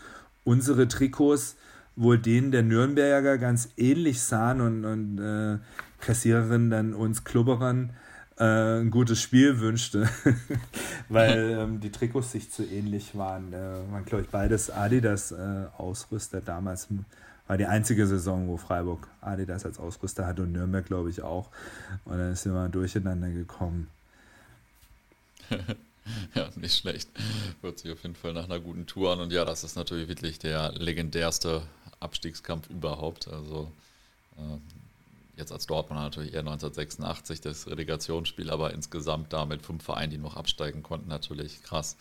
unsere 0.45 0.87
Trikots 0.87 1.57
wohl 1.97 2.19
denen 2.19 2.51
der 2.51 2.63
Nürnberger 2.63 3.39
ganz 3.39 3.71
ähnlich 3.77 4.23
sahen 4.23 4.61
und, 4.61 4.85
und 4.85 5.19
äh, 5.19 5.59
Kassiererin 6.01 6.71
dann 6.71 6.95
uns 6.95 7.25
Klubberern 7.25 7.93
äh, 8.39 8.81
ein 8.81 8.91
gutes 8.91 9.21
Spiel 9.21 9.61
wünschte, 9.61 10.09
weil 11.09 11.57
ähm, 11.59 11.81
die 11.81 11.91
Trikots 11.91 12.33
sich 12.33 12.51
zu 12.51 12.65
ähnlich 12.65 13.17
waren. 13.17 13.53
Äh, 13.53 13.93
waren, 13.93 14.05
glaube 14.05 14.25
ich, 14.25 14.31
beides 14.31 14.71
Adidas-Ausrüster. 14.71 16.39
Äh, 16.39 16.43
Damals 16.45 16.89
war 17.47 17.57
die 17.57 17.67
einzige 17.67 18.07
Saison, 18.07 18.49
wo 18.49 18.57
Freiburg 18.57 19.07
Adidas 19.21 19.65
als 19.65 19.79
Ausrüster 19.79 20.27
hatte 20.27 20.43
und 20.43 20.53
Nürnberg, 20.53 20.85
glaube 20.85 21.11
ich, 21.11 21.23
auch. 21.23 21.49
Und 22.05 22.19
dann 22.19 22.33
ist 22.33 22.47
immer 22.47 22.69
durcheinander 22.69 23.31
gekommen. 23.31 23.89
ja, 26.35 26.49
nicht 26.57 26.77
schlecht. 26.77 27.09
Hört 27.61 27.79
sich 27.79 27.93
auf 27.93 28.03
jeden 28.03 28.15
Fall 28.17 28.33
nach 28.33 28.45
einer 28.45 28.61
guten 28.61 28.87
Tour 28.87 29.13
an. 29.13 29.21
Und 29.21 29.33
ja, 29.33 29.45
das 29.45 29.63
ist 29.63 29.77
natürlich 29.77 30.09
wirklich 30.09 30.39
der 30.39 30.73
legendärste 30.73 31.63
Abstiegskampf 32.01 32.69
überhaupt. 32.71 33.29
Also 33.29 33.71
äh, 34.39 34.59
jetzt 35.37 35.53
als 35.53 35.67
Dortmund 35.67 36.01
natürlich 36.01 36.33
eher 36.33 36.41
1986 36.41 37.41
das 37.41 37.67
Relegationsspiel, 37.67 38.51
aber 38.51 38.73
insgesamt 38.73 39.33
da 39.33 39.45
mit 39.47 39.63
fünf 39.63 39.83
Vereinen, 39.85 40.11
die 40.11 40.19
noch 40.19 40.37
absteigen 40.37 40.83
konnten, 40.83 41.09
natürlich 41.09 41.63
krass. 41.63 41.97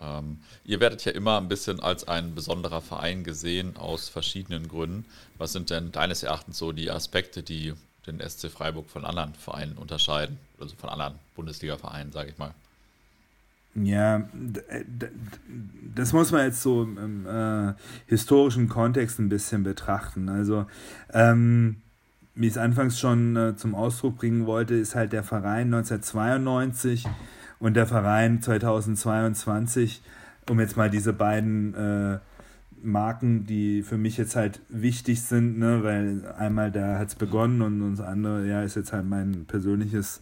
Ähm, 0.00 0.40
ihr 0.64 0.80
werdet 0.80 1.04
ja 1.04 1.12
immer 1.12 1.38
ein 1.38 1.48
bisschen 1.48 1.80
als 1.80 2.06
ein 2.08 2.34
besonderer 2.34 2.80
Verein 2.80 3.24
gesehen 3.24 3.76
aus 3.76 4.08
verschiedenen 4.08 4.68
Gründen. 4.68 5.04
Was 5.38 5.52
sind 5.52 5.70
denn 5.70 5.92
deines 5.92 6.22
Erachtens 6.22 6.58
so 6.58 6.72
die 6.72 6.90
Aspekte, 6.90 7.42
die 7.42 7.74
den 8.06 8.20
SC 8.20 8.50
Freiburg 8.50 8.90
von 8.90 9.04
anderen 9.04 9.34
Vereinen 9.34 9.76
unterscheiden? 9.76 10.38
Also 10.58 10.74
von 10.76 10.90
anderen 10.90 11.14
Bundesliga-Vereinen, 11.36 12.12
sage 12.12 12.30
ich 12.30 12.38
mal. 12.38 12.54
Ja, 13.74 14.28
das 15.94 16.12
muss 16.12 16.30
man 16.30 16.44
jetzt 16.44 16.60
so 16.60 16.82
im 16.82 17.26
äh, 17.26 17.72
historischen 18.06 18.68
Kontext 18.68 19.18
ein 19.18 19.30
bisschen 19.30 19.62
betrachten. 19.62 20.28
Also 20.28 20.66
ähm, 21.12 21.81
wie 22.34 22.46
ich 22.46 22.52
es 22.52 22.58
anfangs 22.58 22.98
schon 22.98 23.36
äh, 23.36 23.56
zum 23.56 23.74
Ausdruck 23.74 24.16
bringen 24.16 24.46
wollte, 24.46 24.74
ist 24.74 24.94
halt 24.94 25.12
der 25.12 25.22
Verein 25.22 25.72
1992 25.74 27.06
und 27.58 27.74
der 27.74 27.86
Verein 27.86 28.40
2022, 28.40 30.02
um 30.48 30.58
jetzt 30.58 30.76
mal 30.76 30.90
diese 30.90 31.12
beiden 31.12 31.74
äh, 31.74 32.18
Marken, 32.82 33.46
die 33.46 33.82
für 33.82 33.98
mich 33.98 34.16
jetzt 34.16 34.34
halt 34.34 34.60
wichtig 34.68 35.22
sind, 35.22 35.58
ne, 35.58 35.82
weil 35.82 36.26
einmal 36.36 36.72
da 36.72 36.98
hat 36.98 37.08
es 37.08 37.14
begonnen 37.14 37.62
und 37.62 37.96
das 37.96 38.04
andere, 38.04 38.46
ja, 38.46 38.62
ist 38.62 38.76
jetzt 38.76 38.92
halt 38.92 39.06
mein 39.06 39.44
persönliches 39.46 40.20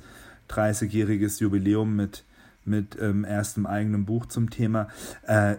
30-jähriges 0.50 1.40
Jubiläum 1.40 1.96
mit, 1.96 2.24
mit 2.64 2.98
ähm, 3.00 3.24
erstem 3.24 3.66
eigenen 3.66 4.04
Buch 4.04 4.26
zum 4.26 4.50
Thema, 4.50 4.88
äh, 5.26 5.56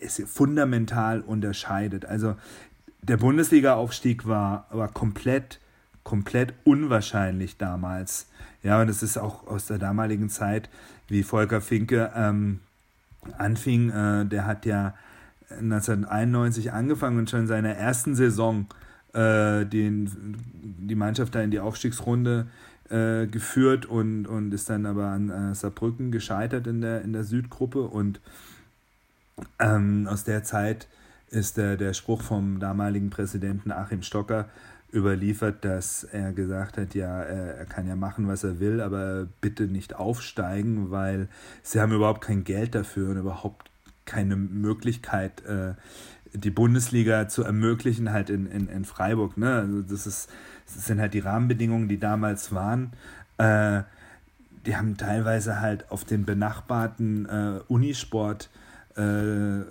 ist 0.00 0.22
fundamental 0.28 1.20
unterscheidet. 1.22 2.04
Also 2.04 2.36
der 3.08 3.16
Bundesliga-Aufstieg 3.18 4.26
war, 4.26 4.66
war 4.70 4.88
komplett, 4.88 5.60
komplett 6.02 6.54
unwahrscheinlich 6.64 7.58
damals. 7.58 8.26
Ja, 8.62 8.80
und 8.80 8.86
das 8.86 9.02
ist 9.02 9.18
auch 9.18 9.46
aus 9.46 9.66
der 9.66 9.78
damaligen 9.78 10.30
Zeit, 10.30 10.70
wie 11.08 11.22
Volker 11.22 11.60
Finke 11.60 12.12
ähm, 12.16 12.60
anfing, 13.36 13.90
äh, 13.90 14.24
der 14.24 14.46
hat 14.46 14.64
ja 14.64 14.94
1991 15.50 16.72
angefangen 16.72 17.18
und 17.18 17.30
schon 17.30 17.40
in 17.40 17.46
seiner 17.46 17.74
ersten 17.74 18.14
Saison 18.14 18.66
äh, 19.12 19.66
den, 19.66 20.10
die 20.78 20.94
Mannschaft 20.94 21.34
da 21.34 21.42
in 21.42 21.50
die 21.50 21.60
Aufstiegsrunde 21.60 22.46
äh, 22.88 23.26
geführt 23.26 23.86
und, 23.86 24.26
und 24.26 24.52
ist 24.52 24.70
dann 24.70 24.86
aber 24.86 25.06
an 25.06 25.30
äh, 25.30 25.54
Saarbrücken 25.54 26.10
gescheitert 26.10 26.66
in 26.66 26.80
der, 26.80 27.02
in 27.02 27.12
der 27.12 27.24
Südgruppe 27.24 27.82
und 27.82 28.20
ähm, 29.58 30.08
aus 30.10 30.24
der 30.24 30.42
Zeit 30.42 30.88
ist 31.34 31.56
der, 31.56 31.76
der 31.76 31.92
Spruch 31.92 32.22
vom 32.22 32.60
damaligen 32.60 33.10
Präsidenten 33.10 33.72
Achim 33.72 34.02
Stocker 34.02 34.48
überliefert, 34.92 35.64
dass 35.64 36.04
er 36.04 36.32
gesagt 36.32 36.78
hat, 36.78 36.94
ja, 36.94 37.22
er 37.22 37.66
kann 37.66 37.88
ja 37.88 37.96
machen, 37.96 38.28
was 38.28 38.44
er 38.44 38.60
will, 38.60 38.80
aber 38.80 39.26
bitte 39.40 39.64
nicht 39.64 39.96
aufsteigen, 39.96 40.90
weil 40.90 41.28
sie 41.62 41.80
haben 41.80 41.92
überhaupt 41.92 42.20
kein 42.20 42.44
Geld 42.44 42.74
dafür 42.74 43.10
und 43.10 43.18
überhaupt 43.18 43.70
keine 44.04 44.36
Möglichkeit, 44.36 45.44
äh, 45.46 45.74
die 46.32 46.50
Bundesliga 46.50 47.28
zu 47.28 47.42
ermöglichen, 47.42 48.12
halt 48.12 48.30
in, 48.30 48.46
in, 48.46 48.68
in 48.68 48.84
Freiburg. 48.84 49.36
Ne? 49.36 49.54
Also 49.54 49.82
das, 49.82 50.06
ist, 50.06 50.30
das 50.66 50.86
sind 50.86 51.00
halt 51.00 51.14
die 51.14 51.20
Rahmenbedingungen, 51.20 51.88
die 51.88 51.98
damals 51.98 52.52
waren. 52.52 52.92
Äh, 53.38 53.82
die 54.66 54.76
haben 54.76 54.96
teilweise 54.96 55.60
halt 55.60 55.90
auf 55.90 56.04
den 56.04 56.24
benachbarten 56.24 57.26
äh, 57.26 57.60
Unisport 57.68 58.48
äh, 58.96 59.62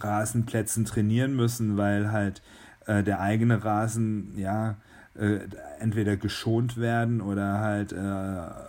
Rasenplätzen 0.00 0.84
trainieren 0.84 1.34
müssen, 1.34 1.76
weil 1.76 2.12
halt 2.12 2.42
äh, 2.86 3.02
der 3.02 3.20
eigene 3.20 3.64
Rasen, 3.64 4.32
ja, 4.36 4.76
äh, 5.18 5.38
entweder 5.80 6.16
geschont 6.16 6.76
werden 6.76 7.20
oder 7.20 7.60
halt 7.60 7.92
äh, 7.92 7.96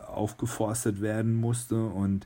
aufgeforstet 0.08 1.02
werden 1.02 1.36
musste 1.36 1.84
und 1.84 2.26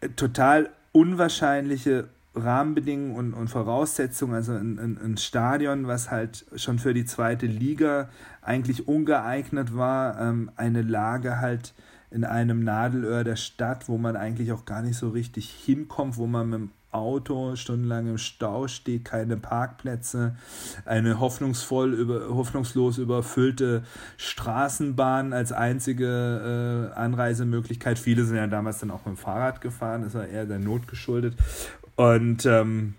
äh, 0.00 0.08
total 0.10 0.70
unwahrscheinliche 0.92 2.08
Rahmenbedingungen 2.34 3.16
und, 3.16 3.34
und 3.34 3.48
Voraussetzungen, 3.48 4.34
also 4.34 4.52
ein, 4.52 4.78
ein, 4.78 4.98
ein, 5.02 5.16
Stadion, 5.16 5.86
was 5.86 6.10
halt 6.10 6.44
schon 6.54 6.78
für 6.78 6.94
die 6.94 7.04
zweite 7.04 7.46
Liga 7.46 8.08
eigentlich 8.42 8.86
ungeeignet 8.86 9.74
war, 9.76 10.20
ähm, 10.20 10.50
eine 10.56 10.82
Lage 10.82 11.40
halt 11.40 11.74
in 12.10 12.24
einem 12.24 12.64
Nadelöhr 12.64 13.24
der 13.24 13.36
Stadt, 13.36 13.88
wo 13.88 13.98
man 13.98 14.16
eigentlich 14.16 14.52
auch 14.52 14.64
gar 14.64 14.82
nicht 14.82 14.96
so 14.96 15.10
richtig 15.10 15.50
hinkommt, 15.50 16.16
wo 16.16 16.26
man 16.26 16.50
mit 16.50 16.60
dem 16.60 16.70
Auto 16.92 17.54
stundenlang 17.54 18.08
im 18.08 18.18
Stau 18.18 18.66
steht, 18.66 19.04
keine 19.04 19.36
Parkplätze, 19.36 20.34
eine 20.84 21.20
hoffnungsvoll 21.20 21.94
über, 21.94 22.30
hoffnungslos 22.30 22.98
überfüllte 22.98 23.84
Straßenbahn 24.16 25.32
als 25.32 25.52
einzige 25.52 26.90
äh, 26.92 26.98
Anreisemöglichkeit. 26.98 27.98
Viele 27.98 28.24
sind 28.24 28.36
ja 28.36 28.46
damals 28.48 28.78
dann 28.78 28.90
auch 28.90 29.06
mit 29.06 29.14
dem 29.14 29.16
Fahrrad 29.16 29.60
gefahren, 29.60 30.02
das 30.02 30.14
war 30.14 30.26
eher 30.26 30.46
der 30.46 30.58
Not 30.58 30.88
geschuldet. 30.88 31.36
Und 31.94 32.44
ähm, 32.46 32.94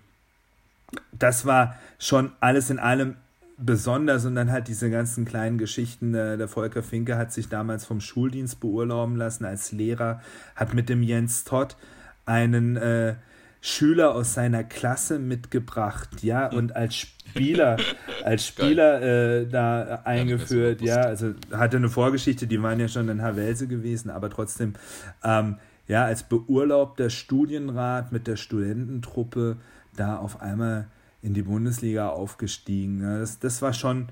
das 1.12 1.44
war 1.44 1.76
schon 1.98 2.32
alles 2.40 2.70
in 2.70 2.78
allem 2.78 3.16
besonders 3.64 4.24
und 4.24 4.34
dann 4.34 4.50
halt 4.50 4.68
diese 4.68 4.90
ganzen 4.90 5.24
kleinen 5.24 5.58
Geschichten. 5.58 6.14
Äh, 6.14 6.36
der 6.36 6.48
Volker 6.48 6.82
Finke 6.82 7.16
hat 7.16 7.32
sich 7.32 7.48
damals 7.48 7.84
vom 7.84 8.00
Schuldienst 8.00 8.60
beurlauben 8.60 9.16
lassen 9.16 9.44
als 9.44 9.72
Lehrer, 9.72 10.20
hat 10.56 10.74
mit 10.74 10.88
dem 10.88 11.02
Jens 11.02 11.44
Todd 11.44 11.76
einen 12.24 12.76
äh, 12.76 13.14
Schüler 13.60 14.14
aus 14.14 14.34
seiner 14.34 14.64
Klasse 14.64 15.20
mitgebracht, 15.20 16.22
ja, 16.22 16.48
und 16.48 16.74
als 16.74 16.96
Spieler, 16.96 17.76
als 18.24 18.44
Spieler 18.44 19.00
äh, 19.02 19.46
da 19.46 20.02
eingeführt, 20.04 20.82
ja, 20.82 20.96
also 20.96 21.34
hatte 21.52 21.76
eine 21.76 21.88
Vorgeschichte, 21.88 22.48
die 22.48 22.60
waren 22.60 22.80
ja 22.80 22.88
schon 22.88 23.08
in 23.08 23.22
Havelse 23.22 23.68
gewesen, 23.68 24.10
aber 24.10 24.30
trotzdem, 24.30 24.74
ähm, 25.22 25.58
ja, 25.86 26.04
als 26.04 26.24
beurlaubter 26.24 27.08
Studienrat 27.08 28.10
mit 28.10 28.26
der 28.26 28.36
Studententruppe 28.36 29.58
da 29.96 30.16
auf 30.16 30.40
einmal 30.40 30.88
in 31.22 31.34
die 31.34 31.42
Bundesliga 31.42 32.08
aufgestiegen. 32.08 33.00
Das, 33.00 33.38
das 33.38 33.62
war 33.62 33.72
schon 33.72 34.08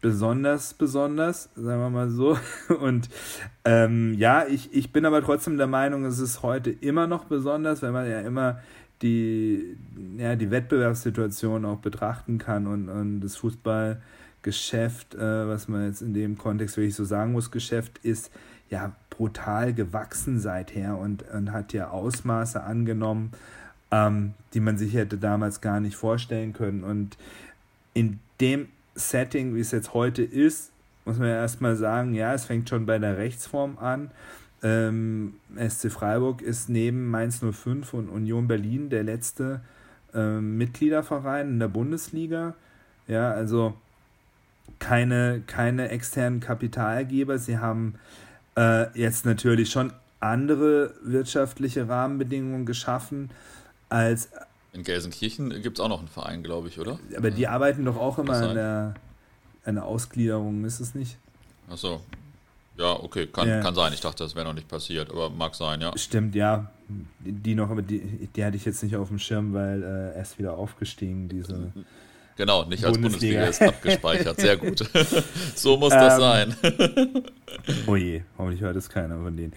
besonders, 0.00 0.74
besonders, 0.74 1.48
sagen 1.54 1.80
wir 1.80 1.90
mal 1.90 2.10
so. 2.10 2.38
Und 2.80 3.08
ähm, 3.64 4.14
ja, 4.14 4.46
ich, 4.46 4.72
ich 4.72 4.92
bin 4.92 5.04
aber 5.04 5.22
trotzdem 5.22 5.56
der 5.56 5.66
Meinung, 5.66 6.04
es 6.04 6.18
ist 6.18 6.42
heute 6.42 6.70
immer 6.70 7.06
noch 7.06 7.24
besonders, 7.24 7.82
wenn 7.82 7.92
man 7.92 8.08
ja 8.08 8.20
immer 8.20 8.60
die, 9.02 9.76
ja, 10.16 10.34
die 10.34 10.50
Wettbewerbssituation 10.50 11.64
auch 11.64 11.78
betrachten 11.78 12.38
kann 12.38 12.66
und, 12.66 12.88
und 12.88 13.20
das 13.20 13.36
Fußballgeschäft, 13.36 15.14
äh, 15.14 15.48
was 15.48 15.68
man 15.68 15.86
jetzt 15.86 16.02
in 16.02 16.14
dem 16.14 16.36
Kontext 16.36 16.76
wirklich 16.76 16.96
so 16.96 17.04
sagen 17.04 17.32
muss, 17.32 17.50
Geschäft 17.50 17.98
ist 18.02 18.32
ja 18.70 18.92
brutal 19.10 19.72
gewachsen 19.72 20.40
seither 20.40 20.98
und, 20.98 21.24
und 21.30 21.52
hat 21.52 21.72
ja 21.72 21.90
Ausmaße 21.90 22.62
angenommen, 22.62 23.32
ähm, 23.90 24.34
die 24.54 24.60
man 24.60 24.78
sich 24.78 24.94
hätte 24.94 25.16
damals 25.16 25.60
gar 25.60 25.80
nicht 25.80 25.96
vorstellen 25.96 26.52
können. 26.52 26.84
Und 26.84 27.16
in 27.94 28.20
dem 28.40 28.68
Setting, 28.94 29.54
wie 29.54 29.60
es 29.60 29.70
jetzt 29.70 29.94
heute 29.94 30.22
ist, 30.22 30.70
muss 31.04 31.18
man 31.18 31.28
ja 31.28 31.36
erstmal 31.36 31.76
sagen, 31.76 32.14
ja, 32.14 32.34
es 32.34 32.44
fängt 32.44 32.68
schon 32.68 32.86
bei 32.86 32.98
der 32.98 33.16
Rechtsform 33.16 33.78
an. 33.78 34.10
Ähm, 34.62 35.34
SC 35.56 35.90
Freiburg 35.90 36.42
ist 36.42 36.68
neben 36.68 37.08
Mainz 37.08 37.40
05 37.40 37.94
und 37.94 38.08
Union 38.08 38.48
Berlin 38.48 38.90
der 38.90 39.04
letzte 39.04 39.60
ähm, 40.14 40.58
Mitgliederverein 40.58 41.48
in 41.48 41.58
der 41.58 41.68
Bundesliga. 41.68 42.54
Ja, 43.06 43.30
also 43.30 43.74
keine, 44.78 45.42
keine 45.46 45.88
externen 45.88 46.40
Kapitalgeber. 46.40 47.38
Sie 47.38 47.58
haben 47.58 47.94
äh, 48.56 48.90
jetzt 48.98 49.24
natürlich 49.24 49.70
schon 49.70 49.92
andere 50.20 50.94
wirtschaftliche 51.02 51.88
Rahmenbedingungen 51.88 52.66
geschaffen 52.66 53.30
als. 53.88 54.30
In 54.72 54.82
Gelsenkirchen 54.82 55.62
gibt 55.62 55.78
es 55.78 55.84
auch 55.84 55.88
noch 55.88 55.98
einen 55.98 56.08
Verein, 56.08 56.42
glaube 56.42 56.68
ich, 56.68 56.78
oder? 56.78 56.98
Aber 57.16 57.30
die 57.30 57.48
arbeiten 57.48 57.84
doch 57.84 57.96
auch 57.96 58.18
immer 58.18 58.34
an 58.34 58.54
der, 58.54 58.94
an 59.64 59.74
der 59.76 59.84
Ausgliederung, 59.84 60.64
ist 60.64 60.80
es 60.80 60.94
nicht? 60.94 61.16
Achso. 61.70 62.00
Ja, 62.76 62.92
okay, 62.92 63.26
kann, 63.26 63.48
ja. 63.48 63.60
kann 63.60 63.74
sein. 63.74 63.92
Ich 63.92 64.00
dachte, 64.00 64.22
das 64.22 64.36
wäre 64.36 64.46
noch 64.46 64.54
nicht 64.54 64.68
passiert, 64.68 65.10
aber 65.10 65.30
mag 65.30 65.54
sein, 65.56 65.80
ja. 65.80 65.96
Stimmt, 65.96 66.36
ja. 66.36 66.70
Die 67.18 67.54
noch, 67.56 67.70
aber 67.70 67.82
die, 67.82 68.28
die 68.34 68.44
hatte 68.44 68.56
ich 68.56 68.64
jetzt 68.64 68.82
nicht 68.84 68.94
auf 68.94 69.08
dem 69.08 69.18
Schirm, 69.18 69.52
weil 69.52 69.82
äh, 69.82 70.16
erst 70.16 70.38
wieder 70.38 70.56
aufgestiegen, 70.56 71.28
diese. 71.28 71.72
Genau, 72.38 72.64
nicht 72.66 72.84
als 72.84 72.96
Bundesliga, 72.96 73.40
Bundesliga 73.40 73.68
ist 73.68 73.74
abgespeichert. 73.74 74.40
Sehr 74.40 74.56
gut. 74.56 74.78
so 75.56 75.76
muss 75.76 75.90
das 75.90 76.14
ähm, 76.14 76.20
sein. 76.20 77.24
oh 77.88 77.96
je, 77.96 78.22
hoffentlich 78.38 78.60
hört 78.60 78.76
es 78.76 78.88
keiner 78.88 79.18
von 79.18 79.36
denen. 79.36 79.52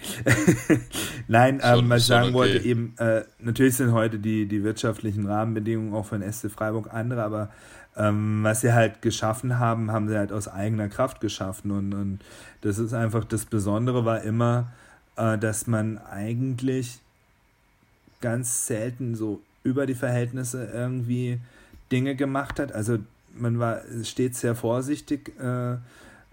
Nein, 1.28 1.62
ähm, 1.64 1.88
was 1.92 2.02
ich 2.02 2.08
sagen 2.08 2.30
okay. 2.30 2.34
wollte, 2.34 2.58
eben, 2.66 2.96
äh, 2.98 3.22
natürlich 3.38 3.76
sind 3.76 3.92
heute 3.92 4.18
die, 4.18 4.48
die 4.48 4.64
wirtschaftlichen 4.64 5.28
Rahmenbedingungen 5.28 5.94
auch 5.94 6.08
von 6.08 6.24
SC 6.24 6.50
Freiburg 6.50 6.92
andere, 6.92 7.22
aber 7.22 7.50
ähm, 7.96 8.40
was 8.42 8.62
sie 8.62 8.74
halt 8.74 9.04
geschaffen 9.04 9.60
haben, 9.60 9.92
haben 9.92 10.10
sie 10.10 10.18
halt 10.18 10.32
aus 10.32 10.48
eigener 10.48 10.90
Kraft 10.90 11.22
geschaffen. 11.22 11.70
Und, 11.70 11.94
und 11.94 12.20
das 12.62 12.80
ist 12.80 12.96
einfach 12.96 13.26
das 13.26 13.46
Besondere, 13.46 14.06
war 14.06 14.24
immer, 14.24 14.72
äh, 15.18 15.38
dass 15.38 15.68
man 15.68 16.00
eigentlich 16.00 16.98
ganz 18.22 18.66
selten 18.66 19.14
so 19.14 19.40
über 19.64 19.86
die 19.86 19.94
Verhältnisse 19.94 20.68
irgendwie 20.74 21.40
Dinge 21.92 22.16
gemacht 22.16 22.60
hat. 22.60 22.72
Also 22.72 23.00
man 23.34 23.60
war 23.60 23.82
stets 24.04 24.42
sehr 24.42 24.56
vorsichtig, 24.56 25.38
äh, 25.40 25.78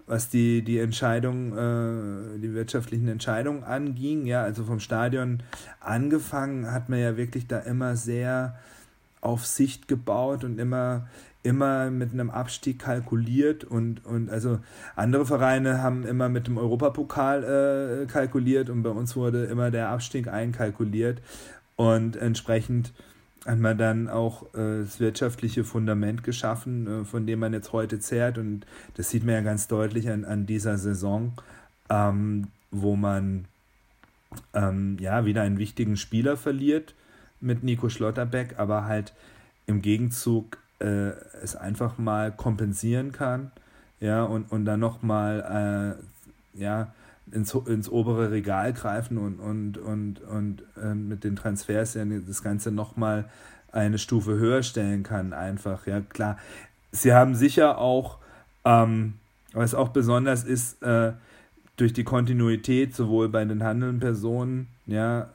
was 0.07 0.29
die, 0.29 0.63
die 0.63 0.79
Entscheidung, 0.79 1.53
äh, 1.53 2.39
die 2.39 2.53
wirtschaftlichen 2.53 3.07
Entscheidungen 3.07 3.63
anging. 3.63 4.25
Ja, 4.25 4.43
also 4.43 4.63
vom 4.63 4.79
Stadion 4.79 5.43
angefangen 5.79 6.71
hat 6.71 6.89
man 6.89 6.99
ja 6.99 7.17
wirklich 7.17 7.47
da 7.47 7.59
immer 7.59 7.95
sehr 7.95 8.57
auf 9.21 9.45
Sicht 9.45 9.87
gebaut 9.87 10.43
und 10.43 10.59
immer 10.59 11.07
immer 11.41 11.89
mit 11.89 12.11
einem 12.11 12.29
Abstieg 12.29 12.79
kalkuliert 12.79 13.63
und, 13.63 14.05
und 14.05 14.29
also 14.29 14.59
andere 14.95 15.25
Vereine 15.25 15.81
haben 15.81 16.05
immer 16.05 16.27
mit 16.27 16.47
dem 16.47 16.57
Europapokal 16.57 18.03
äh, 18.03 18.11
kalkuliert 18.11 18.69
und 18.69 18.83
bei 18.83 18.89
uns 18.89 19.15
wurde 19.15 19.45
immer 19.45 19.71
der 19.71 19.89
Abstieg 19.89 20.27
einkalkuliert 20.27 21.21
und 21.77 22.17
entsprechend 22.17 22.91
hat 23.45 23.57
man 23.57 23.77
dann 23.77 24.09
auch 24.09 24.53
äh, 24.53 24.81
das 24.81 24.99
wirtschaftliche 24.99 25.63
Fundament 25.63 26.23
geschaffen, 26.23 27.01
äh, 27.01 27.05
von 27.05 27.25
dem 27.25 27.39
man 27.39 27.53
jetzt 27.53 27.71
heute 27.71 27.99
zehrt. 27.99 28.37
Und 28.37 28.65
das 28.95 29.09
sieht 29.09 29.23
man 29.23 29.35
ja 29.35 29.41
ganz 29.41 29.67
deutlich 29.67 30.09
an, 30.09 30.25
an 30.25 30.45
dieser 30.45 30.77
Saison, 30.77 31.33
ähm, 31.89 32.47
wo 32.71 32.95
man 32.95 33.45
ähm, 34.53 34.97
ja 34.99 35.25
wieder 35.25 35.41
einen 35.41 35.57
wichtigen 35.57 35.97
Spieler 35.97 36.37
verliert 36.37 36.93
mit 37.39 37.63
Nico 37.63 37.89
Schlotterbeck, 37.89 38.55
aber 38.57 38.85
halt 38.85 39.13
im 39.65 39.81
Gegenzug 39.81 40.57
äh, 40.79 41.11
es 41.41 41.55
einfach 41.55 41.97
mal 41.97 42.31
kompensieren 42.31 43.11
kann, 43.11 43.51
ja, 43.99 44.23
und, 44.23 44.51
und 44.51 44.65
dann 44.65 44.79
nochmal, 44.79 45.97
äh, 46.55 46.59
ja, 46.61 46.93
ins, 47.33 47.53
ins 47.53 47.89
obere 47.89 48.31
Regal 48.31 48.73
greifen 48.73 49.17
und, 49.17 49.39
und, 49.39 49.77
und, 49.77 50.21
und 50.21 50.63
äh, 50.81 50.93
mit 50.93 51.23
den 51.23 51.35
Transfers 51.35 51.93
ja 51.93 52.05
das 52.05 52.43
Ganze 52.43 52.71
nochmal 52.71 53.29
eine 53.71 53.97
Stufe 53.97 54.37
höher 54.37 54.63
stellen 54.63 55.03
kann, 55.03 55.33
einfach, 55.33 55.85
ja, 55.85 56.01
klar. 56.01 56.37
Sie 56.91 57.13
haben 57.13 57.35
sicher 57.35 57.77
auch, 57.77 58.17
ähm, 58.65 59.13
was 59.53 59.75
auch 59.75 59.89
besonders 59.89 60.43
ist, 60.43 60.81
äh, 60.81 61.13
durch 61.77 61.93
die 61.93 62.03
Kontinuität 62.03 62.95
sowohl 62.95 63.29
bei 63.29 63.45
den 63.45 63.63
handelnden 63.63 63.99
Personen, 63.99 64.67
ja, 64.85 65.29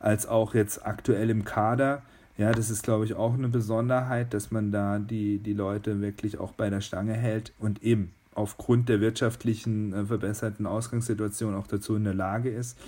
als 0.00 0.26
auch 0.26 0.54
jetzt 0.54 0.84
aktuell 0.84 1.30
im 1.30 1.44
Kader, 1.44 2.02
ja, 2.36 2.52
das 2.52 2.70
ist, 2.70 2.84
glaube 2.84 3.04
ich, 3.04 3.14
auch 3.14 3.34
eine 3.34 3.48
Besonderheit, 3.48 4.32
dass 4.32 4.52
man 4.52 4.70
da 4.70 5.00
die, 5.00 5.38
die 5.38 5.54
Leute 5.54 6.00
wirklich 6.00 6.38
auch 6.38 6.52
bei 6.52 6.70
der 6.70 6.80
Stange 6.80 7.14
hält 7.14 7.52
und 7.58 7.82
eben 7.82 8.12
aufgrund 8.38 8.88
der 8.88 9.00
wirtschaftlichen 9.00 9.92
äh, 9.92 10.04
verbesserten 10.04 10.66
Ausgangssituation 10.66 11.54
auch 11.54 11.66
dazu 11.66 11.96
in 11.96 12.04
der 12.04 12.14
Lage 12.14 12.50
ist. 12.50 12.78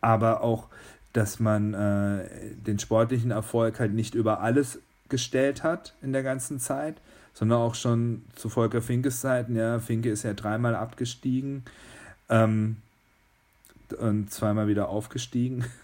Aber 0.00 0.42
auch, 0.42 0.68
dass 1.12 1.38
man 1.40 1.74
äh, 1.74 2.28
den 2.66 2.78
sportlichen 2.78 3.30
Erfolg 3.30 3.78
halt 3.80 3.92
nicht 3.92 4.14
über 4.14 4.40
alles 4.40 4.80
gestellt 5.08 5.62
hat 5.62 5.94
in 6.02 6.12
der 6.12 6.22
ganzen 6.22 6.58
Zeit, 6.58 6.96
sondern 7.34 7.58
auch 7.58 7.74
schon 7.74 8.22
zu 8.34 8.48
Volker 8.48 8.82
Finkes 8.82 9.20
Zeiten. 9.20 9.54
Ja, 9.56 9.78
Finke 9.78 10.10
ist 10.10 10.22
ja 10.22 10.34
dreimal 10.34 10.74
abgestiegen. 10.74 11.64
Ähm, 12.28 12.76
und 13.98 14.30
zweimal 14.30 14.68
wieder 14.68 14.88
aufgestiegen. 14.88 15.64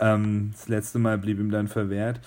Ähm, 0.00 0.52
das 0.52 0.68
letzte 0.68 1.00
Mal 1.00 1.18
blieb 1.18 1.40
ihm 1.40 1.50
dann 1.50 1.66
verwehrt. 1.66 2.20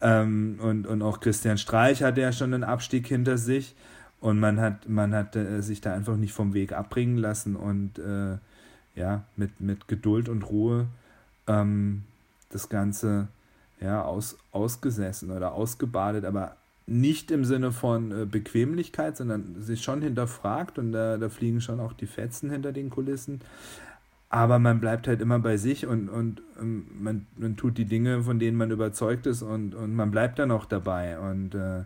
Ähm, 0.00 0.58
und, 0.62 0.86
und 0.86 1.02
auch 1.02 1.20
Christian 1.20 1.58
Streich 1.58 2.02
hatte 2.02 2.22
ja 2.22 2.32
schon 2.32 2.54
einen 2.54 2.64
Abstieg 2.64 3.06
hinter 3.06 3.36
sich. 3.36 3.74
Und 4.20 4.40
man 4.40 4.60
hat, 4.60 4.88
man 4.88 5.14
hat 5.14 5.36
äh, 5.36 5.62
sich 5.62 5.80
da 5.80 5.94
einfach 5.94 6.16
nicht 6.16 6.32
vom 6.32 6.54
Weg 6.54 6.72
abbringen 6.72 7.18
lassen 7.18 7.54
und 7.54 7.98
äh, 7.98 8.38
ja, 8.94 9.22
mit, 9.36 9.60
mit 9.60 9.86
Geduld 9.86 10.28
und 10.28 10.42
Ruhe 10.42 10.86
ähm, 11.46 12.02
das 12.50 12.68
Ganze 12.68 13.28
ja, 13.80 14.02
aus, 14.02 14.36
ausgesessen 14.50 15.30
oder 15.30 15.52
ausgebadet, 15.52 16.24
aber 16.24 16.56
nicht 16.86 17.30
im 17.30 17.44
Sinne 17.44 17.70
von 17.70 18.10
äh, 18.10 18.24
Bequemlichkeit, 18.24 19.16
sondern 19.16 19.62
sich 19.62 19.82
schon 19.84 20.02
hinterfragt 20.02 20.78
und 20.78 20.92
da, 20.92 21.16
da 21.16 21.28
fliegen 21.28 21.60
schon 21.60 21.78
auch 21.78 21.92
die 21.92 22.06
Fetzen 22.06 22.50
hinter 22.50 22.72
den 22.72 22.90
Kulissen 22.90 23.40
aber 24.30 24.58
man 24.58 24.80
bleibt 24.80 25.08
halt 25.08 25.20
immer 25.20 25.38
bei 25.38 25.56
sich 25.56 25.86
und, 25.86 26.08
und 26.08 26.42
ähm, 26.60 26.86
man, 27.00 27.26
man 27.36 27.56
tut 27.56 27.78
die 27.78 27.86
Dinge, 27.86 28.22
von 28.22 28.38
denen 28.38 28.56
man 28.56 28.70
überzeugt 28.70 29.26
ist 29.26 29.42
und, 29.42 29.74
und 29.74 29.94
man 29.94 30.10
bleibt 30.10 30.38
dann 30.38 30.50
auch 30.50 30.66
dabei. 30.66 31.18
Und 31.18 31.54
äh, 31.54 31.84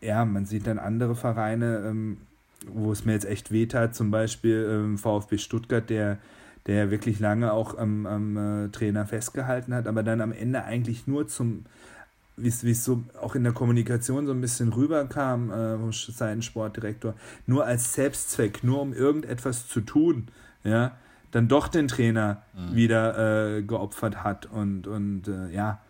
ja, 0.00 0.24
man 0.24 0.46
sieht 0.46 0.66
dann 0.66 0.78
andere 0.78 1.14
Vereine, 1.14 1.82
ähm, 1.86 2.18
wo 2.66 2.92
es 2.92 3.04
mir 3.04 3.12
jetzt 3.12 3.26
echt 3.26 3.50
wehtat, 3.50 3.94
zum 3.94 4.10
Beispiel 4.10 4.68
ähm, 4.70 4.98
VfB 4.98 5.38
Stuttgart, 5.38 5.88
der, 5.88 6.18
der 6.66 6.90
wirklich 6.90 7.20
lange 7.20 7.52
auch 7.52 7.76
am, 7.76 8.06
am 8.06 8.36
äh, 8.36 8.68
Trainer 8.68 9.06
festgehalten 9.06 9.74
hat, 9.74 9.86
aber 9.86 10.02
dann 10.02 10.20
am 10.20 10.32
Ende 10.32 10.64
eigentlich 10.64 11.06
nur 11.06 11.26
zum, 11.28 11.64
wie 12.36 12.48
es 12.48 12.84
so 12.84 13.02
auch 13.20 13.34
in 13.34 13.44
der 13.44 13.52
Kommunikation 13.52 14.26
so 14.26 14.32
ein 14.32 14.40
bisschen 14.40 14.72
rüberkam, 14.72 15.50
äh, 15.50 15.78
vom 15.78 15.92
Seitensportdirektor, 15.92 17.14
nur 17.46 17.64
als 17.64 17.94
Selbstzweck, 17.94 18.62
nur 18.64 18.80
um 18.80 18.92
irgendetwas 18.92 19.68
zu 19.68 19.80
tun, 19.80 20.28
ja, 20.64 20.92
dann 21.30 21.48
doch 21.48 21.68
den 21.68 21.88
Trainer 21.88 22.42
mhm. 22.54 22.74
wieder 22.74 23.58
äh, 23.58 23.62
geopfert 23.62 24.24
hat. 24.24 24.46
Und, 24.46 24.86
und 24.86 25.28
äh, 25.28 25.50
ja, 25.50 25.80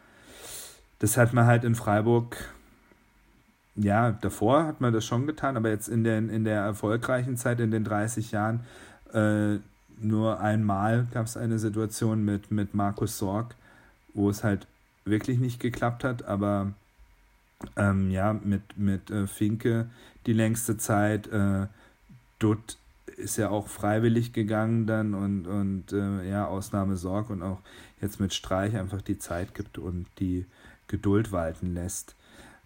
das 0.99 1.17
hat 1.17 1.33
man 1.33 1.47
halt 1.47 1.65
in 1.65 1.75
Freiburg, 1.75 2.37
ja, 3.83 4.13
davor 4.13 4.67
hat 4.67 4.81
man 4.81 4.93
das 4.93 5.05
schon 5.05 5.27
getan, 5.27 5.57
aber 5.57 5.71
jetzt 5.71 5.89
in, 5.89 6.05
den, 6.05 6.29
in 6.29 6.45
der 6.45 6.61
erfolgreichen 6.61 7.37
Zeit, 7.37 7.61
in 7.61 7.71
den 7.71 7.85
30 7.85 8.31
Jahren, 8.31 8.61
äh, 9.13 9.59
nur 10.01 10.41
einmal 10.41 11.07
gab 11.13 11.27
es 11.27 11.37
eine 11.37 11.59
Situation 11.59 12.25
mit, 12.25 12.51
mit 12.51 12.75
Markus 12.75 13.19
Sorg, 13.19 13.55
wo 14.15 14.29
es 14.31 14.45
halt 14.45 14.67
wirklich 15.05 15.39
nicht 15.39 15.61
geklappt 15.61 16.05
hat, 16.05 16.25
aber 16.25 16.73
ähm, 17.77 18.11
ja, 18.11 18.33
mit, 18.33 18.63
mit 18.77 19.11
äh, 19.11 19.27
Finke 19.27 19.89
die 20.27 20.33
längste 20.33 20.77
Zeit, 20.77 21.27
äh, 21.29 21.67
Dutt 22.39 22.77
ist 23.17 23.37
ja 23.37 23.51
auch 23.51 23.69
freiwillig 23.69 24.33
gegangen 24.33 24.87
dann 24.87 25.15
und, 25.15 25.47
und 25.47 25.93
äh, 25.93 26.29
ja, 26.29 26.47
Ausnahme 26.47 26.97
Sorg 26.97 27.31
und 27.31 27.43
auch 27.43 27.61
jetzt 28.01 28.21
mit 28.21 28.33
Streich 28.33 28.77
einfach 28.77 29.03
die 29.03 29.19
Zeit 29.19 29.55
gibt 29.55 29.79
und 29.79 30.07
die 30.19 30.47
Geduld 30.87 31.33
walten 31.33 31.75
lässt. 31.75 32.15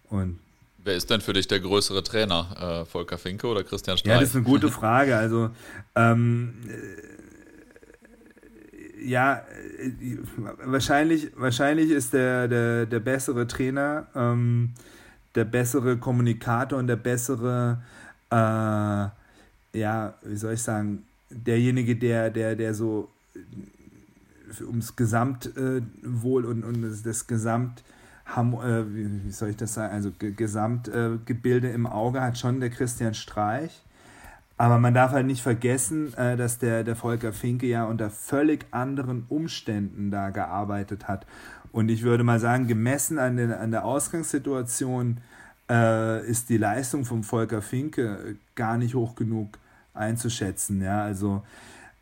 Und 0.09 0.39
Wer 0.85 0.95
ist 0.95 1.09
denn 1.09 1.19
für 1.19 1.33
dich 1.33 1.47
der 1.47 1.59
größere 1.59 2.03
Trainer? 2.03 2.81
Äh, 2.81 2.85
Volker 2.85 3.17
Finke 3.17 3.47
oder 3.47 3.63
Christian 3.63 3.97
Streich? 3.97 4.13
Ja, 4.13 4.19
das 4.19 4.29
ist 4.29 4.35
eine 4.35 4.45
gute 4.45 4.69
Frage. 4.69 5.17
Also, 5.17 5.49
ähm, 5.95 6.53
äh, 6.69 7.15
ja, 9.05 9.41
äh, 9.79 10.19
wahrscheinlich, 10.63 11.31
wahrscheinlich 11.35 11.89
ist 11.89 12.13
der, 12.13 12.47
der, 12.47 12.85
der 12.85 12.99
bessere 12.99 13.47
Trainer, 13.47 14.05
ähm, 14.15 14.73
der 15.33 15.45
bessere 15.45 15.97
Kommunikator 15.97 16.79
und 16.79 16.87
der 16.87 16.95
bessere 16.95 17.81
äh, 18.29 18.35
ja, 18.35 19.11
wie 20.23 20.35
soll 20.35 20.53
ich 20.53 20.61
sagen, 20.61 21.03
derjenige, 21.29 21.95
der, 21.95 22.29
der, 22.29 22.55
der 22.55 22.73
so 22.73 23.09
ums 24.61 24.95
Gesamtwohl 24.95 26.45
und, 26.45 26.63
und 26.63 27.03
das 27.03 27.27
Gesamt 27.27 27.79
äh, 27.79 27.83
wie 28.25 29.31
soll 29.31 29.49
ich 29.49 29.57
das 29.57 29.75
sagen, 29.75 29.93
also 29.93 30.11
Gesamtgebilde 30.17 31.69
im 31.69 31.87
Auge 31.87 32.21
hat 32.21 32.37
schon 32.37 32.59
der 32.59 32.69
Christian 32.69 33.13
Streich. 33.13 33.83
Aber 34.57 34.79
man 34.79 34.93
darf 34.93 35.11
halt 35.11 35.25
nicht 35.25 35.41
vergessen, 35.41 36.13
äh, 36.13 36.37
dass 36.37 36.59
der, 36.59 36.83
der 36.83 36.95
Volker 36.95 37.33
Finke 37.33 37.67
ja 37.67 37.83
unter 37.85 38.09
völlig 38.09 38.65
anderen 38.71 39.25
Umständen 39.27 40.11
da 40.11 40.29
gearbeitet 40.29 41.07
hat. 41.07 41.25
Und 41.73 41.89
ich 41.89 42.03
würde 42.03 42.23
mal 42.23 42.39
sagen, 42.39 42.67
gemessen 42.67 43.19
an, 43.19 43.35
den, 43.35 43.51
an 43.51 43.71
der 43.71 43.83
Ausgangssituation 43.83 45.17
äh, 45.69 46.25
ist 46.25 46.49
die 46.49 46.57
Leistung 46.57 47.03
vom 47.03 47.23
Volker 47.23 47.61
Finke 47.61 48.37
gar 48.55 48.77
nicht 48.77 48.95
hoch 48.95 49.15
genug 49.15 49.57
einzuschätzen. 49.93 50.81
Ja, 50.81 51.03
also 51.03 51.43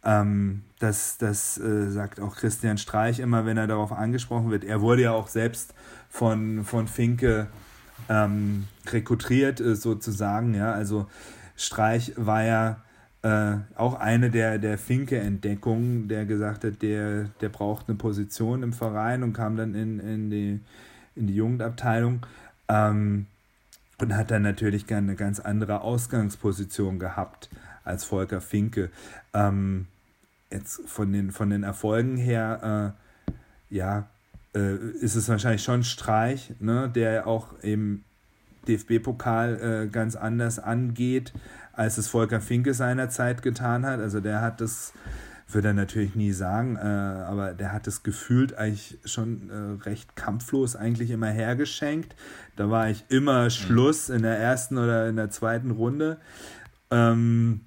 ähm, 0.06 0.64
das, 0.80 1.18
das 1.18 1.58
äh, 1.58 1.90
sagt 1.90 2.20
auch 2.20 2.36
Christian 2.36 2.78
Streich 2.78 3.20
immer, 3.20 3.46
wenn 3.46 3.58
er 3.58 3.68
darauf 3.68 3.92
angesprochen 3.92 4.52
wird. 4.52 4.64
Er 4.64 4.82
wurde 4.82 5.04
ja 5.04 5.12
auch 5.12 5.28
selbst 5.28 5.74
von, 6.10 6.66
von 6.66 6.88
Finke 6.88 7.48
ähm, 8.10 8.68
rekrutiert, 8.88 9.60
äh, 9.62 9.76
sozusagen. 9.76 10.54
Ja, 10.54 10.74
also 10.74 11.08
Streich 11.56 12.14
war 12.18 12.44
ja 12.44 12.82
äh, 13.22 13.58
auch 13.76 14.00
eine 14.00 14.30
der, 14.30 14.58
der 14.58 14.78
Finke-Entdeckungen, 14.78 16.10
der 16.10 16.26
gesagt 16.26 16.66
hat, 16.66 16.82
der, 16.82 17.30
der 17.40 17.50
braucht 17.50 17.88
eine 17.88 17.98
Position 17.98 18.64
im 18.64 18.74
Verein 18.74 19.24
und 19.24 19.34
kam 19.34 19.56
dann 19.56 19.74
in, 19.74 20.00
in, 20.00 20.30
die, 20.30 20.60
in 21.16 21.28
die 21.28 21.36
Jugendabteilung. 21.36 22.26
Ähm, 22.68 23.28
und 24.00 24.18
hat 24.18 24.32
dann 24.32 24.42
natürlich 24.42 24.94
eine 24.94 25.16
ganz 25.16 25.40
andere 25.40 25.82
Ausgangsposition 25.82 27.00
gehabt 27.00 27.50
als 27.86 28.04
Volker 28.04 28.42
Finke. 28.42 28.90
Ähm, 29.34 29.88
jetzt 30.54 30.82
von 30.86 31.12
den, 31.12 31.32
von 31.32 31.50
den 31.50 31.64
Erfolgen 31.64 32.16
her, 32.16 32.96
äh, 33.30 33.76
ja, 33.76 34.08
äh, 34.56 34.76
ist 35.02 35.16
es 35.16 35.28
wahrscheinlich 35.28 35.64
schon 35.64 35.84
Streich, 35.84 36.54
ne, 36.60 36.90
der 36.94 37.28
auch 37.28 37.60
im 37.62 38.04
DFB-Pokal 38.68 39.86
äh, 39.86 39.88
ganz 39.88 40.16
anders 40.16 40.60
angeht, 40.60 41.34
als 41.74 41.98
es 41.98 42.08
Volker 42.08 42.40
Finke 42.40 42.74
seinerzeit 42.74 43.42
getan 43.42 43.86
hat. 43.86 44.00
Also 44.00 44.20
der 44.20 44.42
hat 44.42 44.62
das, 44.62 44.94
würde 45.50 45.70
er 45.70 45.74
natürlich 45.74 46.16
nie 46.16 46.32
sagen, 46.32 46.78
äh, 46.78 46.80
aber 46.80 47.54
der 47.54 47.74
hat 47.74 47.88
das 47.88 48.04
gefühlt 48.04 48.56
eigentlich 48.56 49.00
schon 49.06 49.50
äh, 49.50 49.84
recht 49.84 50.16
kampflos 50.16 50.76
eigentlich 50.76 51.10
immer 51.10 51.30
hergeschenkt. 51.30 52.16
Da 52.56 52.70
war 52.70 52.90
ich 52.90 53.04
immer 53.10 53.50
Schluss 53.50 54.10
in 54.10 54.22
der 54.22 54.38
ersten 54.38 54.78
oder 54.78 55.10
in 55.10 55.16
der 55.16 55.32
zweiten 55.32 55.72
Runde. 55.72 56.18
Ähm, 56.94 57.62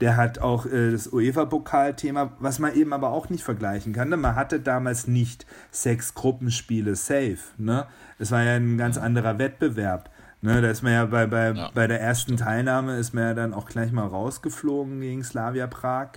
der 0.00 0.16
hat 0.16 0.38
auch 0.40 0.66
äh, 0.66 0.90
das 0.90 1.12
UEFA-Pokal-Thema, 1.12 2.32
was 2.38 2.58
man 2.58 2.74
eben 2.74 2.92
aber 2.92 3.10
auch 3.10 3.30
nicht 3.30 3.44
vergleichen 3.44 3.92
kann. 3.92 4.08
Ne? 4.08 4.16
Man 4.16 4.34
hatte 4.34 4.60
damals 4.60 5.06
nicht 5.06 5.46
sechs 5.70 6.14
Gruppenspiele 6.14 6.96
safe. 6.96 7.38
Ne? 7.56 7.86
Es 8.18 8.30
war 8.30 8.42
ja 8.42 8.56
ein 8.56 8.76
ganz 8.76 8.98
anderer 8.98 9.38
Wettbewerb. 9.38 10.10
Ne? 10.42 10.60
Da 10.60 10.70
ist 10.70 10.82
man 10.82 10.92
ja 10.92 11.06
bei, 11.06 11.26
bei, 11.26 11.52
ja. 11.52 11.70
bei 11.72 11.86
der 11.86 12.00
ersten 12.00 12.36
Teilnahme 12.36 12.98
ist 12.98 13.14
man 13.14 13.24
ja 13.24 13.34
dann 13.34 13.54
auch 13.54 13.66
gleich 13.66 13.92
mal 13.92 14.06
rausgeflogen 14.06 15.00
gegen 15.00 15.22
Slavia 15.22 15.66
Prag, 15.68 16.08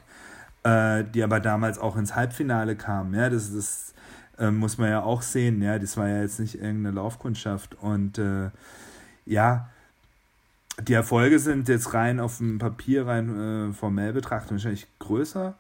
äh, 0.63 1.03
die 1.03 1.23
aber 1.23 1.39
damals 1.39 1.79
auch 1.79 1.95
ins 1.95 2.15
Halbfinale 2.15 2.75
kamen. 2.75 3.13
Ja? 3.13 3.29
Das, 3.29 3.53
das 3.53 3.93
äh, 4.39 4.51
muss 4.51 4.77
man 4.77 4.89
ja 4.89 5.03
auch 5.03 5.21
sehen. 5.21 5.61
Ja? 5.61 5.77
Das 5.77 5.95
war 5.95 6.09
ja 6.09 6.21
jetzt 6.21 6.39
nicht 6.39 6.55
irgendeine 6.55 6.95
Laufkundschaft. 6.95 7.75
Und 7.75 8.17
äh, 8.17 8.49
ja, 9.25 9.69
die 10.81 10.93
Erfolge 10.93 11.39
sind 11.39 11.67
jetzt 11.69 11.93
rein 11.93 12.19
auf 12.19 12.37
dem 12.37 12.59
Papier, 12.59 13.07
rein 13.07 13.69
äh, 13.69 13.73
formell 13.73 14.13
betrachtet, 14.13 14.51
wahrscheinlich 14.51 14.87
größer 14.99 15.55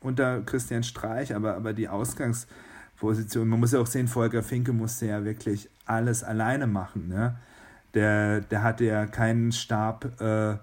unter 0.00 0.40
Christian 0.42 0.82
Streich, 0.82 1.34
aber, 1.34 1.54
aber 1.54 1.72
die 1.72 1.88
Ausgangs- 1.88 2.46
Position. 2.98 3.48
Man 3.48 3.60
muss 3.60 3.72
ja 3.72 3.80
auch 3.80 3.86
sehen, 3.86 4.08
Volker 4.08 4.42
Finke 4.42 4.72
musste 4.72 5.06
ja 5.06 5.24
wirklich 5.24 5.68
alles 5.86 6.24
alleine 6.24 6.66
machen. 6.66 7.08
Ne? 7.08 7.36
Der, 7.94 8.40
der 8.40 8.62
hatte 8.62 8.84
ja 8.84 9.06
keinen 9.06 9.52
Stab, 9.52 10.20
äh, 10.20 10.56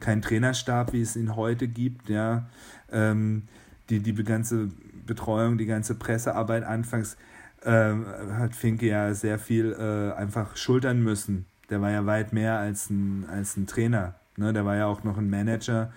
keinen 0.00 0.22
Trainerstab, 0.22 0.92
wie 0.92 1.00
es 1.00 1.16
ihn 1.16 1.36
heute 1.36 1.68
gibt. 1.68 2.08
Ja? 2.08 2.46
Ähm, 2.90 3.42
die, 3.88 4.00
die 4.00 4.14
ganze 4.24 4.68
Betreuung, 5.06 5.58
die 5.58 5.66
ganze 5.66 5.94
Pressearbeit 5.94 6.64
anfangs 6.64 7.16
äh, 7.62 7.94
hat 8.32 8.54
Finke 8.54 8.86
ja 8.86 9.14
sehr 9.14 9.38
viel 9.38 9.72
äh, 9.72 10.18
einfach 10.18 10.56
schultern 10.56 11.02
müssen. 11.02 11.46
Der 11.70 11.80
war 11.80 11.90
ja 11.90 12.06
weit 12.06 12.32
mehr 12.32 12.58
als 12.58 12.90
ein, 12.90 13.26
als 13.28 13.56
ein 13.56 13.66
Trainer. 13.66 14.14
Ne? 14.36 14.52
Der 14.52 14.64
war 14.64 14.76
ja 14.76 14.86
auch 14.86 15.04
noch 15.04 15.18
ein 15.18 15.30
Manager. 15.30 15.92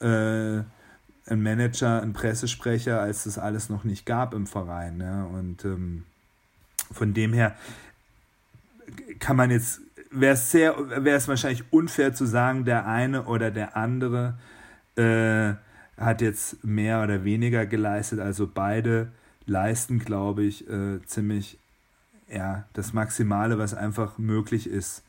Äh, 0.00 0.62
ein 1.30 1.42
Manager, 1.42 2.02
ein 2.02 2.12
Pressesprecher, 2.12 3.00
als 3.00 3.24
das 3.24 3.38
alles 3.38 3.68
noch 3.68 3.84
nicht 3.84 4.06
gab 4.06 4.34
im 4.34 4.46
Verein. 4.46 4.96
Ne? 4.96 5.26
Und 5.26 5.64
ähm, 5.64 6.04
von 6.90 7.14
dem 7.14 7.32
her 7.32 7.54
kann 9.18 9.36
man 9.36 9.50
jetzt, 9.50 9.80
wäre 10.10 10.34
es 10.34 10.50
sehr, 10.50 10.74
wäre 11.04 11.16
es 11.16 11.28
wahrscheinlich 11.28 11.64
unfair 11.70 12.14
zu 12.14 12.24
sagen, 12.24 12.64
der 12.64 12.86
eine 12.86 13.24
oder 13.24 13.50
der 13.50 13.76
andere 13.76 14.38
äh, 14.96 15.54
hat 16.00 16.22
jetzt 16.22 16.64
mehr 16.64 17.02
oder 17.02 17.24
weniger 17.24 17.66
geleistet. 17.66 18.20
Also 18.20 18.48
beide 18.52 19.08
leisten, 19.46 19.98
glaube 19.98 20.44
ich, 20.44 20.68
äh, 20.68 21.02
ziemlich 21.04 21.58
ja, 22.30 22.64
das 22.72 22.92
Maximale, 22.92 23.58
was 23.58 23.74
einfach 23.74 24.18
möglich 24.18 24.68
ist 24.68 25.02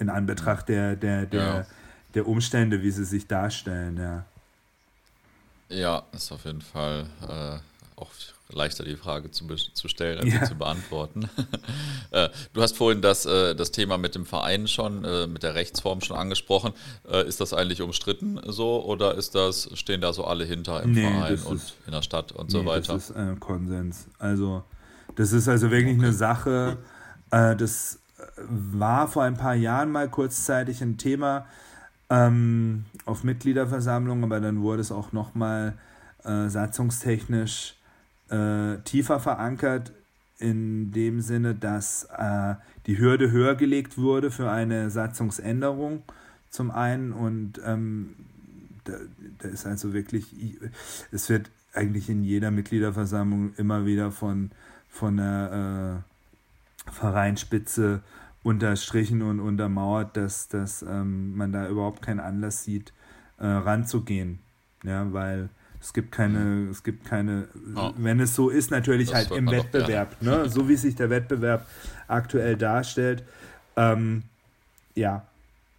in 0.00 0.08
Anbetracht 0.08 0.68
der, 0.68 0.96
der, 0.96 1.26
der, 1.26 1.40
ja. 1.40 1.66
der 2.14 2.26
Umstände, 2.26 2.82
wie 2.82 2.90
sie 2.90 3.04
sich 3.04 3.26
darstellen, 3.26 3.96
ja. 3.98 4.24
Ja, 5.68 6.02
ist 6.12 6.32
auf 6.32 6.44
jeden 6.44 6.62
Fall 6.62 7.06
äh, 7.28 8.00
auch 8.00 8.10
leichter 8.52 8.84
die 8.84 8.96
Frage 8.96 9.30
zu, 9.30 9.46
zu 9.46 9.88
stellen, 9.88 10.18
als 10.18 10.32
ja. 10.32 10.44
zu 10.44 10.54
beantworten. 10.56 11.28
äh, 12.10 12.28
du 12.52 12.62
hast 12.62 12.76
vorhin 12.76 13.02
das, 13.02 13.26
äh, 13.26 13.54
das 13.54 13.70
Thema 13.70 13.98
mit 13.98 14.14
dem 14.14 14.26
Verein 14.26 14.66
schon, 14.66 15.04
äh, 15.04 15.26
mit 15.26 15.42
der 15.42 15.54
Rechtsform 15.54 16.00
schon 16.00 16.16
angesprochen. 16.16 16.72
Ist 17.26 17.40
das 17.40 17.52
eigentlich 17.52 17.82
umstritten 17.82 18.40
so 18.46 18.84
oder 18.84 19.14
ist 19.14 19.34
das, 19.34 19.70
stehen 19.74 20.00
da 20.00 20.12
so 20.12 20.24
alle 20.24 20.44
hinter 20.44 20.82
im 20.82 20.92
nee, 20.92 21.02
Verein 21.02 21.38
und 21.44 21.56
ist, 21.56 21.74
in 21.86 21.92
der 21.92 22.02
Stadt 22.02 22.32
und 22.32 22.52
nee, 22.52 22.58
so 22.58 22.64
weiter? 22.66 22.94
Das 22.94 23.10
ist 23.10 23.16
ein 23.16 23.38
Konsens. 23.38 24.08
Also, 24.18 24.64
das 25.14 25.32
ist 25.32 25.48
also 25.48 25.70
wirklich 25.70 25.96
okay. 25.96 26.06
eine 26.06 26.12
Sache, 26.12 26.78
das 27.30 27.99
war 28.48 29.08
vor 29.08 29.24
ein 29.24 29.36
paar 29.36 29.54
Jahren 29.54 29.90
mal 29.90 30.08
kurzzeitig 30.08 30.82
ein 30.82 30.98
Thema 30.98 31.46
ähm, 32.08 32.84
auf 33.04 33.24
Mitgliederversammlungen, 33.24 34.24
aber 34.24 34.40
dann 34.40 34.62
wurde 34.62 34.82
es 34.82 34.92
auch 34.92 35.12
nochmal 35.12 35.74
äh, 36.24 36.48
satzungstechnisch 36.48 37.76
äh, 38.28 38.78
tiefer 38.84 39.20
verankert, 39.20 39.92
in 40.38 40.90
dem 40.92 41.20
Sinne, 41.20 41.54
dass 41.54 42.08
äh, 42.16 42.54
die 42.86 42.98
Hürde 42.98 43.30
höher 43.30 43.54
gelegt 43.54 43.98
wurde 43.98 44.30
für 44.30 44.50
eine 44.50 44.90
Satzungsänderung 44.90 46.02
zum 46.48 46.70
einen 46.70 47.12
und 47.12 47.60
ähm, 47.64 48.16
da, 48.84 48.94
da 49.38 49.48
ist 49.48 49.66
also 49.66 49.92
wirklich, 49.92 50.34
es 51.12 51.28
wird 51.28 51.50
eigentlich 51.74 52.08
in 52.08 52.24
jeder 52.24 52.50
Mitgliederversammlung 52.50 53.52
immer 53.56 53.86
wieder 53.86 54.10
von, 54.10 54.50
von 54.88 55.18
der 55.18 56.02
Vereinsspitze 56.90 58.02
unterstrichen 58.42 59.22
und 59.22 59.40
untermauert, 59.40 60.16
dass, 60.16 60.48
dass 60.48 60.82
ähm, 60.82 61.36
man 61.36 61.52
da 61.52 61.68
überhaupt 61.68 62.02
keinen 62.02 62.20
Anlass 62.20 62.64
sieht, 62.64 62.92
äh, 63.38 63.46
ranzugehen. 63.46 64.40
Ja, 64.82 65.12
weil 65.12 65.50
es 65.80 65.92
gibt 65.92 66.12
keine, 66.12 66.68
es 66.70 66.82
gibt 66.82 67.04
keine, 67.04 67.48
oh. 67.76 67.90
wenn 67.96 68.20
es 68.20 68.34
so 68.34 68.48
ist, 68.48 68.70
natürlich 68.70 69.08
das 69.10 69.30
halt 69.30 69.38
im 69.38 69.50
Wettbewerb, 69.50 70.20
ne? 70.22 70.48
so 70.48 70.68
wie 70.68 70.76
sich 70.76 70.94
der 70.94 71.10
Wettbewerb 71.10 71.66
aktuell 72.08 72.56
darstellt, 72.56 73.24
ähm, 73.76 74.22
ja, 74.94 75.26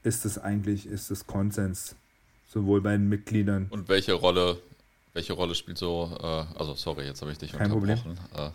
ist 0.04 0.26
es 0.26 0.38
eigentlich, 0.38 0.88
ist 0.88 1.12
es 1.12 1.28
Konsens, 1.28 1.96
sowohl 2.48 2.82
bei 2.82 2.92
den 2.92 3.10
Mitgliedern. 3.10 3.68
Und 3.70 3.90
welche 3.90 4.14
Rolle, 4.14 4.58
welche 5.14 5.34
Rolle 5.34 5.56
spielt 5.56 5.78
so, 5.78 6.16
äh, 6.20 6.60
also 6.60 6.74
sorry, 6.76 7.06
jetzt 7.06 7.22
habe 7.22 7.32
ich 7.32 7.38
dich 7.38 7.52
Kein 7.52 7.72
unterbrochen. 7.72 8.18
Äh, 8.36 8.50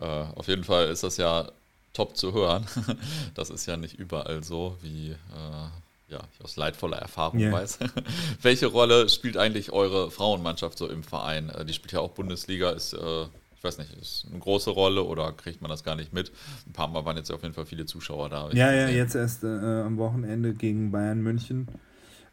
äh, 0.00 0.04
auf 0.04 0.48
jeden 0.48 0.64
Fall 0.64 0.88
ist 0.88 1.02
das 1.02 1.16
ja 1.16 1.50
top 1.92 2.16
zu 2.16 2.32
hören. 2.32 2.66
Das 3.34 3.50
ist 3.50 3.66
ja 3.66 3.76
nicht 3.76 3.98
überall 3.98 4.42
so, 4.42 4.76
wie 4.82 5.10
äh, 5.10 5.68
ja, 6.08 6.20
ich 6.34 6.44
aus 6.44 6.56
leidvoller 6.56 6.98
Erfahrung 6.98 7.40
yeah. 7.40 7.52
weiß. 7.52 7.78
Welche 8.42 8.66
Rolle 8.66 9.08
spielt 9.08 9.36
eigentlich 9.36 9.72
eure 9.72 10.10
Frauenmannschaft 10.10 10.76
so 10.76 10.88
im 10.88 11.02
Verein? 11.02 11.48
Äh, 11.50 11.64
die 11.64 11.72
spielt 11.72 11.92
ja 11.92 12.00
auch 12.00 12.10
Bundesliga, 12.10 12.70
ist, 12.70 12.92
äh, 12.92 13.22
ich 13.56 13.62
weiß 13.62 13.78
nicht, 13.78 13.92
ist 14.00 14.26
eine 14.30 14.40
große 14.40 14.70
Rolle 14.70 15.04
oder 15.04 15.32
kriegt 15.32 15.62
man 15.62 15.70
das 15.70 15.84
gar 15.84 15.96
nicht 15.96 16.12
mit? 16.12 16.32
Ein 16.66 16.72
paar 16.72 16.88
Mal 16.88 17.04
waren 17.04 17.16
jetzt 17.16 17.30
auf 17.30 17.42
jeden 17.42 17.54
Fall 17.54 17.66
viele 17.66 17.86
Zuschauer 17.86 18.28
da. 18.28 18.50
Ja, 18.52 18.72
ja, 18.72 18.88
jetzt 18.88 19.14
erst 19.14 19.44
äh, 19.44 19.46
am 19.46 19.98
Wochenende 19.98 20.54
gegen 20.54 20.90
Bayern 20.90 21.22
München 21.22 21.68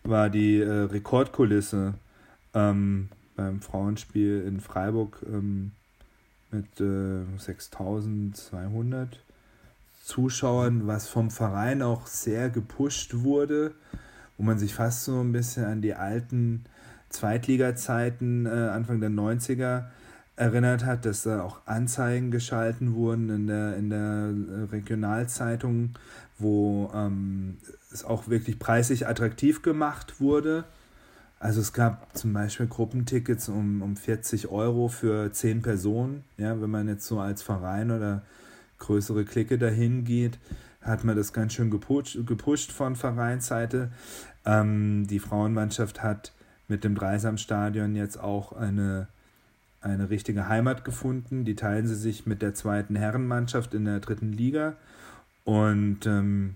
war 0.03 0.29
die 0.29 0.59
äh, 0.59 0.69
Rekordkulisse 0.69 1.93
ähm, 2.53 3.09
beim 3.35 3.61
Frauenspiel 3.61 4.43
in 4.47 4.59
Freiburg 4.59 5.23
ähm, 5.27 5.71
mit 6.51 6.79
äh, 6.79 7.25
6200 7.37 9.19
Zuschauern, 10.03 10.87
was 10.87 11.07
vom 11.07 11.31
Verein 11.31 11.81
auch 11.81 12.07
sehr 12.07 12.49
gepusht 12.49 13.13
wurde, 13.15 13.73
wo 14.37 14.43
man 14.43 14.57
sich 14.57 14.73
fast 14.73 15.03
so 15.03 15.19
ein 15.19 15.31
bisschen 15.31 15.65
an 15.65 15.81
die 15.81 15.95
alten 15.95 16.63
Zweitliga-Zeiten 17.09 18.45
äh, 18.45 18.49
Anfang 18.49 19.01
der 19.01 19.09
90er 19.09 19.85
erinnert 20.37 20.85
hat, 20.85 21.05
dass 21.05 21.23
da 21.23 21.41
auch 21.41 21.59
Anzeigen 21.65 22.31
geschalten 22.31 22.93
wurden 22.93 23.29
in 23.29 23.47
der, 23.47 23.75
in 23.75 23.89
der 23.89 23.99
äh, 23.99 24.63
Regionalzeitung, 24.71 25.95
wo 26.37 26.91
ähm, 26.93 27.57
es 27.91 28.05
auch 28.05 28.27
wirklich 28.27 28.59
preislich 28.59 29.07
attraktiv 29.07 29.63
gemacht 29.63 30.21
wurde. 30.21 30.65
Also 31.39 31.61
es 31.61 31.71
gab 31.71 32.17
zum 32.17 32.33
Beispiel 32.33 32.67
Gruppentickets 32.67 33.47
um, 33.49 33.81
um 33.81 33.95
40 33.95 34.49
Euro 34.49 34.87
für 34.87 35.31
10 35.31 35.61
Personen, 35.61 36.23
ja, 36.37 36.59
wenn 36.59 36.69
man 36.69 36.87
jetzt 36.87 37.05
so 37.05 37.19
als 37.19 37.43
Verein 37.43 37.91
oder 37.91 38.23
größere 38.79 39.23
Clique 39.25 39.57
dahin 39.57 40.03
geht, 40.03 40.39
hat 40.81 41.03
man 41.03 41.15
das 41.15 41.33
ganz 41.33 41.53
schön 41.53 41.69
gepusht, 41.69 42.17
gepusht 42.25 42.71
von 42.71 42.95
Vereinsseite. 42.95 43.91
Ähm, 44.45 45.05
die 45.07 45.19
Frauenmannschaft 45.19 46.01
hat 46.01 46.31
mit 46.67 46.83
dem 46.83 46.95
Dreisamstadion 46.95 47.95
jetzt 47.95 48.19
auch 48.19 48.53
eine, 48.53 49.07
eine 49.81 50.09
richtige 50.09 50.47
Heimat 50.47 50.85
gefunden. 50.85 51.45
Die 51.45 51.55
teilen 51.55 51.87
sie 51.87 51.95
sich 51.95 52.25
mit 52.25 52.41
der 52.41 52.53
zweiten 52.53 52.95
Herrenmannschaft 52.95 53.73
in 53.73 53.85
der 53.85 53.99
dritten 53.99 54.31
Liga. 54.31 54.75
Und 55.43 56.05
ähm, 56.05 56.55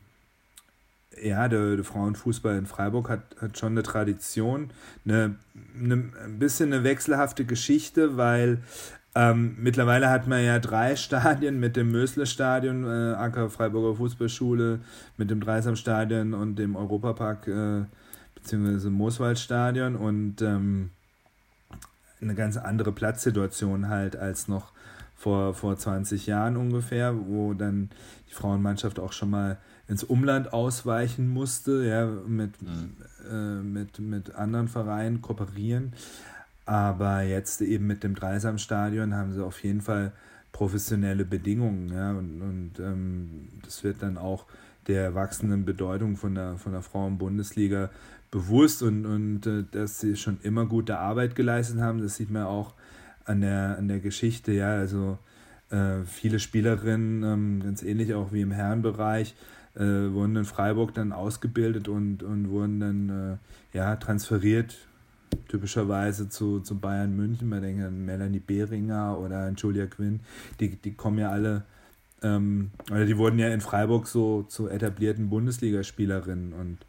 ja, 1.22 1.48
der, 1.48 1.76
der, 1.76 1.86
Frauenfußball 1.86 2.58
in 2.58 2.66
Freiburg 2.66 3.10
hat, 3.10 3.36
hat 3.40 3.58
schon 3.58 3.74
eine 3.74 3.84
Tradition, 3.84 4.70
eine, 5.06 5.36
eine, 5.80 6.12
ein 6.24 6.40
bisschen 6.40 6.74
eine 6.74 6.84
wechselhafte 6.84 7.46
Geschichte, 7.46 8.18
weil 8.18 8.60
ähm, 9.14 9.58
mittlerweile 9.60 10.10
hat 10.10 10.28
man 10.28 10.44
ja 10.44 10.60
drei 10.60 10.96
Stadien 10.96 11.60
mit 11.60 11.76
dem 11.76 11.92
Mösle-Stadion, 11.92 12.86
äh, 12.86 13.14
Acker 13.16 13.50
Freiburger 13.50 13.98
Fußballschule, 13.98 14.80
mit 15.18 15.30
dem 15.30 15.42
Dreisam-Stadion 15.42 16.34
und 16.34 16.56
dem 16.56 16.76
Europapark 16.76 17.48
äh, 17.48 17.84
bzw. 18.36 18.90
Mooswald-Stadion 18.90 19.96
und 19.96 20.42
ähm, 20.42 20.92
eine 22.22 22.36
ganz 22.36 22.56
andere 22.56 22.92
Platzsituation 22.92 23.90
halt 23.90 24.16
als 24.16 24.48
noch 24.48 24.72
vor, 25.16 25.54
vor 25.54 25.78
20 25.78 26.28
Jahren 26.28 26.56
ungefähr, 26.56 27.14
wo 27.28 27.54
dann 27.54 27.90
die 28.30 28.34
Frauenmannschaft 28.34 29.00
auch 29.00 29.12
schon 29.12 29.30
mal 29.30 29.58
ins 29.92 30.06
Umland 30.06 30.54
ausweichen 30.54 31.28
musste, 31.28 31.86
ja, 31.86 32.06
mit, 32.06 32.62
mhm. 32.62 32.96
äh, 33.30 33.62
mit, 33.62 34.00
mit 34.00 34.34
anderen 34.36 34.70
Vereinen 34.70 35.22
kooperieren. 35.22 35.92
Aber 36.66 37.24
jetzt 37.24 37.62
eben 37.62 37.88
mit 37.88 38.02
dem 38.02 38.16
Dreisamstadion 38.16 39.14
haben 39.14 39.34
sie 39.34 39.44
auf 39.44 39.62
jeden 39.62 39.82
Fall 39.82 40.14
professionelle 40.54 41.26
Bedingungen. 41.26 41.92
Ja? 41.94 42.12
Und, 42.12 42.42
und 42.42 42.72
ähm, 42.80 43.50
das 43.66 43.84
wird 43.84 44.02
dann 44.02 44.18
auch 44.18 44.46
der 44.88 45.14
wachsenden 45.14 45.66
Bedeutung 45.66 46.16
von 46.16 46.36
der, 46.36 46.56
von 46.56 46.72
der 46.72 46.82
Frauen-Bundesliga 46.82 47.90
bewusst 48.32 48.84
und, 48.84 49.06
und 49.06 49.46
äh, 49.46 49.66
dass 49.72 50.00
sie 50.00 50.16
schon 50.16 50.38
immer 50.42 50.68
gute 50.68 51.00
Arbeit 51.00 51.36
geleistet 51.36 51.82
haben. 51.82 52.02
Das 52.02 52.16
sieht 52.16 52.32
man 52.32 52.44
auch 52.44 52.76
an 53.26 53.42
der, 53.42 53.76
an 53.78 53.90
der 53.90 54.00
Geschichte. 54.00 54.54
Ja, 54.54 54.70
also 54.70 55.18
äh, 55.70 56.06
viele 56.06 56.40
Spielerinnen, 56.40 57.24
ähm, 57.24 57.62
ganz 57.62 57.84
ähnlich 57.84 58.14
auch 58.14 58.32
wie 58.32 58.40
im 58.40 58.52
Herrenbereich, 58.52 59.36
äh, 59.76 60.12
wurden 60.12 60.36
in 60.36 60.46
Freiburg 60.46 60.94
dann 60.94 61.12
ausgebildet 61.12 61.88
und, 61.88 62.24
und 62.24 62.50
wurden 62.50 62.80
dann 62.80 63.40
äh, 63.74 63.78
ja, 63.78 63.96
transferiert 63.96 64.76
typischerweise 65.48 66.30
zu, 66.30 66.60
zu 66.60 66.80
Bayern 66.80 67.16
München, 67.16 67.50
man 67.50 67.62
denkt 67.62 67.84
an 67.84 68.06
Melanie 68.06 68.40
Behringer 68.40 69.18
oder 69.18 69.46
an 69.46 69.56
Julia 69.56 69.86
Quinn, 69.86 70.20
die, 70.60 70.76
die 70.76 70.94
kommen 70.94 71.20
ja 71.20 71.30
alle, 71.30 71.64
ähm, 72.22 72.72
oder 72.90 73.06
die 73.06 73.18
wurden 73.18 73.40
ja 73.40 73.50
in 73.50 73.62
Freiburg 73.62 74.08
so 74.08 74.44
zu 74.44 74.68
etablierten 74.68 75.30
Bundesligaspielerinnen 75.30 76.54
und, 76.54 76.80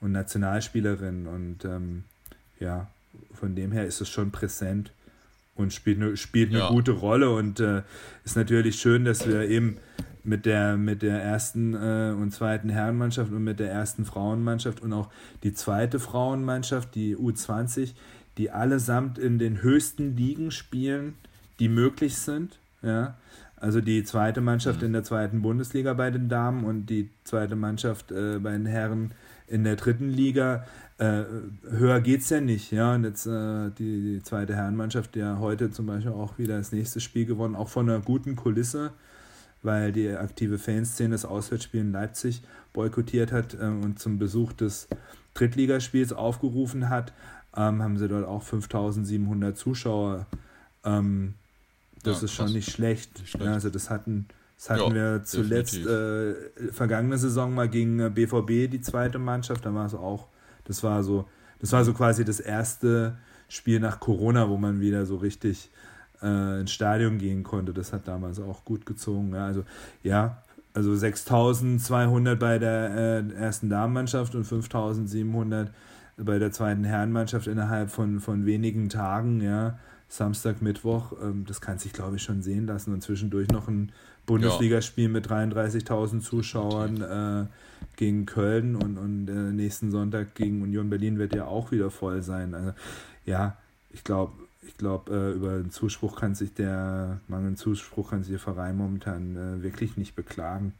und 0.00 0.12
Nationalspielerinnen 0.12 1.26
und 1.26 1.64
ähm, 1.64 2.04
ja, 2.58 2.88
von 3.32 3.54
dem 3.54 3.72
her 3.72 3.86
ist 3.86 4.00
es 4.00 4.08
schon 4.08 4.30
präsent 4.30 4.92
und 5.60 5.72
spielt 5.72 6.00
eine, 6.00 6.16
spielt 6.16 6.50
eine 6.50 6.60
ja. 6.60 6.68
gute 6.68 6.92
Rolle 6.92 7.30
und 7.30 7.60
äh, 7.60 7.82
ist 8.24 8.36
natürlich 8.36 8.76
schön, 8.76 9.04
dass 9.04 9.26
wir 9.28 9.48
eben 9.48 9.76
mit 10.24 10.46
der, 10.46 10.76
mit 10.76 11.02
der 11.02 11.22
ersten 11.22 11.74
äh, 11.74 12.14
und 12.16 12.32
zweiten 12.32 12.68
Herrenmannschaft 12.68 13.32
und 13.32 13.44
mit 13.44 13.60
der 13.60 13.70
ersten 13.70 14.04
Frauenmannschaft 14.04 14.82
und 14.82 14.92
auch 14.92 15.10
die 15.42 15.52
zweite 15.54 15.98
Frauenmannschaft, 15.98 16.94
die 16.94 17.16
U20, 17.16 17.94
die 18.36 18.50
allesamt 18.50 19.18
in 19.18 19.38
den 19.38 19.62
höchsten 19.62 20.16
Ligen 20.16 20.50
spielen, 20.50 21.14
die 21.58 21.68
möglich 21.68 22.16
sind. 22.16 22.58
Ja? 22.82 23.16
Also 23.56 23.80
die 23.80 24.04
zweite 24.04 24.40
Mannschaft 24.40 24.80
mhm. 24.80 24.86
in 24.86 24.92
der 24.94 25.04
zweiten 25.04 25.42
Bundesliga 25.42 25.92
bei 25.94 26.10
den 26.10 26.28
Damen 26.28 26.64
und 26.64 26.86
die 26.86 27.10
zweite 27.24 27.56
Mannschaft 27.56 28.10
äh, 28.10 28.38
bei 28.38 28.52
den 28.52 28.66
Herren 28.66 29.12
in 29.50 29.64
der 29.64 29.76
dritten 29.76 30.08
Liga. 30.08 30.64
Äh, 30.98 31.24
höher 31.68 32.00
geht 32.00 32.22
es 32.22 32.30
ja 32.30 32.40
nicht. 32.40 32.72
Ja? 32.72 32.94
Und 32.94 33.04
jetzt 33.04 33.26
äh, 33.26 33.70
die, 33.78 34.14
die 34.14 34.22
zweite 34.22 34.56
Herrenmannschaft, 34.56 35.16
ja 35.16 35.38
heute 35.38 35.70
zum 35.70 35.86
Beispiel 35.86 36.12
auch 36.12 36.38
wieder 36.38 36.56
das 36.56 36.72
nächste 36.72 37.00
Spiel 37.00 37.26
gewonnen, 37.26 37.54
auch 37.54 37.68
von 37.68 37.88
einer 37.88 38.00
guten 38.00 38.36
Kulisse 38.36 38.92
weil 39.62 39.92
die 39.92 40.08
aktive 40.10 40.58
Fanszene 40.58 41.10
das 41.10 41.24
Auswärtsspiel 41.24 41.80
in 41.80 41.92
Leipzig 41.92 42.42
boykottiert 42.72 43.32
hat 43.32 43.54
äh, 43.54 43.66
und 43.66 43.98
zum 43.98 44.18
Besuch 44.18 44.52
des 44.52 44.88
Drittligaspiels 45.34 46.12
aufgerufen 46.12 46.88
hat, 46.88 47.12
ähm, 47.56 47.82
haben 47.82 47.98
sie 47.98 48.08
dort 48.08 48.26
auch 48.26 48.42
5700 48.42 49.56
Zuschauer. 49.56 50.26
Ähm, 50.84 51.34
das 52.02 52.20
ja, 52.20 52.24
ist 52.24 52.32
schon 52.32 52.52
nicht 52.52 52.70
schlecht. 52.70 53.18
Nicht 53.18 53.30
schlecht. 53.30 53.46
Also 53.46 53.70
das 53.70 53.90
hatten, 53.90 54.26
das 54.60 54.68
hatten 54.68 54.94
ja, 54.94 55.14
wir 55.14 55.24
zuletzt 55.24 55.78
äh, 55.86 56.34
vergangene 56.70 57.16
Saison 57.16 57.54
mal 57.54 57.66
gegen 57.66 58.12
BVB, 58.12 58.50
äh, 58.50 58.68
die 58.68 58.82
zweite 58.82 59.18
Mannschaft. 59.18 59.64
Da 59.64 59.72
war 59.72 59.86
es 59.86 59.94
auch, 59.94 60.26
das 60.64 60.82
war 60.82 61.02
so, 61.02 61.24
das 61.60 61.72
war 61.72 61.82
so 61.82 61.94
quasi 61.94 62.26
das 62.26 62.40
erste 62.40 63.16
Spiel 63.48 63.80
nach 63.80 64.00
Corona, 64.00 64.50
wo 64.50 64.58
man 64.58 64.78
wieder 64.80 65.06
so 65.06 65.16
richtig 65.16 65.70
äh, 66.20 66.60
ins 66.60 66.72
Stadion 66.72 67.16
gehen 67.16 67.42
konnte. 67.42 67.72
Das 67.72 67.94
hat 67.94 68.06
damals 68.06 68.38
auch 68.38 68.66
gut 68.66 68.84
gezogen. 68.84 69.34
Ja. 69.34 69.46
Also 69.46 69.64
ja, 70.02 70.42
also 70.74 70.94
6200 70.94 72.38
bei 72.38 72.58
der 72.58 73.24
äh, 73.30 73.32
ersten 73.32 73.70
Damenmannschaft 73.70 74.34
und 74.34 74.44
5700 74.44 75.72
bei 76.18 76.38
der 76.38 76.52
zweiten 76.52 76.84
Herrenmannschaft 76.84 77.46
innerhalb 77.46 77.90
von, 77.90 78.20
von 78.20 78.44
wenigen 78.44 78.90
Tagen, 78.90 79.40
ja. 79.40 79.78
Samstag, 80.08 80.60
Mittwoch, 80.60 81.12
ähm, 81.22 81.44
das 81.46 81.60
kann 81.60 81.78
sich, 81.78 81.92
glaube 81.92 82.16
ich, 82.16 82.22
schon 82.22 82.42
sehen 82.42 82.66
lassen. 82.66 82.92
Und 82.92 83.00
zwischendurch 83.00 83.48
noch 83.48 83.68
ein 83.68 83.92
Bundesligaspiel 84.30 85.04
ja. 85.04 85.10
mit 85.10 85.26
33.000 85.26 86.20
Zuschauern 86.20 87.02
äh, 87.02 87.46
gegen 87.96 88.26
Köln 88.26 88.76
und, 88.76 88.96
und 88.96 89.28
äh, 89.28 89.32
nächsten 89.32 89.90
Sonntag 89.90 90.36
gegen 90.36 90.62
Union 90.62 90.88
Berlin 90.88 91.18
wird 91.18 91.34
ja 91.34 91.46
auch 91.46 91.72
wieder 91.72 91.90
voll 91.90 92.22
sein. 92.22 92.54
Also 92.54 92.72
ja, 93.26 93.56
ich 93.92 94.04
glaube, 94.04 94.32
ich 94.62 94.76
glaube, 94.76 95.12
äh, 95.12 95.36
über 95.36 95.56
den 95.56 95.72
Zuspruch 95.72 96.14
kann 96.14 96.36
sich 96.36 96.54
der 96.54 97.18
mangelnden 97.26 97.56
Zuspruch 97.56 98.10
kann 98.10 98.22
sich 98.22 98.30
der 98.30 98.38
Verein 98.38 98.76
momentan 98.76 99.36
äh, 99.36 99.62
wirklich 99.64 99.96
nicht 99.96 100.14
beklagen. 100.14 100.74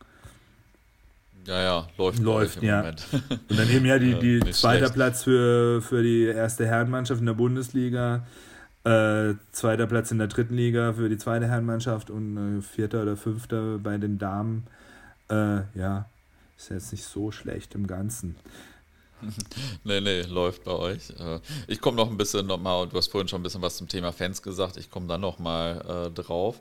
Ja, 1.45 1.61
ja, 1.61 1.89
läuft, 1.99 2.21
läuft 2.21 2.63
ja. 2.63 2.77
Moment. 2.77 3.05
Und 3.49 3.59
dann 3.59 3.69
eben 3.69 3.85
ja 3.85 3.99
die, 3.99 4.15
die 4.21 4.51
zweiter 4.53 4.79
schlecht. 4.79 4.95
Platz 4.95 5.25
für, 5.25 5.83
für 5.83 6.05
die 6.05 6.23
erste 6.23 6.67
Herrenmannschaft 6.67 7.19
in 7.19 7.27
der 7.27 7.35
Bundesliga, 7.35 8.25
äh, 8.85 9.35
zweiter 9.53 9.87
Platz 9.87 10.11
in 10.11 10.19
der 10.19 10.29
dritten 10.29 10.55
Liga 10.55 10.95
für 10.95 11.09
die 11.09 11.19
zweite 11.19 11.47
Herrenmannschaft 11.47 12.11
und 12.11 12.59
äh, 12.59 12.63
vierter 12.63 13.03
oder 13.03 13.17
fünfter 13.17 13.79
bei 13.79 13.99
den 13.99 14.19
Damen. 14.19 14.67
Äh, 15.29 15.63
ja, 15.79 16.07
ist 16.57 16.71
jetzt 16.71 16.93
nicht 16.93 17.05
so 17.05 17.31
schlecht 17.31 17.75
im 17.75 17.87
Ganzen. 17.87 18.37
nee, 19.85 20.01
nee, 20.01 20.23
läuft 20.23 20.65
bei 20.65 20.73
euch. 20.73 21.11
Äh, 21.11 21.41
ich 21.67 21.81
komme 21.81 21.97
noch 21.97 22.11
ein 22.11 22.17
bisschen 22.17 22.47
nochmal, 22.47 22.89
du 22.89 22.97
hast 22.97 23.09
vorhin 23.09 23.29
schon 23.29 23.41
ein 23.41 23.43
bisschen 23.43 23.63
was 23.63 23.77
zum 23.77 23.89
Thema 23.89 24.13
Fans 24.13 24.43
gesagt, 24.43 24.77
ich 24.77 24.91
komme 24.91 25.07
dann 25.07 25.21
nochmal 25.21 26.07
äh, 26.07 26.11
drauf. 26.11 26.61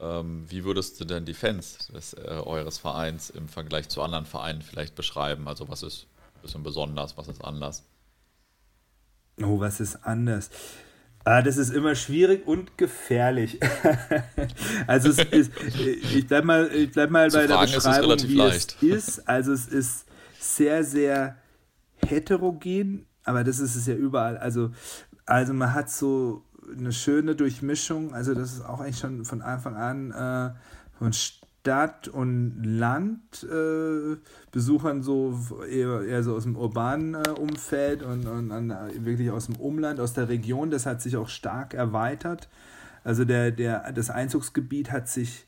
Ähm, 0.00 0.44
wie 0.48 0.64
würdest 0.64 0.98
du 1.00 1.04
denn 1.04 1.26
die 1.26 1.34
Fans 1.34 1.88
des, 1.88 2.14
äh, 2.14 2.40
eures 2.44 2.78
Vereins 2.78 3.28
im 3.28 3.48
Vergleich 3.48 3.90
zu 3.90 4.00
anderen 4.00 4.24
Vereinen 4.24 4.62
vielleicht 4.62 4.94
beschreiben? 4.94 5.46
Also 5.46 5.68
was 5.68 5.82
ist 5.82 6.06
ein 6.36 6.42
bisschen 6.42 6.62
besonders, 6.62 7.18
was 7.18 7.28
ist 7.28 7.44
anders? 7.44 7.84
Oh, 9.42 9.60
was 9.60 9.80
ist 9.80 9.96
anders? 10.06 10.50
Ah, 11.24 11.42
das 11.42 11.58
ist 11.58 11.70
immer 11.70 11.94
schwierig 11.94 12.46
und 12.46 12.78
gefährlich. 12.78 13.60
also 14.86 15.10
es 15.10 15.18
ist, 15.18 15.52
ich 16.14 16.26
bleib 16.26 16.44
mal, 16.44 16.70
ich 16.72 16.90
bleib 16.92 17.10
mal 17.10 17.28
bei 17.30 17.46
der 17.46 17.58
Beschreibung, 17.58 18.16
wie 18.22 18.34
leicht. 18.34 18.76
es 18.80 18.82
ist. 19.18 19.28
Also 19.28 19.52
es 19.52 19.66
ist 19.66 20.06
sehr, 20.38 20.82
sehr 20.82 21.36
heterogen, 22.06 23.06
aber 23.24 23.44
das 23.44 23.58
ist 23.58 23.76
es 23.76 23.86
ja 23.86 23.94
überall. 23.94 24.38
Also, 24.38 24.70
also 25.26 25.52
man 25.52 25.74
hat 25.74 25.90
so 25.90 26.42
eine 26.76 26.92
schöne 26.92 27.34
Durchmischung, 27.34 28.14
also 28.14 28.34
das 28.34 28.54
ist 28.54 28.64
auch 28.64 28.80
eigentlich 28.80 28.98
schon 28.98 29.24
von 29.24 29.42
Anfang 29.42 29.76
an 29.76 30.10
äh, 30.12 30.54
von 30.98 31.12
Stadt 31.60 32.08
und 32.08 32.62
Land 32.64 33.44
äh, 33.44 34.16
so 34.54 35.38
eher, 35.68 36.02
eher, 36.02 36.22
so 36.22 36.34
aus 36.34 36.44
dem 36.44 36.56
urbanen 36.56 37.14
äh, 37.14 37.28
Umfeld 37.30 38.02
und, 38.02 38.26
und, 38.26 38.50
und, 38.50 38.70
wirklich 39.04 39.30
aus 39.30 39.46
dem 39.46 39.56
Umland, 39.56 40.00
aus 40.00 40.14
der 40.14 40.30
Region. 40.30 40.70
Das 40.70 40.86
hat 40.86 41.02
sich 41.02 41.18
auch 41.18 41.28
stark 41.28 41.74
erweitert. 41.74 42.48
Also 43.04 43.26
der, 43.26 43.50
der, 43.50 43.92
das 43.92 44.08
Einzugsgebiet 44.08 44.90
hat 44.90 45.08
sich 45.08 45.46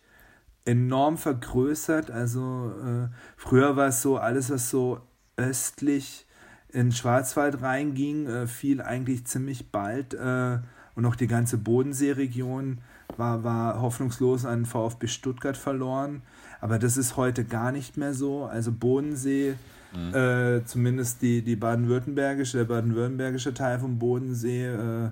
enorm 0.66 1.16
vergrößert. 1.16 2.10
Also 2.10 2.72
äh, 2.84 3.08
früher 3.38 3.76
war 3.76 3.88
es 3.88 4.02
so, 4.02 4.18
alles 4.18 4.50
was 4.50 4.68
so 4.68 5.00
östlich 5.36 6.26
in 6.68 6.92
Schwarzwald 6.92 7.62
reinging, 7.62 8.26
äh, 8.26 8.46
fiel 8.46 8.82
eigentlich 8.82 9.26
ziemlich 9.26 9.70
bald 9.70 10.12
äh, 10.12 10.58
und 10.94 11.06
auch 11.06 11.16
die 11.16 11.26
ganze 11.26 11.56
Bodenseeregion 11.56 12.82
war, 13.18 13.44
war 13.44 13.80
hoffnungslos 13.80 14.44
an 14.44 14.66
VfB 14.66 15.06
Stuttgart 15.06 15.56
verloren. 15.56 16.22
Aber 16.60 16.78
das 16.78 16.96
ist 16.96 17.16
heute 17.16 17.44
gar 17.44 17.72
nicht 17.72 17.96
mehr 17.96 18.14
so. 18.14 18.44
Also 18.44 18.72
Bodensee, 18.72 19.54
mhm. 19.94 20.14
äh, 20.14 20.64
zumindest 20.64 21.22
die, 21.22 21.42
die 21.42 21.56
baden-württembergische, 21.56 22.58
der 22.58 22.64
baden-württembergische 22.64 23.54
Teil 23.54 23.78
vom 23.80 23.98
Bodensee 23.98 24.66
äh, 24.66 25.10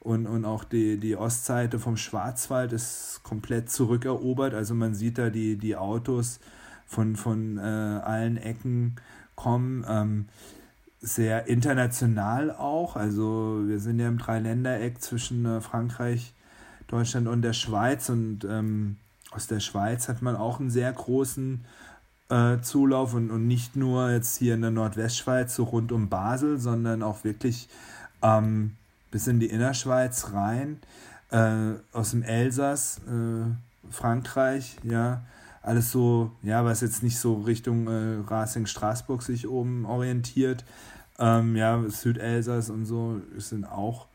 und, 0.00 0.26
und 0.26 0.44
auch 0.44 0.64
die, 0.64 0.98
die 0.98 1.16
Ostseite 1.16 1.78
vom 1.78 1.96
Schwarzwald 1.96 2.72
ist 2.72 3.20
komplett 3.22 3.70
zurückerobert. 3.70 4.54
Also 4.54 4.74
man 4.74 4.94
sieht 4.94 5.18
da 5.18 5.30
die, 5.30 5.56
die 5.56 5.76
Autos 5.76 6.40
von, 6.86 7.16
von 7.16 7.58
äh, 7.58 7.60
allen 7.60 8.36
Ecken 8.36 8.96
kommen. 9.36 9.84
Ähm, 9.88 10.26
sehr 11.00 11.46
international 11.48 12.52
auch. 12.52 12.96
Also 12.96 13.62
wir 13.66 13.80
sind 13.80 13.98
ja 13.98 14.08
im 14.08 14.18
Dreiländereck 14.18 15.00
zwischen 15.02 15.44
äh, 15.44 15.60
Frankreich, 15.60 16.32
Deutschland 16.92 17.28
und 17.28 17.42
der 17.42 17.52
Schweiz. 17.52 18.08
Und 18.08 18.44
ähm, 18.44 18.96
aus 19.30 19.46
der 19.46 19.60
Schweiz 19.60 20.08
hat 20.08 20.22
man 20.22 20.36
auch 20.36 20.60
einen 20.60 20.70
sehr 20.70 20.92
großen 20.92 21.64
äh, 22.28 22.60
Zulauf 22.60 23.14
und, 23.14 23.30
und 23.30 23.46
nicht 23.46 23.76
nur 23.76 24.10
jetzt 24.10 24.36
hier 24.36 24.54
in 24.54 24.62
der 24.62 24.70
Nordwestschweiz 24.70 25.54
so 25.54 25.64
rund 25.64 25.92
um 25.92 26.08
Basel, 26.08 26.58
sondern 26.58 27.02
auch 27.02 27.24
wirklich 27.24 27.68
ähm, 28.22 28.76
bis 29.10 29.26
in 29.26 29.40
die 29.40 29.46
Innerschweiz 29.46 30.32
rein, 30.32 30.78
äh, 31.30 31.74
aus 31.92 32.10
dem 32.12 32.22
Elsass, 32.22 33.00
äh, 33.06 33.90
Frankreich, 33.90 34.76
ja, 34.82 35.22
alles 35.62 35.92
so, 35.92 36.32
ja, 36.42 36.64
was 36.64 36.80
jetzt 36.80 37.02
nicht 37.02 37.18
so 37.18 37.34
Richtung 37.34 37.86
äh, 37.86 38.22
Racing 38.26 38.66
Straßburg 38.66 39.22
sich 39.22 39.46
oben 39.48 39.84
orientiert, 39.84 40.64
ähm, 41.18 41.56
ja, 41.56 41.82
Südelsass 41.88 42.70
und 42.70 42.86
so 42.86 43.20
sind 43.36 43.64
auch, 43.64 44.06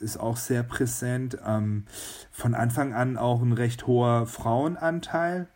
ist 0.00 0.18
auch 0.18 0.36
sehr 0.36 0.62
präsent. 0.62 1.38
Ähm, 1.46 1.84
von 2.30 2.54
Anfang 2.54 2.94
an 2.94 3.16
auch 3.16 3.42
ein 3.42 3.52
recht 3.52 3.86
hoher 3.86 4.26
Frauenanteil, 4.26 5.46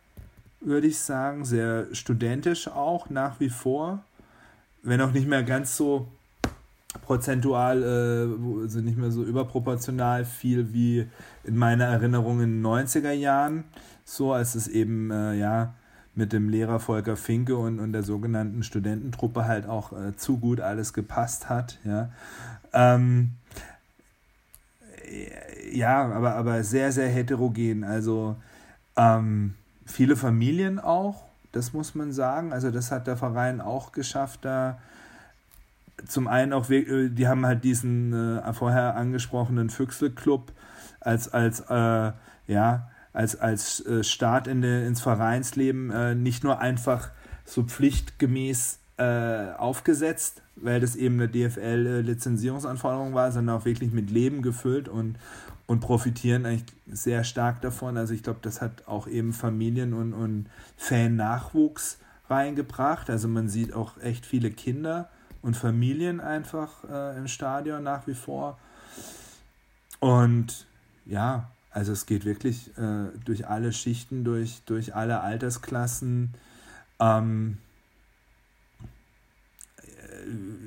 würde 0.59 0.87
ich 0.87 0.99
sagen. 0.99 1.45
Sehr 1.45 1.87
studentisch 1.93 2.67
auch 2.67 3.09
nach 3.09 3.39
wie 3.39 3.49
vor. 3.49 4.03
Wenn 4.83 5.01
auch 5.01 5.11
nicht 5.11 5.27
mehr 5.27 5.43
ganz 5.43 5.77
so 5.77 6.07
prozentual, 7.03 7.83
äh, 7.83 8.61
also 8.61 8.79
nicht 8.79 8.97
mehr 8.97 9.11
so 9.11 9.23
überproportional 9.23 10.25
viel 10.25 10.73
wie 10.73 11.07
in 11.43 11.57
meiner 11.57 11.85
Erinnerung 11.85 12.41
in 12.41 12.61
den 12.61 12.65
90er 12.65 13.11
Jahren. 13.11 13.63
So, 14.03 14.33
als 14.33 14.55
es 14.55 14.67
eben, 14.67 15.11
äh, 15.11 15.33
ja, 15.35 15.73
mit 16.13 16.33
dem 16.33 16.49
Lehrer 16.49 16.79
Volker 16.79 17.15
Finke 17.15 17.55
und, 17.55 17.79
und 17.79 17.93
der 17.93 18.03
sogenannten 18.03 18.63
Studententruppe 18.63 19.45
halt 19.45 19.65
auch 19.65 19.93
äh, 19.93 20.15
zu 20.15 20.37
gut 20.37 20.59
alles 20.59 20.93
gepasst 20.93 21.49
hat. 21.49 21.79
Ja, 21.85 22.09
ähm, 22.73 23.31
ja 25.71 26.11
aber, 26.11 26.35
aber 26.35 26.63
sehr, 26.63 26.91
sehr 26.91 27.09
heterogen. 27.09 27.83
Also 27.83 28.35
ähm, 28.95 29.55
viele 29.85 30.15
Familien 30.15 30.79
auch, 30.79 31.23
das 31.51 31.73
muss 31.73 31.95
man 31.95 32.11
sagen. 32.11 32.53
Also 32.53 32.71
das 32.71 32.91
hat 32.91 33.07
der 33.07 33.17
Verein 33.17 33.61
auch 33.61 33.91
geschafft, 33.91 34.41
da 34.43 34.79
zum 36.07 36.27
einen 36.27 36.53
auch, 36.53 36.69
äh, 36.69 37.09
die 37.09 37.27
haben 37.27 37.45
halt 37.45 37.63
diesen 37.63 38.13
äh, 38.13 38.53
vorher 38.53 38.95
angesprochenen 38.95 39.69
Füchselclub 39.69 40.51
als, 40.99 41.31
als 41.33 41.61
äh, 41.69 42.11
ja, 42.47 42.89
als, 43.13 43.39
als 43.39 43.85
äh, 43.85 44.03
Start 44.03 44.47
in 44.47 44.61
de, 44.61 44.85
ins 44.85 45.01
Vereinsleben 45.01 45.91
äh, 45.91 46.15
nicht 46.15 46.43
nur 46.43 46.59
einfach 46.59 47.11
so 47.45 47.63
pflichtgemäß 47.63 48.79
äh, 49.01 49.53
aufgesetzt, 49.57 50.43
weil 50.55 50.79
das 50.79 50.95
eben 50.95 51.15
eine 51.15 51.27
DFL-Lizenzierungsanforderung 51.27 53.15
war, 53.15 53.31
sondern 53.31 53.57
auch 53.57 53.65
wirklich 53.65 53.91
mit 53.91 54.11
Leben 54.11 54.43
gefüllt 54.43 54.87
und, 54.87 55.15
und 55.65 55.79
profitieren 55.79 56.45
eigentlich 56.45 56.71
sehr 56.87 57.23
stark 57.23 57.61
davon. 57.61 57.97
Also 57.97 58.13
ich 58.13 58.21
glaube, 58.21 58.39
das 58.43 58.61
hat 58.61 58.87
auch 58.87 59.07
eben 59.07 59.33
Familien 59.33 59.95
und, 59.95 60.13
und 60.13 60.45
Fan-Nachwuchs 60.77 61.97
reingebracht. 62.29 63.09
Also 63.09 63.27
man 63.27 63.49
sieht 63.49 63.73
auch 63.73 63.97
echt 63.97 64.23
viele 64.23 64.51
Kinder 64.51 65.09
und 65.41 65.57
Familien 65.57 66.19
einfach 66.19 66.83
äh, 66.87 67.17
im 67.17 67.27
Stadion 67.27 67.81
nach 67.81 68.05
wie 68.05 68.13
vor. 68.13 68.59
Und 69.99 70.67
ja, 71.07 71.49
also 71.71 71.91
es 71.91 72.05
geht 72.05 72.23
wirklich 72.23 72.77
äh, 72.77 73.07
durch 73.25 73.47
alle 73.47 73.73
Schichten, 73.73 74.23
durch, 74.23 74.61
durch 74.67 74.93
alle 74.93 75.21
Altersklassen. 75.21 76.35
Ähm, 76.99 77.57
äh, 77.57 77.70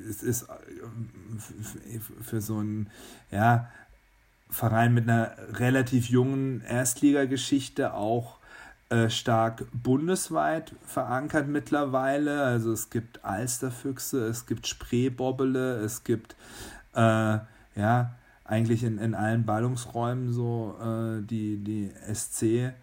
es 0.08 0.22
ist 0.22 0.42
äh, 0.42 1.98
für 2.22 2.40
so 2.40 2.58
einen 2.58 2.90
ja, 3.30 3.68
Verein 4.50 4.94
mit 4.94 5.08
einer 5.08 5.32
relativ 5.52 6.08
jungen 6.08 6.60
Erstligageschichte 6.62 7.94
auch 7.94 8.38
äh, 8.90 9.08
stark 9.08 9.66
bundesweit 9.72 10.74
verankert 10.84 11.48
mittlerweile. 11.48 12.42
Also 12.42 12.72
es 12.72 12.90
gibt 12.90 13.24
Alsterfüchse, 13.24 14.26
es 14.26 14.46
gibt 14.46 14.66
Spreebobbele, 14.66 15.78
es 15.78 16.04
gibt 16.04 16.36
äh, 16.94 17.38
ja 17.76 18.14
eigentlich 18.44 18.84
in, 18.84 18.98
in 18.98 19.14
allen 19.14 19.44
Ballungsräumen 19.44 20.32
so 20.32 20.76
äh, 20.80 21.22
die, 21.22 21.56
die 21.64 21.90
SC 22.12 22.74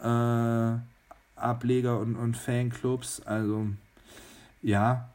äh, 0.00 0.78
Ableger 1.36 1.98
und, 1.98 2.16
und 2.16 2.36
Fanclubs. 2.36 3.20
Also 3.26 3.66
ja, 4.62 5.08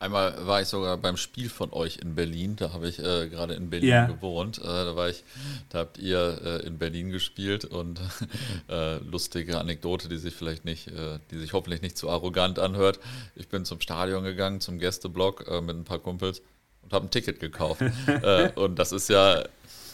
Einmal 0.00 0.46
war 0.46 0.62
ich 0.62 0.68
sogar 0.68 0.96
beim 0.96 1.16
Spiel 1.16 1.48
von 1.48 1.72
euch 1.72 1.96
in 1.96 2.14
Berlin. 2.14 2.54
Da 2.54 2.72
habe 2.72 2.88
ich 2.88 3.00
äh, 3.00 3.28
gerade 3.28 3.54
in 3.54 3.68
Berlin 3.68 3.88
yeah. 3.88 4.06
gewohnt. 4.06 4.58
Äh, 4.58 4.62
da 4.62 4.94
war 4.94 5.08
ich, 5.08 5.24
da 5.70 5.80
habt 5.80 5.98
ihr 5.98 6.40
äh, 6.44 6.66
in 6.66 6.78
Berlin 6.78 7.10
gespielt 7.10 7.64
und 7.64 8.00
äh, 8.68 8.98
lustige 8.98 9.58
Anekdote, 9.58 10.08
die 10.08 10.18
sich 10.18 10.34
vielleicht 10.34 10.64
nicht, 10.64 10.86
äh, 10.86 11.18
die 11.32 11.38
sich 11.38 11.52
hoffentlich 11.52 11.82
nicht 11.82 11.98
zu 11.98 12.08
arrogant 12.10 12.60
anhört. 12.60 13.00
Ich 13.34 13.48
bin 13.48 13.64
zum 13.64 13.80
Stadion 13.80 14.22
gegangen, 14.22 14.60
zum 14.60 14.78
Gästeblock 14.78 15.48
äh, 15.48 15.60
mit 15.60 15.76
ein 15.76 15.84
paar 15.84 15.98
Kumpels 15.98 16.42
und 16.82 16.92
habe 16.92 17.06
ein 17.06 17.10
Ticket 17.10 17.40
gekauft. 17.40 17.82
und 18.54 18.78
das 18.78 18.92
ist 18.92 19.08
ja 19.08 19.42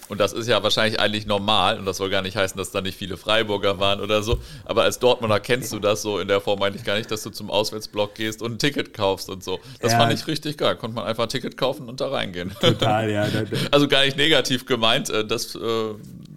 und 0.09 0.21
das 0.21 0.33
ist 0.33 0.49
ja 0.49 0.63
wahrscheinlich 0.63 1.01
eigentlich 1.01 1.27
normal 1.27 1.79
und 1.79 1.87
das 1.87 1.97
soll 1.97 2.11
gar 2.11 2.23
nicht 2.23 2.37
heißen, 2.37 2.59
dass 2.59 2.71
da 2.71 2.81
nicht 2.81 2.99
viele 2.99 3.17
Freiburger 3.17 3.79
waren 3.81 4.01
oder 4.01 4.23
so. 4.23 4.39
Aber 4.65 4.83
als 4.83 4.99
Dortmunder 4.99 5.41
kennst 5.41 5.73
du 5.73 5.79
das 5.79 6.03
so 6.03 6.19
in 6.19 6.29
der 6.29 6.41
Form 6.41 6.63
eigentlich 6.63 6.85
gar 6.85 6.97
nicht, 6.97 7.11
dass 7.11 7.23
du 7.23 7.31
zum 7.31 7.51
Auswärtsblock 7.51 8.15
gehst 8.15 8.43
und 8.43 8.53
ein 8.53 8.59
Ticket 8.59 8.93
kaufst 8.93 9.31
und 9.31 9.43
so. 9.43 9.61
Das 9.81 9.93
ja. 9.93 9.99
fand 9.99 10.13
ich 10.13 10.27
richtig 10.27 10.59
geil. 10.59 10.77
Konnte 10.77 10.97
man 10.97 11.07
einfach 11.07 11.25
ein 11.25 11.29
Ticket 11.31 11.57
kaufen 11.57 11.89
und 11.89 12.01
da 12.01 12.09
reingehen. 12.09 12.53
Total, 12.61 13.11
ja. 13.11 13.27
also 13.71 13.89
gar 13.89 14.05
nicht 14.05 14.17
negativ 14.17 14.67
gemeint, 14.67 15.09
äh, 15.09 15.25
das 15.25 15.55
äh, 15.55 15.95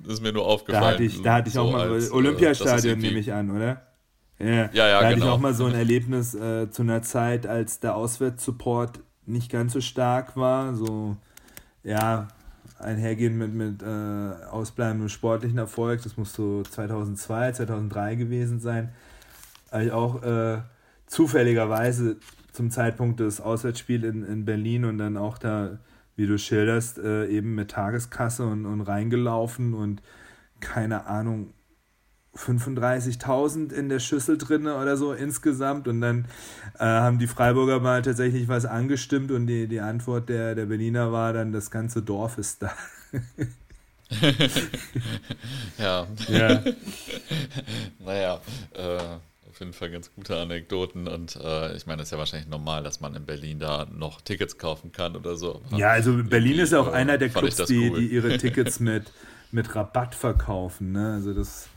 ist 0.07 0.21
mir 0.21 0.31
nur 0.31 0.45
aufgefallen. 0.45 0.83
Da 0.83 0.91
hatte 0.91 1.03
ich, 1.03 1.21
da 1.21 1.33
hatte 1.35 1.47
ich 1.49 1.53
so 1.53 1.61
auch 1.61 1.71
mal 1.71 1.91
als, 1.91 2.09
äh, 2.09 2.13
Olympiastadion, 2.13 2.99
nehme 2.99 3.19
ich 3.19 3.33
an, 3.33 3.51
oder? 3.51 3.81
Ja, 4.39 4.45
ja, 4.45 4.69
ja 4.71 4.99
da 4.99 5.05
hatte 5.05 5.15
genau. 5.15 5.25
ich 5.25 5.31
auch 5.31 5.39
mal 5.39 5.53
so 5.53 5.65
ein 5.65 5.73
Erlebnis 5.73 6.35
äh, 6.35 6.69
zu 6.69 6.83
einer 6.83 7.01
Zeit, 7.01 7.47
als 7.47 7.79
der 7.79 7.95
Auswärtssupport 7.95 8.99
nicht 9.25 9.51
ganz 9.51 9.73
so 9.73 9.81
stark 9.81 10.37
war. 10.37 10.75
So, 10.75 11.17
ja, 11.83 12.27
einhergehen 12.79 13.37
mit, 13.37 13.53
mit 13.53 13.81
äh, 13.81 14.45
ausbleibendem 14.49 15.09
sportlichen 15.09 15.57
Erfolg. 15.57 16.01
Das 16.03 16.17
muss 16.17 16.33
so 16.33 16.63
2002, 16.63 17.53
2003 17.53 18.15
gewesen 18.15 18.59
sein. 18.59 18.89
Habe 19.71 19.85
ich 19.85 19.91
auch 19.91 20.23
äh, 20.23 20.61
zufälligerweise 21.07 22.17
zum 22.51 22.71
Zeitpunkt 22.71 23.19
des 23.19 23.41
Auswärtsspiels 23.41 24.03
in, 24.03 24.23
in 24.23 24.45
Berlin 24.45 24.85
und 24.85 24.97
dann 24.97 25.17
auch 25.17 25.37
da, 25.37 25.79
wie 26.15 26.27
du 26.27 26.37
schilderst, 26.37 26.97
äh, 26.97 27.27
eben 27.27 27.55
mit 27.55 27.71
Tageskasse 27.71 28.45
und, 28.45 28.65
und 28.65 28.81
reingelaufen 28.81 29.73
und 29.73 30.01
keine 30.59 31.05
Ahnung, 31.05 31.53
35.000 32.37 33.73
in 33.73 33.89
der 33.89 33.99
Schüssel 33.99 34.37
drin 34.37 34.67
oder 34.67 34.95
so 34.97 35.13
insgesamt. 35.13 35.87
Und 35.87 36.01
dann 36.01 36.25
äh, 36.75 36.85
haben 36.85 37.19
die 37.19 37.27
Freiburger 37.27 37.79
mal 37.79 38.01
tatsächlich 38.01 38.47
was 38.47 38.65
angestimmt 38.65 39.31
und 39.31 39.47
die, 39.47 39.67
die 39.67 39.79
Antwort 39.79 40.29
der, 40.29 40.55
der 40.55 40.65
Berliner 40.65 41.11
war 41.11 41.33
dann, 41.33 41.51
das 41.51 41.71
ganze 41.71 42.01
Dorf 42.01 42.37
ist 42.37 42.63
da. 42.63 42.71
ja. 45.77 46.07
ja. 46.29 46.63
naja, 47.99 48.39
äh, 48.73 48.99
auf 49.49 49.59
jeden 49.59 49.73
Fall 49.73 49.89
ganz 49.89 50.13
gute 50.13 50.37
Anekdoten 50.37 51.07
und 51.07 51.35
äh, 51.35 51.75
ich 51.75 51.87
meine, 51.87 52.03
es 52.03 52.09
ist 52.09 52.11
ja 52.11 52.19
wahrscheinlich 52.19 52.47
normal, 52.47 52.83
dass 52.83 53.01
man 53.01 53.15
in 53.15 53.25
Berlin 53.25 53.57
da 53.59 53.87
noch 53.91 54.21
Tickets 54.21 54.59
kaufen 54.59 54.91
kann 54.91 55.15
oder 55.15 55.35
so. 55.35 55.61
Ja, 55.75 55.89
also 55.89 56.23
Berlin 56.23 56.59
ist 56.59 56.73
ja 56.73 56.79
auch 56.79 56.93
einer 56.93 57.17
der 57.17 57.29
Clubs, 57.29 57.55
die, 57.65 57.89
cool. 57.89 57.99
die 57.99 58.07
ihre 58.07 58.37
Tickets 58.37 58.79
mit, 58.79 59.11
mit 59.51 59.75
Rabatt 59.75 60.13
verkaufen. 60.13 60.91
Ne? 60.91 61.13
Also 61.13 61.33
das 61.33 61.69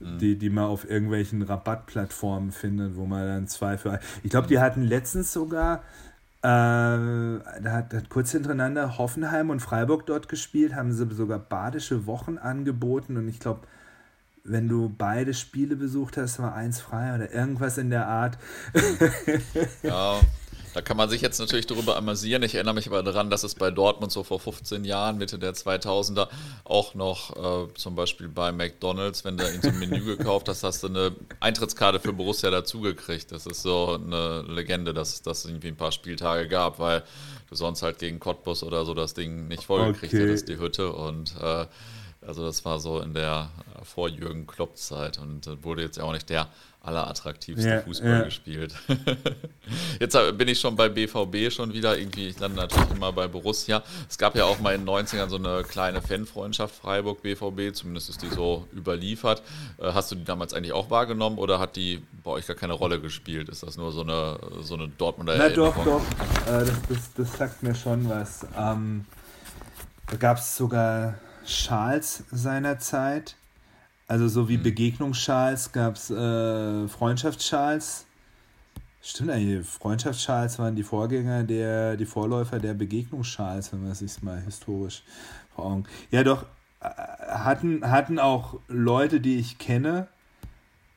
Mhm. 0.00 0.18
die, 0.18 0.38
die 0.38 0.50
man 0.50 0.64
auf 0.64 0.88
irgendwelchen 0.88 1.42
Rabattplattformen 1.42 2.52
findet, 2.52 2.96
wo 2.96 3.06
man 3.06 3.26
dann 3.26 3.48
zwei 3.48 3.76
für. 3.76 3.98
Ich 4.22 4.30
glaube, 4.30 4.46
die 4.46 4.60
hatten 4.60 4.82
letztens 4.82 5.32
sogar, 5.32 5.78
äh, 6.42 6.42
da 6.42 7.40
hat, 7.64 7.92
hat 7.92 8.08
kurz 8.08 8.30
hintereinander 8.30 8.98
Hoffenheim 8.98 9.50
und 9.50 9.60
Freiburg 9.60 10.06
dort 10.06 10.28
gespielt, 10.28 10.74
haben 10.74 10.92
sie 10.92 11.06
sogar 11.14 11.40
badische 11.40 12.06
Wochen 12.06 12.38
angeboten 12.38 13.16
und 13.16 13.28
ich 13.28 13.40
glaube, 13.40 13.60
wenn 14.44 14.68
du 14.68 14.88
beide 14.96 15.34
Spiele 15.34 15.76
besucht 15.76 16.16
hast, 16.16 16.38
war 16.38 16.54
eins 16.54 16.80
frei 16.80 17.14
oder 17.14 17.32
irgendwas 17.32 17.76
in 17.76 17.90
der 17.90 18.06
Art. 18.06 18.38
Ja, 19.82 20.20
da 20.78 20.82
kann 20.82 20.96
man 20.96 21.10
sich 21.10 21.22
jetzt 21.22 21.40
natürlich 21.40 21.66
darüber 21.66 21.96
amüsieren. 21.96 22.44
Ich 22.44 22.54
erinnere 22.54 22.74
mich 22.74 22.86
aber 22.86 23.02
daran, 23.02 23.30
dass 23.30 23.42
es 23.42 23.56
bei 23.56 23.72
Dortmund 23.72 24.12
so 24.12 24.22
vor 24.22 24.38
15 24.38 24.84
Jahren, 24.84 25.18
Mitte 25.18 25.36
der 25.36 25.52
2000er, 25.52 26.28
auch 26.62 26.94
noch 26.94 27.66
äh, 27.66 27.74
zum 27.74 27.96
Beispiel 27.96 28.28
bei 28.28 28.52
McDonalds, 28.52 29.24
wenn 29.24 29.36
du 29.36 29.44
in 29.44 29.60
so 29.60 29.70
ein 29.70 29.78
Menü 29.80 30.04
gekauft 30.04 30.48
hast, 30.48 30.62
hast 30.62 30.84
du 30.84 30.86
eine 30.86 31.16
Eintrittskarte 31.40 31.98
für 31.98 32.12
Borussia 32.12 32.48
dazugekriegt. 32.50 33.32
Das 33.32 33.46
ist 33.46 33.62
so 33.62 34.00
eine 34.00 34.42
Legende, 34.42 34.94
dass 34.94 35.14
es 35.14 35.22
das 35.22 35.44
irgendwie 35.46 35.66
ein 35.66 35.76
paar 35.76 35.90
Spieltage 35.90 36.46
gab, 36.46 36.78
weil 36.78 37.02
du 37.48 37.56
sonst 37.56 37.82
halt 37.82 37.98
gegen 37.98 38.20
Cottbus 38.20 38.62
oder 38.62 38.84
so 38.84 38.94
das 38.94 39.14
Ding 39.14 39.48
nicht 39.48 39.64
vollgekriegt 39.64 40.14
okay. 40.14 40.22
hättest, 40.22 40.48
die 40.48 40.60
Hütte. 40.60 40.92
Und 40.92 41.34
äh, 41.42 41.66
also 42.28 42.44
das 42.44 42.64
war 42.64 42.78
so 42.78 43.00
in 43.00 43.14
der 43.14 43.48
vor 43.82 44.08
Jürgen 44.08 44.46
Klopp-Zeit 44.46 45.18
und 45.18 45.46
äh, 45.46 45.64
wurde 45.64 45.82
jetzt 45.82 45.98
auch 45.98 46.12
nicht 46.12 46.28
der 46.28 46.48
allerattraktivste 46.82 47.68
ja, 47.68 47.80
Fußball 47.80 48.10
ja. 48.10 48.22
gespielt. 48.22 48.74
Jetzt 50.00 50.16
bin 50.36 50.48
ich 50.48 50.60
schon 50.60 50.76
bei 50.76 50.88
BVB 50.88 51.52
schon 51.52 51.72
wieder, 51.72 51.98
irgendwie, 51.98 52.28
ich 52.28 52.38
lande 52.38 52.56
natürlich 52.56 52.90
immer 52.90 53.12
bei 53.12 53.26
Borussia. 53.26 53.82
Es 54.08 54.16
gab 54.16 54.36
ja 54.36 54.44
auch 54.44 54.60
mal 54.60 54.74
in 54.74 54.86
den 54.86 54.88
90ern 54.88 55.28
so 55.28 55.36
eine 55.36 55.64
kleine 55.64 56.00
Fanfreundschaft 56.00 56.74
Freiburg-BVB, 56.76 57.74
zumindest 57.74 58.10
ist 58.10 58.22
die 58.22 58.28
so 58.28 58.66
überliefert. 58.72 59.42
Äh, 59.78 59.92
hast 59.92 60.10
du 60.12 60.14
die 60.14 60.24
damals 60.24 60.54
eigentlich 60.54 60.72
auch 60.72 60.90
wahrgenommen 60.90 61.38
oder 61.38 61.58
hat 61.58 61.76
die 61.76 62.02
bei 62.22 62.30
euch 62.30 62.46
gar 62.46 62.56
keine 62.56 62.74
Rolle 62.74 63.00
gespielt? 63.00 63.48
Ist 63.48 63.62
das 63.62 63.76
nur 63.76 63.92
so 63.92 64.02
eine, 64.02 64.38
so 64.60 64.74
eine 64.74 64.88
Dortmunder 64.88 65.36
Na 65.36 65.48
doch, 65.48 65.84
doch, 65.84 66.02
äh, 66.46 66.64
das, 66.64 66.82
das, 66.88 67.14
das, 67.16 67.38
sagt 67.38 67.62
mir 67.62 67.74
schon 67.74 68.08
was. 68.08 68.46
Ähm, 68.56 69.04
da 70.06 70.16
gab 70.16 70.38
es 70.38 70.56
sogar 70.56 71.16
Schals 71.48 72.24
seinerzeit 72.30 73.36
also 74.08 74.26
so 74.26 74.48
wie 74.48 74.56
mhm. 74.56 74.62
Begegnungsschals 74.62 75.70
gab 75.70 75.96
es 75.96 76.10
äh, 76.10 76.88
Freundschaftsschals. 76.88 78.06
Stimmt 79.02 79.30
eigentlich, 79.30 79.66
Freundschaftsschals 79.66 80.58
waren 80.58 80.74
die 80.74 80.82
Vorgänger 80.82 81.44
der, 81.44 81.96
die 81.96 82.06
Vorläufer 82.06 82.58
der 82.58 82.72
Begegnungsschals, 82.72 83.72
wenn 83.72 83.84
man 83.84 83.94
sich 83.94 84.20
mal 84.22 84.40
historisch 84.40 85.02
vor 85.54 85.66
Augen. 85.66 85.84
Ja, 86.10 86.24
doch, 86.24 86.44
äh, 86.80 86.86
hatten, 86.86 87.88
hatten 87.88 88.18
auch 88.18 88.58
Leute, 88.68 89.20
die 89.20 89.38
ich 89.38 89.58
kenne, 89.58 90.08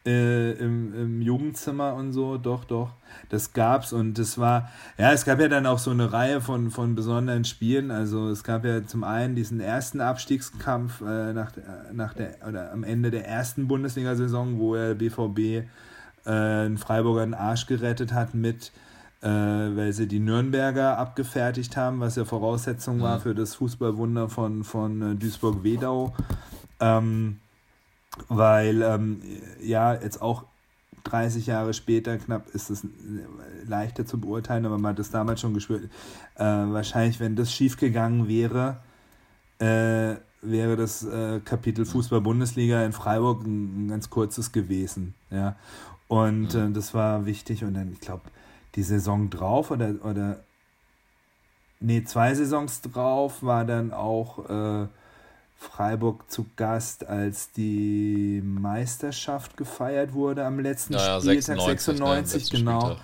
äh, 0.06 0.54
im, 0.54 0.94
im 0.96 1.22
Jugendzimmer 1.22 1.94
und 1.94 2.14
so, 2.14 2.38
doch, 2.38 2.64
doch, 2.64 2.92
das 3.30 3.54
gab's 3.54 3.94
und 3.94 4.18
das 4.18 4.38
war, 4.38 4.70
ja, 4.98 5.12
es 5.12 5.26
gab 5.26 5.40
ja 5.40 5.48
dann 5.48 5.66
auch 5.66 5.80
so 5.80 5.92
eine 5.92 6.12
Reihe 6.12 6.42
von, 6.42 6.72
von 6.72 6.96
besonderen 6.96 7.46
Spielen, 7.46 7.92
also 7.92 8.30
es 8.30 8.44
gab 8.44 8.66
ja 8.66 8.86
zum 8.86 9.04
einen 9.04 9.36
diesen 9.36 9.60
ersten 9.60 10.02
Abstiegskampf 10.02 11.02
äh, 11.02 11.34
nach, 11.34 11.52
nach 11.94 12.14
der, 12.14 12.36
oder 12.48 12.72
am 12.72 12.84
Ende 12.84 13.12
der 13.12 13.28
ersten 13.28 13.68
Bundesliga-Saison, 13.68 14.60
wo 14.60 14.76
der 14.76 14.96
BVB 14.96 15.68
äh, 16.26 16.66
in 16.66 16.78
Freiburger 16.78 17.26
den 17.26 17.34
Arsch 17.34 17.68
gerettet 17.68 18.14
hat 18.14 18.34
mit, 18.34 18.72
äh, 19.22 19.28
weil 19.28 19.94
sie 19.94 20.08
die 20.08 20.20
Nürnberger 20.20 20.98
abgefertigt 20.98 21.78
haben, 21.78 22.00
was 22.00 22.16
ja 22.16 22.26
Voraussetzung 22.26 22.98
mhm. 22.98 23.02
war 23.02 23.20
für 23.20 23.36
das 23.36 23.56
Fußballwunder 23.56 24.30
von, 24.30 24.64
von 24.64 25.14
äh, 25.14 25.16
Duisburg-Wedau. 25.16 26.14
Ähm, 26.80 27.38
weil 28.28 28.82
ähm, 28.82 29.22
ja, 29.62 29.94
jetzt 29.94 30.22
auch 30.22 30.44
30 31.04 31.48
Jahre 31.48 31.74
später 31.74 32.18
knapp 32.18 32.50
ist 32.54 32.70
es 32.70 32.86
leichter 33.66 34.06
zu 34.06 34.20
beurteilen, 34.20 34.66
aber 34.66 34.78
man 34.78 34.92
hat 34.92 35.00
das 35.00 35.12
damals 35.12 35.42
schon 35.42 35.54
gespürt. 35.54 35.90
Äh, 36.36 36.44
wahrscheinlich, 36.44 37.20
wenn 37.20 37.36
das 37.36 37.52
schiefgegangen 37.52 38.28
wäre, 38.28 38.78
äh, 39.60 40.16
wäre 40.42 40.76
das 40.76 41.04
äh, 41.04 41.40
Kapitel 41.40 41.86
Fußball-Bundesliga 41.86 42.84
in 42.84 42.94
Freiburg 42.94 43.44
ein, 43.46 43.86
ein, 43.86 43.88
ganz 43.90 44.10
kurzes 44.10 44.52
gewesen. 44.52 45.14
Ja. 45.30 45.56
Und 46.08 46.56
äh, 46.56 46.72
das 46.72 46.94
war 46.94 47.26
wichtig. 47.26 47.64
Und 47.64 47.76
dann, 47.76 47.92
ich 47.92 48.00
glaube, 48.00 48.24
die 48.76 48.84
Saison 48.84 49.30
drauf 49.30 49.72
oder, 49.72 49.94
oder 50.04 50.44
nee, 51.80 52.04
zwei 52.04 52.34
Saisons 52.34 52.82
drauf 52.82 53.44
war 53.44 53.66
dann 53.66 53.94
auch 53.94 54.50
äh, 54.50 54.88
Freiburg 55.62 56.30
zu 56.30 56.48
Gast, 56.56 57.08
als 57.08 57.52
die 57.52 58.42
Meisterschaft 58.44 59.58
gefeiert 59.58 60.12
wurde 60.14 60.44
am 60.44 60.60
letzten 60.60 60.94
naja, 60.94 61.22
Spieltag 61.22 61.62
96, 61.62 62.50
96 62.50 62.50
genau. 62.50 62.98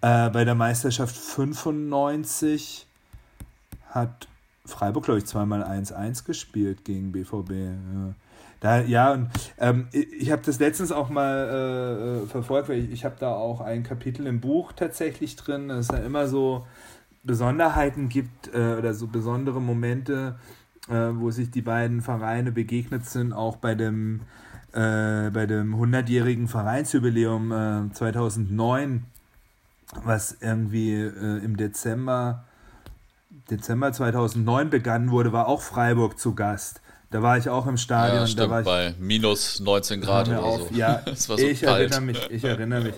Äh, 0.00 0.30
bei 0.30 0.44
der 0.44 0.54
Meisterschaft 0.54 1.16
95 1.16 2.86
hat 3.88 4.28
Freiburg, 4.64 5.04
glaube 5.04 5.18
ich, 5.18 5.26
zweimal 5.26 5.64
1-1 5.64 6.24
gespielt 6.24 6.84
gegen 6.84 7.10
BVB. 7.10 7.50
Ja. 7.50 8.14
Da, 8.60 8.80
ja, 8.82 9.12
und 9.12 9.30
ähm, 9.58 9.88
ich 9.90 10.30
habe 10.30 10.42
das 10.46 10.60
letztens 10.60 10.92
auch 10.92 11.08
mal 11.08 11.48
äh, 11.50 12.22
äh, 12.22 12.26
verfolgt, 12.28 12.68
weil 12.68 12.84
ich, 12.84 12.92
ich 12.92 13.04
habe 13.04 13.16
da 13.18 13.32
auch 13.32 13.60
ein 13.60 13.82
Kapitel 13.82 14.28
im 14.28 14.40
Buch 14.40 14.72
tatsächlich 14.72 15.34
drin, 15.34 15.68
dass 15.68 15.80
es 15.80 15.88
da 15.88 15.96
immer 15.96 16.28
so 16.28 16.66
Besonderheiten 17.24 18.08
gibt 18.08 18.54
äh, 18.54 18.76
oder 18.78 18.94
so 18.94 19.08
besondere 19.08 19.60
Momente, 19.60 20.38
äh, 20.88 21.10
wo 21.14 21.30
sich 21.30 21.50
die 21.50 21.62
beiden 21.62 22.02
Vereine 22.02 22.52
begegnet 22.52 23.06
sind, 23.06 23.32
auch 23.32 23.56
bei 23.56 23.74
dem, 23.74 24.20
äh, 24.72 25.30
bei 25.30 25.46
dem 25.46 25.74
100-jährigen 25.74 26.48
Vereinsjubiläum 26.48 27.90
2009, 27.92 28.96
äh, 28.96 29.00
was 30.04 30.36
irgendwie 30.40 31.02
im 31.02 31.56
Dezember, 31.56 32.44
Dezember 33.50 33.92
2009 33.92 34.70
begangen 34.70 35.10
wurde, 35.10 35.32
war 35.32 35.48
auch 35.48 35.62
Freiburg 35.62 36.18
zu 36.18 36.34
Gast. 36.34 36.80
Da 37.10 37.22
war 37.22 37.36
ich 37.36 37.48
auch 37.48 37.66
im 37.66 37.76
Stadion. 37.76 38.20
Ja, 38.20 38.26
stimmt, 38.26 38.40
da 38.46 38.50
war 38.50 38.60
ich, 38.60 38.66
bei 38.66 38.94
minus 39.00 39.58
19 39.58 40.00
Grad 40.00 40.28
oder 40.28 40.44
auf. 40.44 40.68
so. 40.68 40.74
Ja, 40.74 41.02
ich 41.36 41.60
kalt. 41.60 41.90
erinnere 41.90 42.00
mich, 42.00 42.30
ich 42.30 42.44
erinnere 42.44 42.82
mich. 42.82 42.94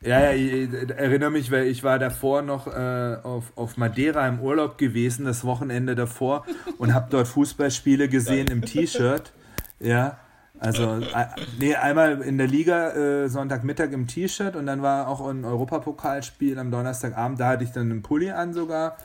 Ja, 0.00 0.20
ja, 0.20 0.32
ich 0.32 0.72
erinnere 0.90 1.30
mich, 1.30 1.50
weil 1.50 1.66
ich 1.66 1.82
war 1.82 1.98
davor 1.98 2.42
noch 2.42 2.68
äh, 2.68 3.16
auf, 3.22 3.52
auf 3.56 3.76
Madeira 3.76 4.28
im 4.28 4.40
Urlaub 4.40 4.78
gewesen, 4.78 5.24
das 5.24 5.44
Wochenende 5.44 5.96
davor, 5.96 6.46
und 6.78 6.94
habe 6.94 7.08
dort 7.10 7.26
Fußballspiele 7.26 8.08
gesehen 8.08 8.46
im 8.46 8.62
T-Shirt. 8.62 9.32
Ja, 9.80 10.18
also 10.60 11.00
äh, 11.00 11.26
nee, 11.58 11.74
einmal 11.74 12.22
in 12.22 12.38
der 12.38 12.46
Liga 12.46 12.90
äh, 12.90 13.28
Sonntagmittag 13.28 13.90
im 13.90 14.06
T-Shirt 14.06 14.54
und 14.54 14.66
dann 14.66 14.82
war 14.82 15.08
auch 15.08 15.26
ein 15.28 15.44
Europapokalspiel 15.44 16.58
am 16.58 16.70
Donnerstagabend, 16.70 17.40
da 17.40 17.48
hatte 17.48 17.64
ich 17.64 17.72
dann 17.72 17.90
einen 17.90 18.02
Pulli 18.02 18.30
an 18.30 18.52
sogar 18.52 18.96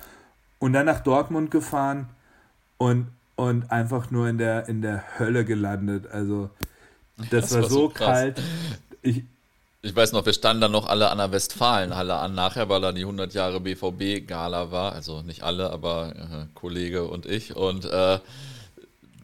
und 0.60 0.74
dann 0.74 0.86
nach 0.86 1.00
Dortmund 1.00 1.50
gefahren 1.50 2.10
und 2.78 3.08
und 3.36 3.72
einfach 3.72 4.12
nur 4.12 4.28
in 4.28 4.38
der, 4.38 4.68
in 4.70 4.82
der 4.82 5.04
Hölle 5.18 5.46
gelandet. 5.46 6.08
Also, 6.08 6.50
das, 7.18 7.30
das 7.30 7.54
war, 7.54 7.62
war, 7.62 7.70
so, 7.70 7.80
so 7.80 7.90
kalt. 7.90 8.42
Ich, 9.02 9.24
ich 9.84 9.94
weiß 9.94 10.14
noch, 10.14 10.26
wir 10.26 10.32
standen 10.34 10.62
dann 10.62 10.72
noch 10.72 10.88
alle 10.88 11.12
an 11.12 11.18
der 11.18 11.32
Westfalenhalle 11.34 12.16
an 12.16 12.34
nachher, 12.34 12.70
weil 12.70 12.80
da 12.80 12.94
die 12.94 13.02
100 13.02 13.34
Jahre 13.34 13.60
BVB-Gala 13.60 14.72
war. 14.72 14.94
Also 14.94 15.22
nicht 15.22 15.44
alle, 15.44 15.72
aber 15.72 16.14
äh, 16.16 16.46
Kollege 16.56 17.04
und 17.04 17.26
ich. 17.26 17.56
Und 17.56 17.84
äh, 17.84 18.20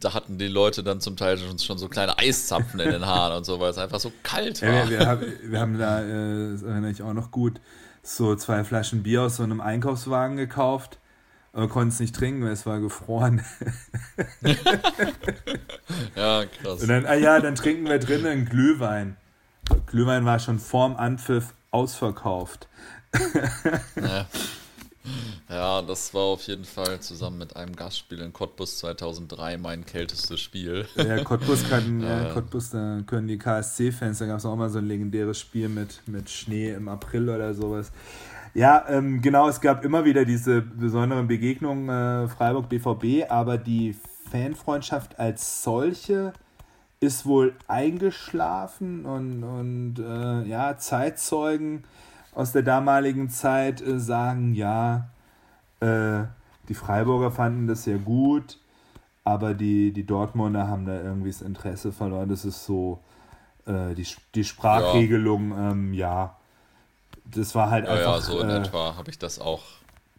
da 0.02 0.14
hatten 0.14 0.38
die 0.38 0.50
Leute 0.50 0.84
dann 0.84 1.00
zum 1.00 1.16
Teil 1.16 1.38
schon, 1.38 1.58
schon, 1.60 1.78
so 1.78 1.88
kleine 1.88 2.20
Eiszapfen 2.20 2.82
in 2.82 2.92
den 2.92 3.06
Haaren 3.06 3.38
und 3.38 3.46
so, 3.46 3.62
weil 3.62 3.72
es 3.72 3.78
einfach 3.78 4.02
so 4.02 4.12
kalt 4.22 4.62
war. 4.62 4.70
Ja, 4.70 4.90
wir, 4.90 5.00
wir, 5.00 5.08
haben, 5.08 5.34
wir 5.44 5.60
haben 5.60 5.80
da, 5.80 6.04
äh, 6.04 6.52
das 6.52 6.64
erinnere 6.64 6.92
ich 6.92 7.02
auch 7.04 7.14
noch 7.14 7.32
gut, 7.32 7.62
so 8.04 8.36
zwei 8.36 8.66
Flaschen 8.66 9.02
Bier 9.02 9.24
aus 9.24 9.38
so 9.38 9.44
einem 9.44 9.62
Einkaufswagen 9.62 10.36
gekauft 10.36 11.00
aber 11.52 11.68
konnte 11.68 11.94
es 11.94 12.00
nicht 12.00 12.16
trinken, 12.16 12.44
weil 12.44 12.52
es 12.52 12.66
war 12.66 12.80
gefroren. 12.80 13.42
ja, 16.16 16.46
krass. 16.46 16.82
Und 16.82 16.88
dann, 16.88 17.06
ah 17.06 17.16
ja, 17.16 17.40
dann 17.40 17.56
trinken 17.56 17.86
wir 17.86 17.98
drinnen 17.98 18.28
einen 18.28 18.46
Glühwein. 18.46 19.18
Glühwein 19.88 20.26
war 20.26 20.40
schon 20.40 20.60
vorm 20.60 20.96
Anpfiff 20.96 21.54
ausverkauft. 21.72 22.68
ja. 23.96 24.26
ja, 25.50 25.82
das 25.82 26.14
war 26.14 26.22
auf 26.22 26.44
jeden 26.44 26.66
Fall 26.66 27.00
zusammen 27.00 27.40
mit 27.40 27.56
einem 27.56 27.76
Gastspiel 27.76 28.20
in 28.20 28.34
Cottbus 28.34 28.78
2003 28.80 29.58
mein 29.58 29.86
kältestes 29.86 30.40
Spiel. 30.40 30.86
Ja, 30.96 31.24
Cottbus, 31.24 31.68
kann, 31.68 32.02
ja, 32.04 32.26
Cottbus 32.34 32.70
da 32.72 33.02
können 33.06 33.28
die 33.28 33.38
KSC-Fans, 33.38 34.20
da 34.20 34.28
gab 34.28 34.38
es 34.38 34.46
auch 34.46 34.56
mal 34.56 34.70
so 34.70 34.80
ein 34.80 34.88
legendäres 34.88 35.40
Spiel 35.40 35.70
mit, 35.70 36.02
mit 36.06 36.30
Schnee 36.30 36.72
im 36.72 36.88
April 36.88 37.30
oder 37.30 37.54
sowas. 37.54 37.92
Ja, 38.54 38.86
ähm, 38.90 39.22
genau, 39.22 39.48
es 39.48 39.62
gab 39.62 39.86
immer 39.86 40.06
wieder 40.06 40.26
diese 40.26 40.62
besonderen 40.62 41.28
Begegnungen 41.28 41.90
äh, 41.90 42.28
Freiburg-BVB, 42.28 43.30
aber 43.30 43.58
die 43.58 43.96
Fanfreundschaft 44.32 45.20
als 45.20 45.64
solche 45.64 46.34
ist 47.00 47.26
wohl 47.26 47.56
eingeschlafen 47.68 49.06
und, 49.06 49.44
und 49.44 50.00
äh, 50.00 50.44
ja, 50.48 50.78
Zeitzeugen 50.78 51.84
aus 52.34 52.52
der 52.52 52.64
damaligen 52.64 53.30
Zeit 53.30 53.82
äh, 53.82 54.00
sagen, 54.00 54.54
ja, 54.54 55.10
äh, 55.80 56.24
die 56.68 56.74
Freiburger 56.74 57.32
fanden 57.32 57.68
das 57.68 57.84
sehr 57.84 57.98
gut, 57.98 58.58
aber 59.24 59.54
die, 59.54 59.92
die 59.92 60.06
Dortmunder 60.06 60.68
haben 60.68 60.86
da 60.86 61.02
irgendwie 61.02 61.30
das 61.30 61.42
Interesse 61.42 61.92
verloren. 61.92 62.30
Das 62.30 62.46
ist 62.46 62.66
so 62.66 63.00
äh, 63.66 63.96
die, 63.96 64.08
die 64.36 64.44
Sprachregelung, 64.44 65.52
ja. 65.52 65.72
Ähm, 65.72 65.94
ja 65.94 66.36
das 67.26 67.56
war 67.56 67.70
halt 67.70 67.86
ja, 67.86 67.94
einfach. 67.94 68.16
Ja, 68.16 68.22
so 68.22 68.40
in 68.40 68.50
äh, 68.50 68.58
etwa 68.58 68.96
habe 68.96 69.10
ich 69.10 69.20
das 69.20 69.40
auch 69.40 69.62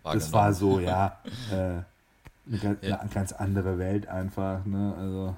wahrgenommen. 0.03 0.21
Das 0.21 0.33
war 0.33 0.53
so, 0.55 0.81
ja. 0.81 1.19
äh, 1.51 1.55
eine, 1.55 2.59
ganz, 2.63 2.79
ja. 2.83 2.99
eine 2.99 3.11
ganz 3.11 3.33
andere 3.33 3.79
Welt 3.79 4.09
einfach, 4.09 4.65
ne? 4.65 4.95
Also. 4.99 5.37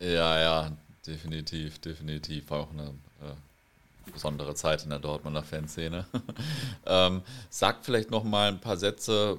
Ja, 0.00 0.40
ja, 0.40 0.72
definitiv, 1.06 1.78
definitiv. 1.78 2.50
War 2.50 2.60
auch 2.60 2.70
eine 2.72 2.88
äh, 2.88 4.10
besondere 4.12 4.54
Zeit 4.54 4.82
in 4.82 4.90
der 4.90 4.98
Dortmunder 4.98 5.42
Fanszene. 5.42 6.06
ähm, 6.86 7.22
sag 7.50 7.84
vielleicht 7.84 8.10
noch 8.10 8.24
mal 8.24 8.48
ein 8.48 8.60
paar 8.60 8.78
Sätze 8.78 9.38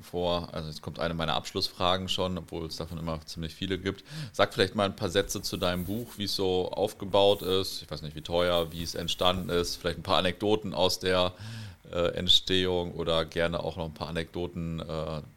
vor, 0.00 0.48
also 0.52 0.68
jetzt 0.68 0.82
kommt 0.82 0.98
eine 0.98 1.14
meiner 1.14 1.34
Abschlussfragen 1.34 2.08
schon, 2.08 2.38
obwohl 2.38 2.66
es 2.66 2.76
davon 2.76 2.98
immer 2.98 3.20
ziemlich 3.26 3.54
viele 3.54 3.78
gibt. 3.78 4.02
Sag 4.32 4.52
vielleicht 4.52 4.74
mal 4.74 4.86
ein 4.86 4.96
paar 4.96 5.10
Sätze 5.10 5.42
zu 5.42 5.56
deinem 5.56 5.84
Buch, 5.84 6.08
wie 6.16 6.24
es 6.24 6.34
so 6.34 6.70
aufgebaut 6.72 7.42
ist. 7.42 7.82
Ich 7.82 7.90
weiß 7.90 8.02
nicht, 8.02 8.16
wie 8.16 8.22
teuer, 8.22 8.72
wie 8.72 8.82
es 8.82 8.94
entstanden 8.94 9.48
ist. 9.48 9.76
Vielleicht 9.76 9.98
ein 9.98 10.02
paar 10.02 10.18
Anekdoten 10.18 10.74
aus 10.74 10.98
der 10.98 11.32
äh, 11.92 12.14
Entstehung 12.14 12.92
oder 12.92 13.24
gerne 13.24 13.60
auch 13.60 13.76
noch 13.76 13.86
ein 13.86 13.94
paar 13.94 14.08
Anekdoten, 14.08 14.80
äh, 14.80 14.84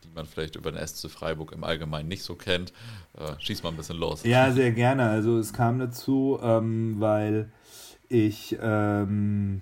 die 0.04 0.10
man 0.16 0.26
vielleicht 0.26 0.56
über 0.56 0.72
den 0.72 0.86
SC 0.86 1.10
Freiburg 1.10 1.52
im 1.52 1.64
Allgemeinen 1.64 2.08
nicht 2.08 2.24
so 2.24 2.36
kennt. 2.36 2.74
Äh, 3.18 3.34
schieß 3.40 3.64
mal 3.64 3.70
ein 3.70 3.78
bisschen 3.78 3.98
los. 3.98 4.24
Ja, 4.24 4.52
sehr 4.52 4.72
gerne. 4.72 5.10
Also 5.10 5.38
es 5.38 5.54
kam 5.54 5.80
dazu, 5.80 6.40
ähm, 6.42 6.96
weil 7.00 7.50
ich 8.10 8.58
ähm, 8.62 9.62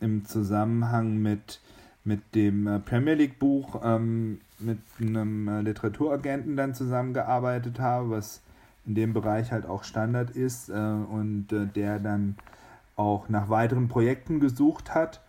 im 0.00 0.24
Zusammenhang 0.24 1.18
mit 1.18 1.60
mit 2.04 2.34
dem 2.34 2.66
äh, 2.66 2.78
Premier 2.78 3.14
League 3.14 3.38
Buch 3.38 3.80
ähm, 3.84 4.40
mit 4.58 4.78
einem 5.00 5.48
äh, 5.48 5.60
Literaturagenten 5.62 6.56
dann 6.56 6.74
zusammengearbeitet 6.74 7.78
habe, 7.78 8.10
was 8.10 8.40
in 8.86 8.94
dem 8.94 9.12
Bereich 9.12 9.52
halt 9.52 9.66
auch 9.66 9.84
Standard 9.84 10.30
ist 10.30 10.70
äh, 10.70 10.72
und 10.72 11.48
der 11.50 11.98
dann 11.98 12.36
auch 12.96 13.28
nach 13.28 13.48
weiteren 13.48 13.88
Projekten 13.88 14.40
gesucht 14.40 14.94
hat. 14.94 15.20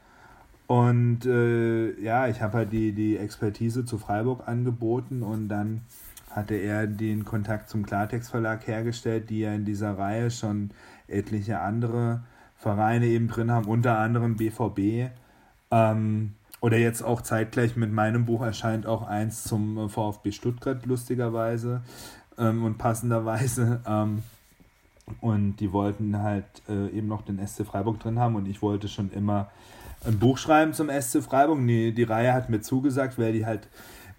Und 0.72 1.26
äh, 1.26 2.00
ja, 2.02 2.30
ich 2.30 2.42
habe 2.42 2.60
halt 2.60 2.72
die, 2.72 2.94
die 2.94 3.18
Expertise 3.18 3.84
zu 3.84 3.98
Freiburg 3.98 4.48
angeboten 4.48 5.22
und 5.22 5.50
dann 5.50 5.82
hatte 6.30 6.56
er 6.56 6.88
den 6.88 7.26
Kontakt 7.26 7.70
zum 7.70 7.86
Klartext 7.86 8.32
Verlag 8.32 8.66
hergestellt, 8.68 9.30
die 9.30 9.42
ja 9.42 9.54
in 9.54 9.66
dieser 9.66 9.98
Reihe 9.98 10.32
schon 10.32 10.72
etliche 11.10 11.60
andere 11.60 12.22
Vereine 12.56 13.08
eben 13.08 13.28
drin 13.28 13.52
haben, 13.52 13.68
unter 13.68 13.98
anderem 13.98 14.38
BVB. 14.38 15.12
Ähm, 15.72 16.36
oder 16.62 16.78
jetzt 16.78 17.02
auch 17.02 17.20
zeitgleich 17.20 17.76
mit 17.76 17.92
meinem 17.92 18.26
Buch 18.26 18.42
erscheint 18.42 18.86
auch 18.86 19.06
eins 19.06 19.44
zum 19.44 19.78
äh, 19.78 19.90
VfB 19.90 20.32
Stuttgart, 20.32 20.86
lustigerweise 20.86 21.82
ähm, 22.38 22.64
und 22.64 22.78
passenderweise. 22.78 23.82
Ähm, 23.90 24.24
und 25.20 25.58
die 25.58 25.74
wollten 25.74 26.20
halt 26.20 26.46
äh, 26.70 26.88
eben 26.92 27.08
noch 27.08 27.24
den 27.24 27.46
SC 27.46 27.66
Freiburg 27.66 28.00
drin 28.00 28.20
haben 28.20 28.36
und 28.36 28.48
ich 28.48 28.62
wollte 28.62 28.88
schon 28.88 29.12
immer 29.12 29.50
ein 30.06 30.20
Buch 30.20 30.38
schreiben 30.38 30.74
zum 30.74 30.90
SC 30.90 31.22
Freiburg. 31.22 31.60
Die, 31.68 31.94
die 31.94 32.04
Reihe 32.04 32.34
hat 32.34 32.50
mir 32.50 32.62
zugesagt, 32.62 33.18
weil 33.20 33.34
die 33.34 33.46
halt, 33.46 33.68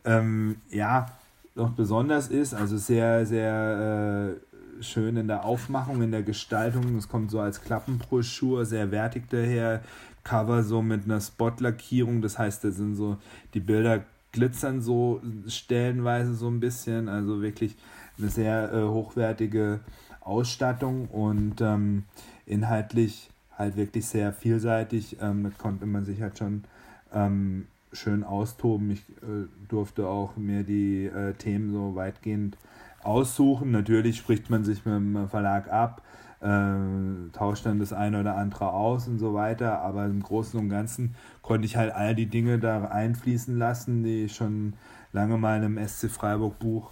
ähm, 0.05 0.57
ja, 0.71 1.07
noch 1.55 1.71
besonders 1.71 2.29
ist. 2.29 2.55
Also 2.55 2.77
sehr, 2.77 3.27
sehr 3.27 4.37
äh, 4.81 4.83
schön 4.83 5.17
in 5.17 5.29
der 5.29 5.45
Aufmachung, 5.45 6.03
in 6.03 6.13
der 6.13 6.23
Gestaltung. 6.23 6.97
Es 6.97 7.09
kommt 7.09 7.31
so 7.31 7.41
als 7.41 7.63
Klappenbroschur, 7.63 8.65
sehr 8.65 8.91
wertig 8.91 9.25
daher. 9.31 9.83
Cover 10.25 10.63
so 10.63 10.83
mit 10.83 11.05
einer 11.05 11.21
Spotlackierung. 11.21 12.23
Das 12.23 12.39
heißt, 12.39 12.65
da 12.65 12.71
sind 12.71 12.95
so, 12.95 13.19
die 13.55 13.61
Bilder 13.61 14.05
glitzern 14.31 14.81
so 14.81 15.21
stellenweise 15.47 16.35
so 16.35 16.49
ein 16.49 16.61
bisschen. 16.61 17.09
Also 17.09 17.43
wirklich 17.43 17.77
eine 18.19 18.29
sehr 18.29 18.73
äh, 18.73 18.83
hochwertige 18.83 19.81
Ausstattung 20.21 21.09
und 21.09 21.61
ähm, 21.61 22.05
inhaltlich 22.47 23.32
halt 23.63 23.77
wirklich 23.77 24.07
sehr 24.07 24.33
vielseitig. 24.33 25.17
Ähm, 25.21 25.45
da 25.45 25.51
konnte 25.51 25.87
man 25.87 26.05
sich 26.05 26.21
halt 26.21 26.39
schon 26.39 26.65
ähm, 27.13 27.67
schön 27.93 28.25
austoben. 28.25 28.91
Ich 28.91 29.01
äh, 29.23 29.47
durfte 29.69 30.07
auch 30.07 30.37
mir 30.37 30.63
die 30.63 31.07
äh, 31.07 31.35
Themen 31.35 31.73
so 31.73 31.95
weitgehend 31.95 32.57
aussuchen. 33.03 33.71
Natürlich 33.71 34.19
spricht 34.19 34.51
man 34.51 34.65
sich 34.65 34.85
mit 34.85 34.95
dem 34.95 35.29
Verlag 35.29 35.73
ab 35.73 36.03
äh, 36.43 37.31
tauscht 37.33 37.65
dann 37.67 37.79
das 37.79 37.93
eine 37.93 38.21
oder 38.21 38.37
andere 38.37 38.73
aus 38.73 39.07
und 39.07 39.19
so 39.19 39.35
weiter. 39.35 39.81
Aber 39.81 40.05
im 40.07 40.23
Großen 40.23 40.59
und 40.59 40.69
Ganzen 40.69 41.15
konnte 41.41 41.67
ich 41.67 41.77
halt 41.77 41.95
all 41.95 42.15
die 42.15 42.27
Dinge 42.27 42.59
da 42.59 42.85
einfließen 42.87 43.57
lassen, 43.57 44.03
die 44.03 44.25
ich 44.25 44.35
schon 44.35 44.75
lange 45.13 45.39
mal 45.39 45.63
im 45.63 45.79
SC 45.87 46.11
Freiburg 46.11 46.59
Buch 46.59 46.91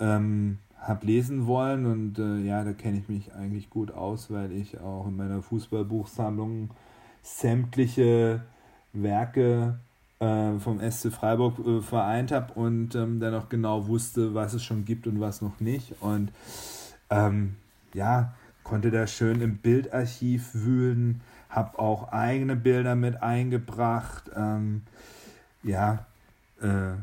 ähm, 0.00 0.58
habe 0.80 1.06
lesen 1.06 1.46
wollen. 1.46 1.86
Und 1.86 2.18
äh, 2.18 2.38
ja, 2.46 2.64
da 2.64 2.72
kenne 2.72 2.98
ich 2.98 3.08
mich 3.08 3.34
eigentlich 3.34 3.70
gut 3.70 3.90
aus, 3.92 4.30
weil 4.30 4.52
ich 4.52 4.80
auch 4.80 5.06
in 5.06 5.16
meiner 5.16 5.42
Fußballbuchsammlung 5.42 6.70
sämtliche 7.22 8.42
Werke 8.92 9.78
äh, 10.20 10.58
vom 10.58 10.80
SC 10.80 11.12
Freiburg 11.12 11.58
äh, 11.58 11.80
vereint 11.80 12.32
habe 12.32 12.52
und 12.54 12.94
ähm, 12.94 13.20
dann 13.20 13.34
auch 13.34 13.48
genau 13.48 13.86
wusste, 13.86 14.34
was 14.34 14.54
es 14.54 14.64
schon 14.64 14.84
gibt 14.84 15.06
und 15.06 15.20
was 15.20 15.42
noch 15.42 15.60
nicht. 15.60 15.94
Und 16.00 16.32
ähm, 17.10 17.56
ja, 17.94 18.34
konnte 18.64 18.90
da 18.90 19.06
schön 19.06 19.40
im 19.40 19.58
Bildarchiv 19.58 20.50
wühlen, 20.54 21.20
habe 21.48 21.78
auch 21.78 22.12
eigene 22.12 22.56
Bilder 22.56 22.94
mit 22.94 23.22
eingebracht. 23.22 24.30
Ähm, 24.34 24.82
ja, 25.62 26.06
äh, 26.60 26.94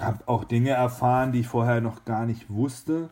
habe 0.00 0.26
auch 0.26 0.44
Dinge 0.44 0.70
erfahren, 0.70 1.32
die 1.32 1.40
ich 1.40 1.46
vorher 1.46 1.80
noch 1.80 2.04
gar 2.04 2.26
nicht 2.26 2.50
wusste. 2.50 3.10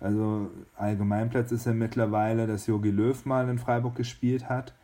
Also 0.00 0.50
Allgemeinplatz 0.76 1.52
ist 1.52 1.66
ja 1.66 1.72
mittlerweile, 1.72 2.46
dass 2.46 2.66
Jogi 2.66 2.90
Löw 2.90 3.24
mal 3.24 3.48
in 3.48 3.58
Freiburg 3.58 3.94
gespielt 3.94 4.48
hat. 4.48 4.74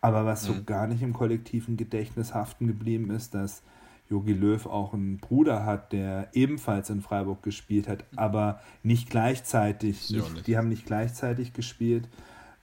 Aber 0.00 0.24
was 0.24 0.44
so 0.44 0.54
mhm. 0.54 0.66
gar 0.66 0.86
nicht 0.86 1.02
im 1.02 1.12
kollektiven 1.12 1.76
Gedächtnis 1.76 2.32
haften 2.32 2.68
geblieben 2.68 3.10
ist, 3.10 3.34
dass 3.34 3.62
Jogi 4.08 4.32
Löw 4.32 4.64
auch 4.66 4.94
einen 4.94 5.18
Bruder 5.18 5.66
hat, 5.66 5.92
der 5.92 6.28
ebenfalls 6.32 6.88
in 6.88 7.02
Freiburg 7.02 7.42
gespielt 7.42 7.88
hat, 7.88 8.04
aber 8.16 8.60
nicht 8.82 9.10
gleichzeitig. 9.10 10.08
Nicht, 10.10 10.32
nicht. 10.32 10.46
Die 10.46 10.56
haben 10.56 10.68
nicht 10.68 10.86
gleichzeitig 10.86 11.52
gespielt, 11.52 12.08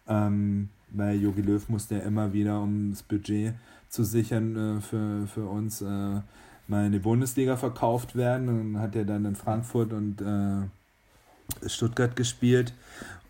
ähm, 0.08 0.70
weil 0.90 1.22
Jogi 1.22 1.42
Löw 1.42 1.68
musste 1.70 1.96
ja 1.96 2.02
immer 2.02 2.34
wieder, 2.34 2.62
um 2.62 2.92
das 2.92 3.04
Budget 3.04 3.54
zu 3.90 4.04
sichern, 4.04 4.78
äh, 4.78 4.82
für, 4.82 5.28
für 5.28 5.46
uns 5.46 5.82
äh, 5.82 6.22
mal 6.68 6.86
in 6.86 6.92
die 6.92 7.00
Bundesliga 7.00 7.58
verkauft 7.58 8.16
werden. 8.16 8.50
Und 8.50 8.80
hat 8.80 8.96
er 8.96 9.06
dann 9.06 9.26
in 9.26 9.36
Frankfurt 9.36 9.94
und 9.94 10.22
äh, 10.22 11.70
Stuttgart 11.70 12.16
gespielt. 12.16 12.74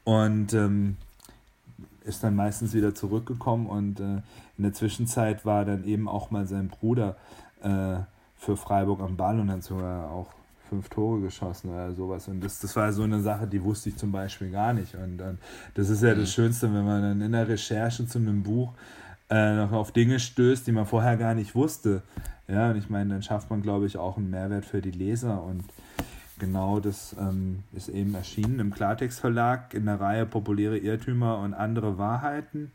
Und 0.04 0.54
ähm, 0.54 0.98
ist 2.06 2.24
dann 2.24 2.36
meistens 2.36 2.74
wieder 2.74 2.94
zurückgekommen 2.94 3.68
und 3.68 4.00
äh, 4.00 4.22
in 4.58 4.64
der 4.64 4.74
Zwischenzeit 4.74 5.46
war 5.46 5.66
dann 5.66 5.84
eben 5.86 6.08
auch 6.08 6.32
mal 6.32 6.48
sein 6.48 6.70
Bruder 6.70 7.18
äh, 7.62 7.98
für 8.38 8.56
Freiburg 8.56 9.02
am 9.02 9.18
Ball 9.18 9.40
und 9.40 9.48
dann 9.48 9.62
sogar 9.62 10.12
auch 10.12 10.28
fünf 10.70 10.90
Tore 10.90 11.22
geschossen 11.22 11.72
oder 11.72 11.94
sowas. 11.94 12.28
Und 12.28 12.44
das, 12.44 12.60
das 12.60 12.76
war 12.76 12.92
so 12.94 13.04
eine 13.04 13.22
Sache, 13.22 13.48
die 13.48 13.64
wusste 13.64 13.90
ich 13.90 13.98
zum 13.98 14.12
Beispiel 14.12 14.52
gar 14.52 14.74
nicht. 14.74 14.96
Und, 14.96 15.22
und 15.22 15.40
das 15.74 15.90
ist 15.90 16.04
ja 16.04 16.12
das 16.12 16.30
mhm. 16.30 16.34
Schönste, 16.34 16.74
wenn 16.74 16.86
man 16.86 17.02
dann 17.02 17.22
in 17.22 17.32
der 17.32 17.48
Recherche 17.48 18.08
zu 18.08 18.18
einem 18.18 18.44
Buch 18.44 18.74
äh, 19.30 19.56
noch 19.56 19.72
auf 19.72 19.92
Dinge 19.92 20.20
stößt, 20.20 20.66
die 20.68 20.72
man 20.72 20.86
vorher 20.86 21.18
gar 21.18 21.34
nicht 21.34 21.56
wusste. 21.56 22.04
Ja, 22.48 22.72
und 22.72 22.78
ich 22.78 22.90
meine, 22.90 23.14
dann 23.14 23.24
schafft 23.24 23.50
man, 23.50 23.62
glaube 23.62 23.88
ich, 23.88 23.98
auch 23.98 24.18
einen 24.18 24.30
Mehrwert 24.30 24.66
für 24.66 24.82
die 24.82 24.92
Leser 24.92 25.44
und 25.44 25.64
Genau, 26.38 26.82
das 26.82 27.16
ähm, 27.18 27.64
ist 27.72 27.88
eben 27.88 28.14
erschienen 28.14 28.60
im 28.60 28.74
Klartext 28.74 29.22
Verlag 29.22 29.74
in 29.74 29.86
der 29.86 30.02
Reihe 30.02 30.26
Populäre 30.26 30.78
Irrtümer 30.78 31.40
und 31.40 31.54
andere 31.54 31.98
Wahrheiten. 31.98 32.72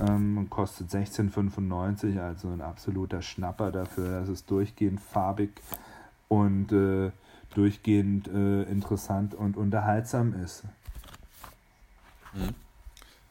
Ähm, 0.00 0.48
kostet 0.50 0.90
16,95, 0.90 2.20
also 2.20 2.48
ein 2.48 2.60
absoluter 2.60 3.22
Schnapper 3.22 3.72
dafür, 3.72 4.20
dass 4.20 4.28
es 4.28 4.44
durchgehend 4.44 5.00
farbig 5.00 5.62
und 6.28 6.72
äh, 6.72 7.10
durchgehend 7.54 8.28
äh, 8.28 8.64
interessant 8.64 9.34
und 9.34 9.56
unterhaltsam 9.56 10.34
ist. 10.42 10.64
Mhm. 12.34 12.63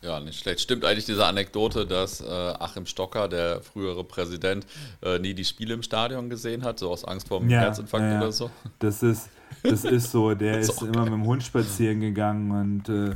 Ja, 0.03 0.19
nicht 0.19 0.39
schlecht. 0.39 0.59
Stimmt 0.59 0.83
eigentlich 0.83 1.05
diese 1.05 1.25
Anekdote, 1.25 1.85
dass 1.85 2.19
äh, 2.19 2.25
Achim 2.27 2.85
Stocker, 2.85 3.29
der 3.29 3.61
frühere 3.61 4.03
Präsident, 4.03 4.67
äh, 5.01 5.17
nie 5.17 5.33
die 5.33 5.45
Spiele 5.45 5.73
im 5.73 5.81
Stadion 5.81 6.29
gesehen 6.29 6.63
hat, 6.63 6.77
so 6.79 6.91
aus 6.91 7.05
Angst 7.05 7.29
vor 7.29 7.39
einem 7.39 7.49
ja, 7.49 7.61
Herzinfarkt 7.61 8.05
ja, 8.05 8.17
oder 8.19 8.31
so? 8.33 8.51
Das 8.79 9.01
ist, 9.01 9.29
das 9.63 9.85
ist 9.85 10.11
so. 10.11 10.33
Der 10.33 10.59
ist, 10.59 10.69
ist 10.69 10.81
immer 10.81 11.03
mit 11.03 11.13
dem 11.13 11.25
Hund 11.25 11.41
spazieren 11.41 12.01
gegangen 12.01 12.51
und 12.51 12.89
äh, 12.89 13.15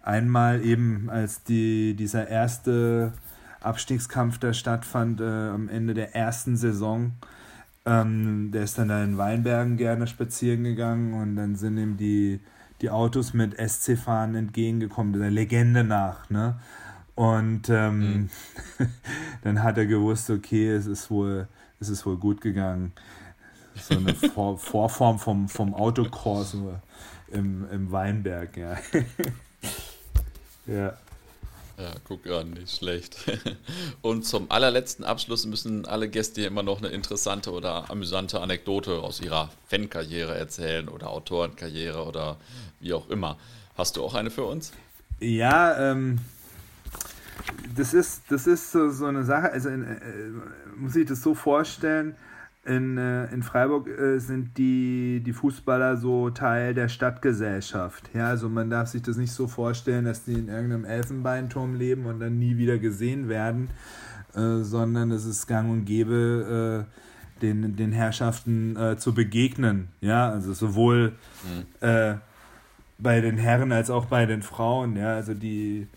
einmal 0.00 0.64
eben, 0.64 1.10
als 1.10 1.42
die, 1.42 1.94
dieser 1.94 2.28
erste 2.28 3.12
Abstiegskampf 3.60 4.38
da 4.38 4.52
stattfand, 4.52 5.20
äh, 5.20 5.24
am 5.24 5.68
Ende 5.68 5.92
der 5.92 6.14
ersten 6.14 6.56
Saison, 6.56 7.14
ähm, 7.84 8.50
der 8.52 8.62
ist 8.62 8.78
dann 8.78 8.88
da 8.88 9.02
in 9.02 9.18
Weinbergen 9.18 9.76
gerne 9.76 10.06
spazieren 10.06 10.62
gegangen 10.62 11.14
und 11.14 11.34
dann 11.34 11.56
sind 11.56 11.78
ihm 11.78 11.96
die, 11.96 12.38
die 12.82 12.90
Autos 12.90 13.32
mit 13.32 13.56
SC-Fahnen 13.58 14.34
entgegengekommen, 14.34 15.18
der 15.18 15.30
Legende 15.30 15.84
nach, 15.84 16.28
ne? 16.30 16.60
Und 17.14 17.68
ähm, 17.68 17.98
mhm. 17.98 18.30
dann 19.42 19.62
hat 19.62 19.78
er 19.78 19.86
gewusst, 19.86 20.30
okay, 20.30 20.70
es 20.70 20.86
ist 20.86 21.10
wohl, 21.10 21.46
es 21.78 21.88
ist 21.88 22.04
wohl 22.04 22.16
gut 22.16 22.40
gegangen 22.40 22.92
so 23.74 23.96
eine 23.96 24.14
Vor 24.34 24.58
Vorform 24.58 25.18
vom, 25.18 25.48
vom 25.48 25.74
Autokurs 25.74 26.56
im, 27.28 27.68
im 27.70 27.92
Weinberg, 27.92 28.56
ja. 28.56 28.76
ja. 30.66 30.94
Ja, 31.78 31.92
guck 32.04 32.26
an, 32.26 32.50
nicht 32.50 32.76
schlecht. 32.76 33.16
Und 34.02 34.24
zum 34.24 34.50
allerletzten 34.50 35.04
Abschluss 35.04 35.46
müssen 35.46 35.86
alle 35.86 36.08
Gäste 36.08 36.42
hier 36.42 36.48
immer 36.48 36.62
noch 36.62 36.78
eine 36.78 36.88
interessante 36.88 37.50
oder 37.50 37.90
amüsante 37.90 38.40
Anekdote 38.40 39.00
aus 39.00 39.20
ihrer 39.20 39.50
Fankarriere 39.66 40.36
erzählen 40.36 40.88
oder 40.88 41.10
Autorenkarriere 41.10 42.04
oder 42.04 42.36
wie 42.80 42.92
auch 42.92 43.08
immer. 43.08 43.38
Hast 43.76 43.96
du 43.96 44.04
auch 44.04 44.14
eine 44.14 44.30
für 44.30 44.44
uns? 44.44 44.72
Ja, 45.20 45.90
ähm, 45.90 46.18
das 47.74 47.94
ist, 47.94 48.22
das 48.28 48.46
ist 48.46 48.72
so, 48.72 48.90
so 48.90 49.06
eine 49.06 49.24
Sache, 49.24 49.50
also 49.50 49.68
äh, 49.68 49.84
muss 50.76 50.94
ich 50.96 51.06
das 51.06 51.22
so 51.22 51.34
vorstellen, 51.34 52.16
in, 52.64 52.96
äh, 52.96 53.32
in 53.32 53.42
Freiburg 53.42 53.88
äh, 53.88 54.18
sind 54.18 54.56
die, 54.56 55.20
die 55.24 55.32
Fußballer 55.32 55.96
so 55.96 56.30
Teil 56.30 56.74
der 56.74 56.88
Stadtgesellschaft. 56.88 58.10
Ja, 58.14 58.28
also 58.28 58.48
man 58.48 58.70
darf 58.70 58.88
sich 58.88 59.02
das 59.02 59.16
nicht 59.16 59.32
so 59.32 59.48
vorstellen, 59.48 60.04
dass 60.04 60.24
die 60.24 60.34
in 60.34 60.48
irgendeinem 60.48 60.84
Elfenbeinturm 60.84 61.74
leben 61.74 62.06
und 62.06 62.20
dann 62.20 62.38
nie 62.38 62.56
wieder 62.58 62.78
gesehen 62.78 63.28
werden, 63.28 63.70
äh, 64.34 64.58
sondern 64.62 65.10
es 65.10 65.24
ist 65.24 65.46
gang 65.46 65.70
und 65.70 65.84
gäbe, 65.84 66.86
äh, 66.88 67.42
den, 67.42 67.74
den 67.74 67.90
Herrschaften 67.90 68.76
äh, 68.76 68.96
zu 68.96 69.12
begegnen. 69.12 69.88
Ja, 70.00 70.30
also 70.30 70.52
sowohl 70.52 71.14
mhm. 71.42 71.86
Äh, 71.86 72.14
bei 72.98 73.20
den 73.20 73.36
Herren 73.36 73.72
als 73.72 73.90
auch 73.90 74.04
bei 74.04 74.26
den 74.26 74.42
Frauen. 74.42 74.96
Ja, 74.96 75.14
also 75.14 75.34
die 75.34 75.88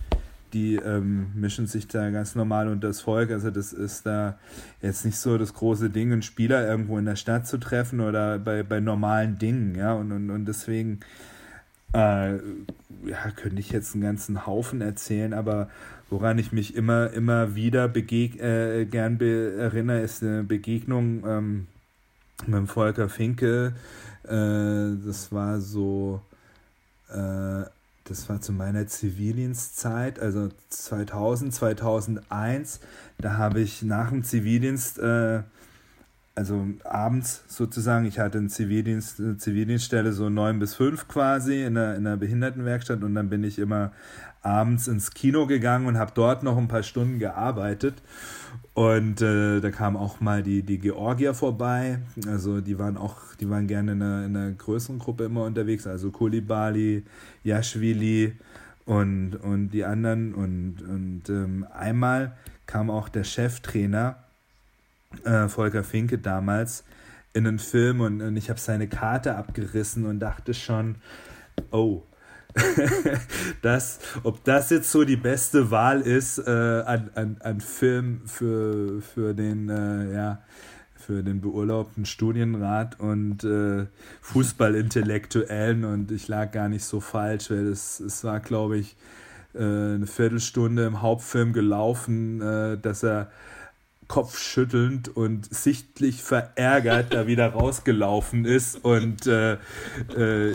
die 0.55 0.77
ähm, 0.77 1.27
mischen 1.35 1.67
sich 1.67 1.87
da 1.87 2.09
ganz 2.11 2.33
normal 2.33 2.69
unter 2.69 2.87
das 2.87 3.01
Volk. 3.01 3.29
Also 3.29 3.51
das 3.51 3.73
ist 3.73 4.05
da 4.05 4.39
jetzt 4.81 5.03
nicht 5.03 5.17
so 5.17 5.37
das 5.37 5.53
große 5.53 5.89
Ding, 5.89 6.13
einen 6.13 6.21
Spieler 6.21 6.65
irgendwo 6.65 6.97
in 6.97 7.05
der 7.05 7.17
Stadt 7.17 7.45
zu 7.45 7.57
treffen 7.57 7.99
oder 7.99 8.39
bei, 8.39 8.63
bei 8.63 8.79
normalen 8.79 9.37
Dingen, 9.37 9.75
ja. 9.75 9.93
Und, 9.93 10.13
und, 10.13 10.29
und 10.29 10.45
deswegen 10.45 11.01
äh, 11.93 12.35
ja, 12.35 13.31
könnte 13.35 13.59
ich 13.59 13.69
jetzt 13.69 13.93
einen 13.93 14.03
ganzen 14.03 14.45
Haufen 14.45 14.79
erzählen, 14.79 15.33
aber 15.33 15.69
woran 16.09 16.39
ich 16.39 16.53
mich 16.53 16.73
immer, 16.73 17.11
immer 17.11 17.55
wieder 17.55 17.89
begeg 17.89 18.41
äh, 18.41 18.85
gern 18.85 19.17
be 19.17 19.55
erinnere, 19.59 20.01
ist 20.01 20.23
eine 20.23 20.43
Begegnung 20.43 21.23
ähm, 21.27 21.67
mit 22.47 22.69
Volker 22.69 23.09
Finke. 23.09 23.73
Äh, 24.23 24.95
das 25.05 25.33
war 25.33 25.59
so 25.59 26.21
äh, 27.09 27.63
das 28.05 28.29
war 28.29 28.39
zu 28.39 28.53
meiner 28.53 28.85
Zivildienstzeit, 28.85 30.19
also 30.19 30.49
2000, 30.69 31.53
2001. 31.53 32.79
Da 33.17 33.37
habe 33.37 33.61
ich 33.61 33.81
nach 33.81 34.11
dem 34.11 34.23
Zivildienst, 34.23 34.99
äh, 34.99 35.41
also 36.35 36.67
abends 36.83 37.43
sozusagen, 37.47 38.05
ich 38.05 38.19
hatte 38.19 38.37
einen 38.37 38.49
Zivildienst, 38.49 39.19
eine 39.19 39.37
Zivildienststelle 39.37 40.13
so 40.13 40.29
neun 40.29 40.59
bis 40.59 40.75
fünf 40.75 41.07
quasi 41.07 41.63
in 41.63 41.77
einer, 41.77 41.95
in 41.95 42.05
einer 42.05 42.17
Behindertenwerkstatt 42.17 43.03
und 43.03 43.15
dann 43.15 43.29
bin 43.29 43.43
ich 43.43 43.57
immer 43.57 43.91
abends 44.43 44.87
ins 44.87 45.11
Kino 45.11 45.47
gegangen 45.47 45.87
und 45.87 45.97
habe 45.97 46.11
dort 46.13 46.43
noch 46.43 46.57
ein 46.57 46.67
paar 46.67 46.83
Stunden 46.83 47.17
gearbeitet. 47.17 47.95
Und 48.75 49.21
äh, 49.21 49.61
da 49.61 49.71
kam 49.71 49.95
auch 49.95 50.19
mal 50.19 50.43
die, 50.43 50.61
die 50.61 50.79
Georgier 50.79 51.33
vorbei. 51.33 51.99
Also 52.27 52.59
die 52.59 52.77
waren 52.77 52.97
auch, 52.97 53.33
die 53.39 53.49
waren 53.49 53.67
gerne 53.67 53.93
in 53.93 54.01
einer, 54.01 54.25
in 54.25 54.35
einer 54.35 54.51
größeren 54.51 54.99
Gruppe 54.99 55.23
immer 55.23 55.45
unterwegs. 55.45 55.87
Also 55.87 56.11
Kulibali, 56.11 57.05
Yashvili 57.45 58.33
und, 58.85 59.37
und 59.37 59.69
die 59.69 59.85
anderen. 59.85 60.35
Und, 60.35 60.81
und 60.81 61.29
ähm, 61.29 61.65
einmal 61.73 62.35
kam 62.65 62.89
auch 62.89 63.07
der 63.07 63.23
Cheftrainer, 63.23 64.17
äh, 65.23 65.47
Volker 65.47 65.85
Finke 65.85 66.17
damals, 66.17 66.83
in 67.31 67.47
einen 67.47 67.59
Film 67.59 68.01
und, 68.01 68.21
und 68.21 68.35
ich 68.35 68.49
habe 68.49 68.59
seine 68.59 68.89
Karte 68.89 69.35
abgerissen 69.35 70.05
und 70.05 70.19
dachte 70.19 70.53
schon, 70.53 70.95
oh, 71.71 72.03
das, 73.61 73.99
ob 74.23 74.43
das 74.43 74.69
jetzt 74.69 74.91
so 74.91 75.03
die 75.03 75.17
beste 75.17 75.71
Wahl 75.71 76.01
ist 76.01 76.39
äh, 76.39 76.49
an, 76.51 77.09
an, 77.15 77.37
an 77.41 77.61
Film 77.61 78.21
für, 78.25 79.01
für 79.01 79.33
den, 79.33 79.69
äh, 79.69 80.13
ja, 80.13 80.41
für 80.95 81.21
den 81.21 81.41
beurlaubten 81.41 82.05
Studienrat 82.05 82.99
und 82.99 83.43
äh, 83.43 83.85
Fußballintellektuellen 84.21 85.83
und 85.83 86.11
ich 86.11 86.27
lag 86.27 86.51
gar 86.51 86.69
nicht 86.69 86.85
so 86.85 86.99
falsch, 86.99 87.51
weil 87.51 87.67
es, 87.67 87.99
es 87.99 88.23
war, 88.23 88.39
glaube 88.39 88.77
ich, 88.77 88.95
äh, 89.53 89.59
eine 89.59 90.07
Viertelstunde 90.07 90.85
im 90.85 91.01
Hauptfilm 91.01 91.53
gelaufen, 91.53 92.41
äh, 92.41 92.77
dass 92.77 93.03
er 93.03 93.29
kopfschüttelnd 94.07 95.15
und 95.15 95.53
sichtlich 95.53 96.23
verärgert 96.23 97.13
da 97.13 97.27
wieder 97.27 97.47
rausgelaufen 97.49 98.45
ist 98.45 98.83
und 98.83 99.25
äh, 99.25 99.57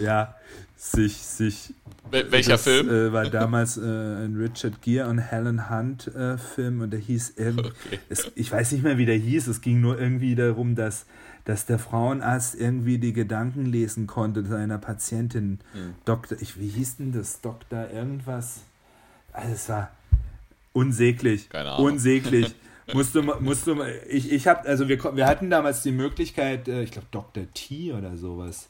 ja, 0.03 0.37
sich, 0.81 1.19
sich 1.19 1.75
welcher 2.11 2.53
das, 2.53 2.63
Film? 2.63 2.89
Äh, 2.89 3.13
war 3.13 3.29
damals 3.29 3.77
äh, 3.77 3.83
ein 3.83 4.35
Richard 4.35 4.81
Gere 4.81 5.09
und 5.09 5.19
Helen 5.19 5.69
Hunt 5.69 6.07
äh, 6.15 6.39
Film 6.39 6.81
und 6.81 6.91
der 6.91 7.01
hieß 7.01 7.35
irgendwie, 7.37 7.69
okay. 7.69 7.99
es, 8.09 8.33
ich 8.35 8.51
weiß 8.51 8.73
nicht 8.73 8.83
mehr, 8.83 8.97
wie 8.97 9.05
der 9.05 9.17
hieß, 9.17 9.47
es 9.49 9.61
ging 9.61 9.83
nur 9.83 10.01
irgendwie 10.01 10.35
darum, 10.35 10.75
dass, 10.75 11.05
dass 11.45 11.67
der 11.67 11.79
Frauenarzt 11.79 12.59
irgendwie 12.59 12.97
die 12.97 13.13
Gedanken 13.13 13.67
lesen 13.67 14.07
konnte 14.07 14.43
seiner 14.47 14.79
Patientin. 14.79 15.61
Hm. 15.73 15.95
Doktor, 16.07 16.39
ich, 16.41 16.59
wie 16.59 16.69
hieß 16.69 16.97
denn 16.97 17.13
das? 17.13 17.43
Doktor 17.43 17.91
irgendwas? 17.91 18.61
Also 19.35 19.53
es 19.53 19.69
war 19.69 19.91
unsäglich. 20.73 21.51
Keine 21.51 21.73
Ahnung. 21.73 21.93
Unsäglich. 21.93 22.55
musst 22.95 23.15
du, 23.15 23.23
musst 23.23 23.67
du, 23.67 23.83
ich, 24.09 24.33
ich 24.33 24.49
hab, 24.49 24.67
also 24.67 24.89
wir, 24.89 24.99
wir 25.15 25.27
hatten 25.27 25.51
damals 25.51 25.83
die 25.83 25.93
Möglichkeit, 25.93 26.69
äh, 26.69 26.83
ich 26.83 26.91
glaube 26.91 27.09
Dr. 27.11 27.45
T 27.53 27.93
oder 27.93 28.17
sowas 28.17 28.70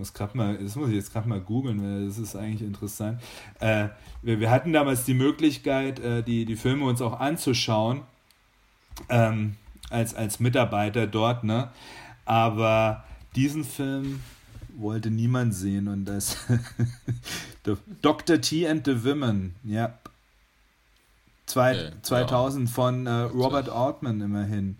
muss 0.00 0.14
grad 0.14 0.34
mal, 0.34 0.56
das 0.56 0.74
muss 0.76 0.88
ich 0.88 0.96
jetzt 0.96 1.12
gerade 1.12 1.28
mal 1.28 1.40
googeln, 1.40 1.82
weil 1.82 2.06
das 2.06 2.18
ist 2.18 2.34
eigentlich 2.34 2.62
interessant. 2.62 3.20
Äh, 3.60 3.88
wir, 4.22 4.40
wir, 4.40 4.50
hatten 4.50 4.72
damals 4.72 5.04
die 5.04 5.14
Möglichkeit, 5.14 6.00
äh, 6.00 6.22
die, 6.22 6.46
die 6.46 6.56
Filme 6.56 6.86
uns 6.86 7.02
auch 7.02 7.20
anzuschauen, 7.20 8.00
ähm, 9.10 9.56
als, 9.90 10.14
als 10.14 10.40
Mitarbeiter 10.40 11.06
dort, 11.06 11.44
ne? 11.44 11.70
Aber 12.24 13.04
diesen 13.36 13.64
Film 13.64 14.20
wollte 14.76 15.10
niemand 15.10 15.54
sehen 15.54 15.86
und 15.86 16.06
das 16.06 16.38
Dr. 18.02 18.40
T 18.40 18.66
and 18.66 18.86
the 18.86 19.04
Women, 19.04 19.54
ja. 19.64 19.98
Zwei, 21.44 21.72
okay, 21.72 21.92
2000 22.02 22.68
ja. 22.68 22.74
von 22.74 23.06
äh, 23.06 23.10
Robert 23.10 23.68
Altman 23.68 24.20
immerhin. 24.20 24.76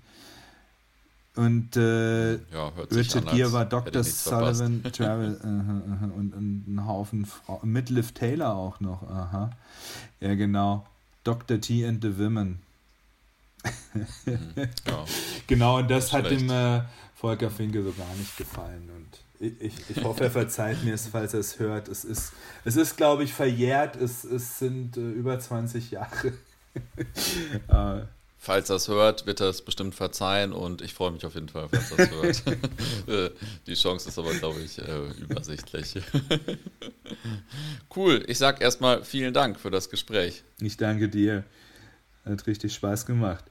Und 1.37 1.77
äh, 1.77 2.35
ja, 2.35 2.73
Richard 2.91 3.31
Gere 3.31 3.53
war 3.53 3.65
Dr. 3.65 4.03
Sullivan, 4.03 4.83
Travel 4.93 5.41
uh, 5.43 5.47
uh, 5.47 6.07
uh, 6.07 6.19
und, 6.19 6.35
und 6.35 6.65
ein 6.67 6.87
Haufen. 6.87 7.27
Mit 7.63 7.89
Liv 7.89 8.13
Taylor 8.13 8.55
auch 8.55 8.81
noch. 8.81 9.09
Aha. 9.09 9.51
Ja, 10.21 10.35
genau. 10.35 10.87
Dr. 11.23 11.61
T 11.61 11.87
and 11.87 12.03
the 12.03 12.19
Women. 12.19 12.61
Mhm. 14.25 14.49
ja. 14.87 15.05
Genau, 15.47 15.79
und 15.79 15.91
das 15.91 16.13
hat 16.13 16.31
dem 16.31 16.49
äh, 16.49 16.83
Volker 17.15 17.51
Finke 17.51 17.83
so 17.83 17.93
gar 17.93 18.15
nicht 18.17 18.37
gefallen. 18.37 18.89
Und 18.95 19.19
ich, 19.41 19.61
ich, 19.61 19.97
ich 19.97 20.05
hoffe, 20.05 20.25
er 20.25 20.31
verzeiht 20.31 20.85
mir 20.85 20.95
es, 20.95 21.09
falls 21.09 21.35
er 21.35 21.41
es 21.41 21.59
hört. 21.59 21.89
Es 21.89 22.05
ist, 22.05 22.33
es 22.65 22.77
ist 22.77 22.97
glaube 22.97 23.25
ich, 23.25 23.33
verjährt. 23.33 23.97
Es, 23.97 24.25
es 24.25 24.59
sind 24.59 24.97
äh, 24.97 25.01
über 25.01 25.39
20 25.39 25.91
Jahre. 25.91 26.33
äh, 27.69 28.03
Falls 28.43 28.71
er 28.71 28.77
es 28.77 28.89
hört, 28.89 29.27
wird 29.27 29.41
er 29.41 29.51
es 29.51 29.61
bestimmt 29.61 29.95
verzeihen 29.95 30.55
und 30.55 30.81
ich 30.81 30.95
freue 30.95 31.11
mich 31.11 31.27
auf 31.27 31.35
jeden 31.35 31.51
Fall, 31.51 31.69
falls 31.69 31.91
er 31.91 32.25
es 32.25 32.43
hört. 32.47 33.33
Die 33.67 33.75
Chance 33.75 34.09
ist 34.09 34.19
aber, 34.19 34.33
glaube 34.33 34.61
ich, 34.61 34.79
äh, 34.79 35.11
übersichtlich. 35.21 35.97
cool, 37.97 38.25
ich 38.27 38.39
sage 38.39 38.65
erstmal 38.65 39.05
vielen 39.05 39.35
Dank 39.35 39.61
für 39.61 39.71
das 39.71 39.91
Gespräch. 39.91 40.43
Ich 40.59 40.79
danke 40.79 41.11
dir. 41.11 41.45
Hat 42.25 42.47
richtig 42.47 42.73
Spaß 42.73 43.05
gemacht. 43.05 43.45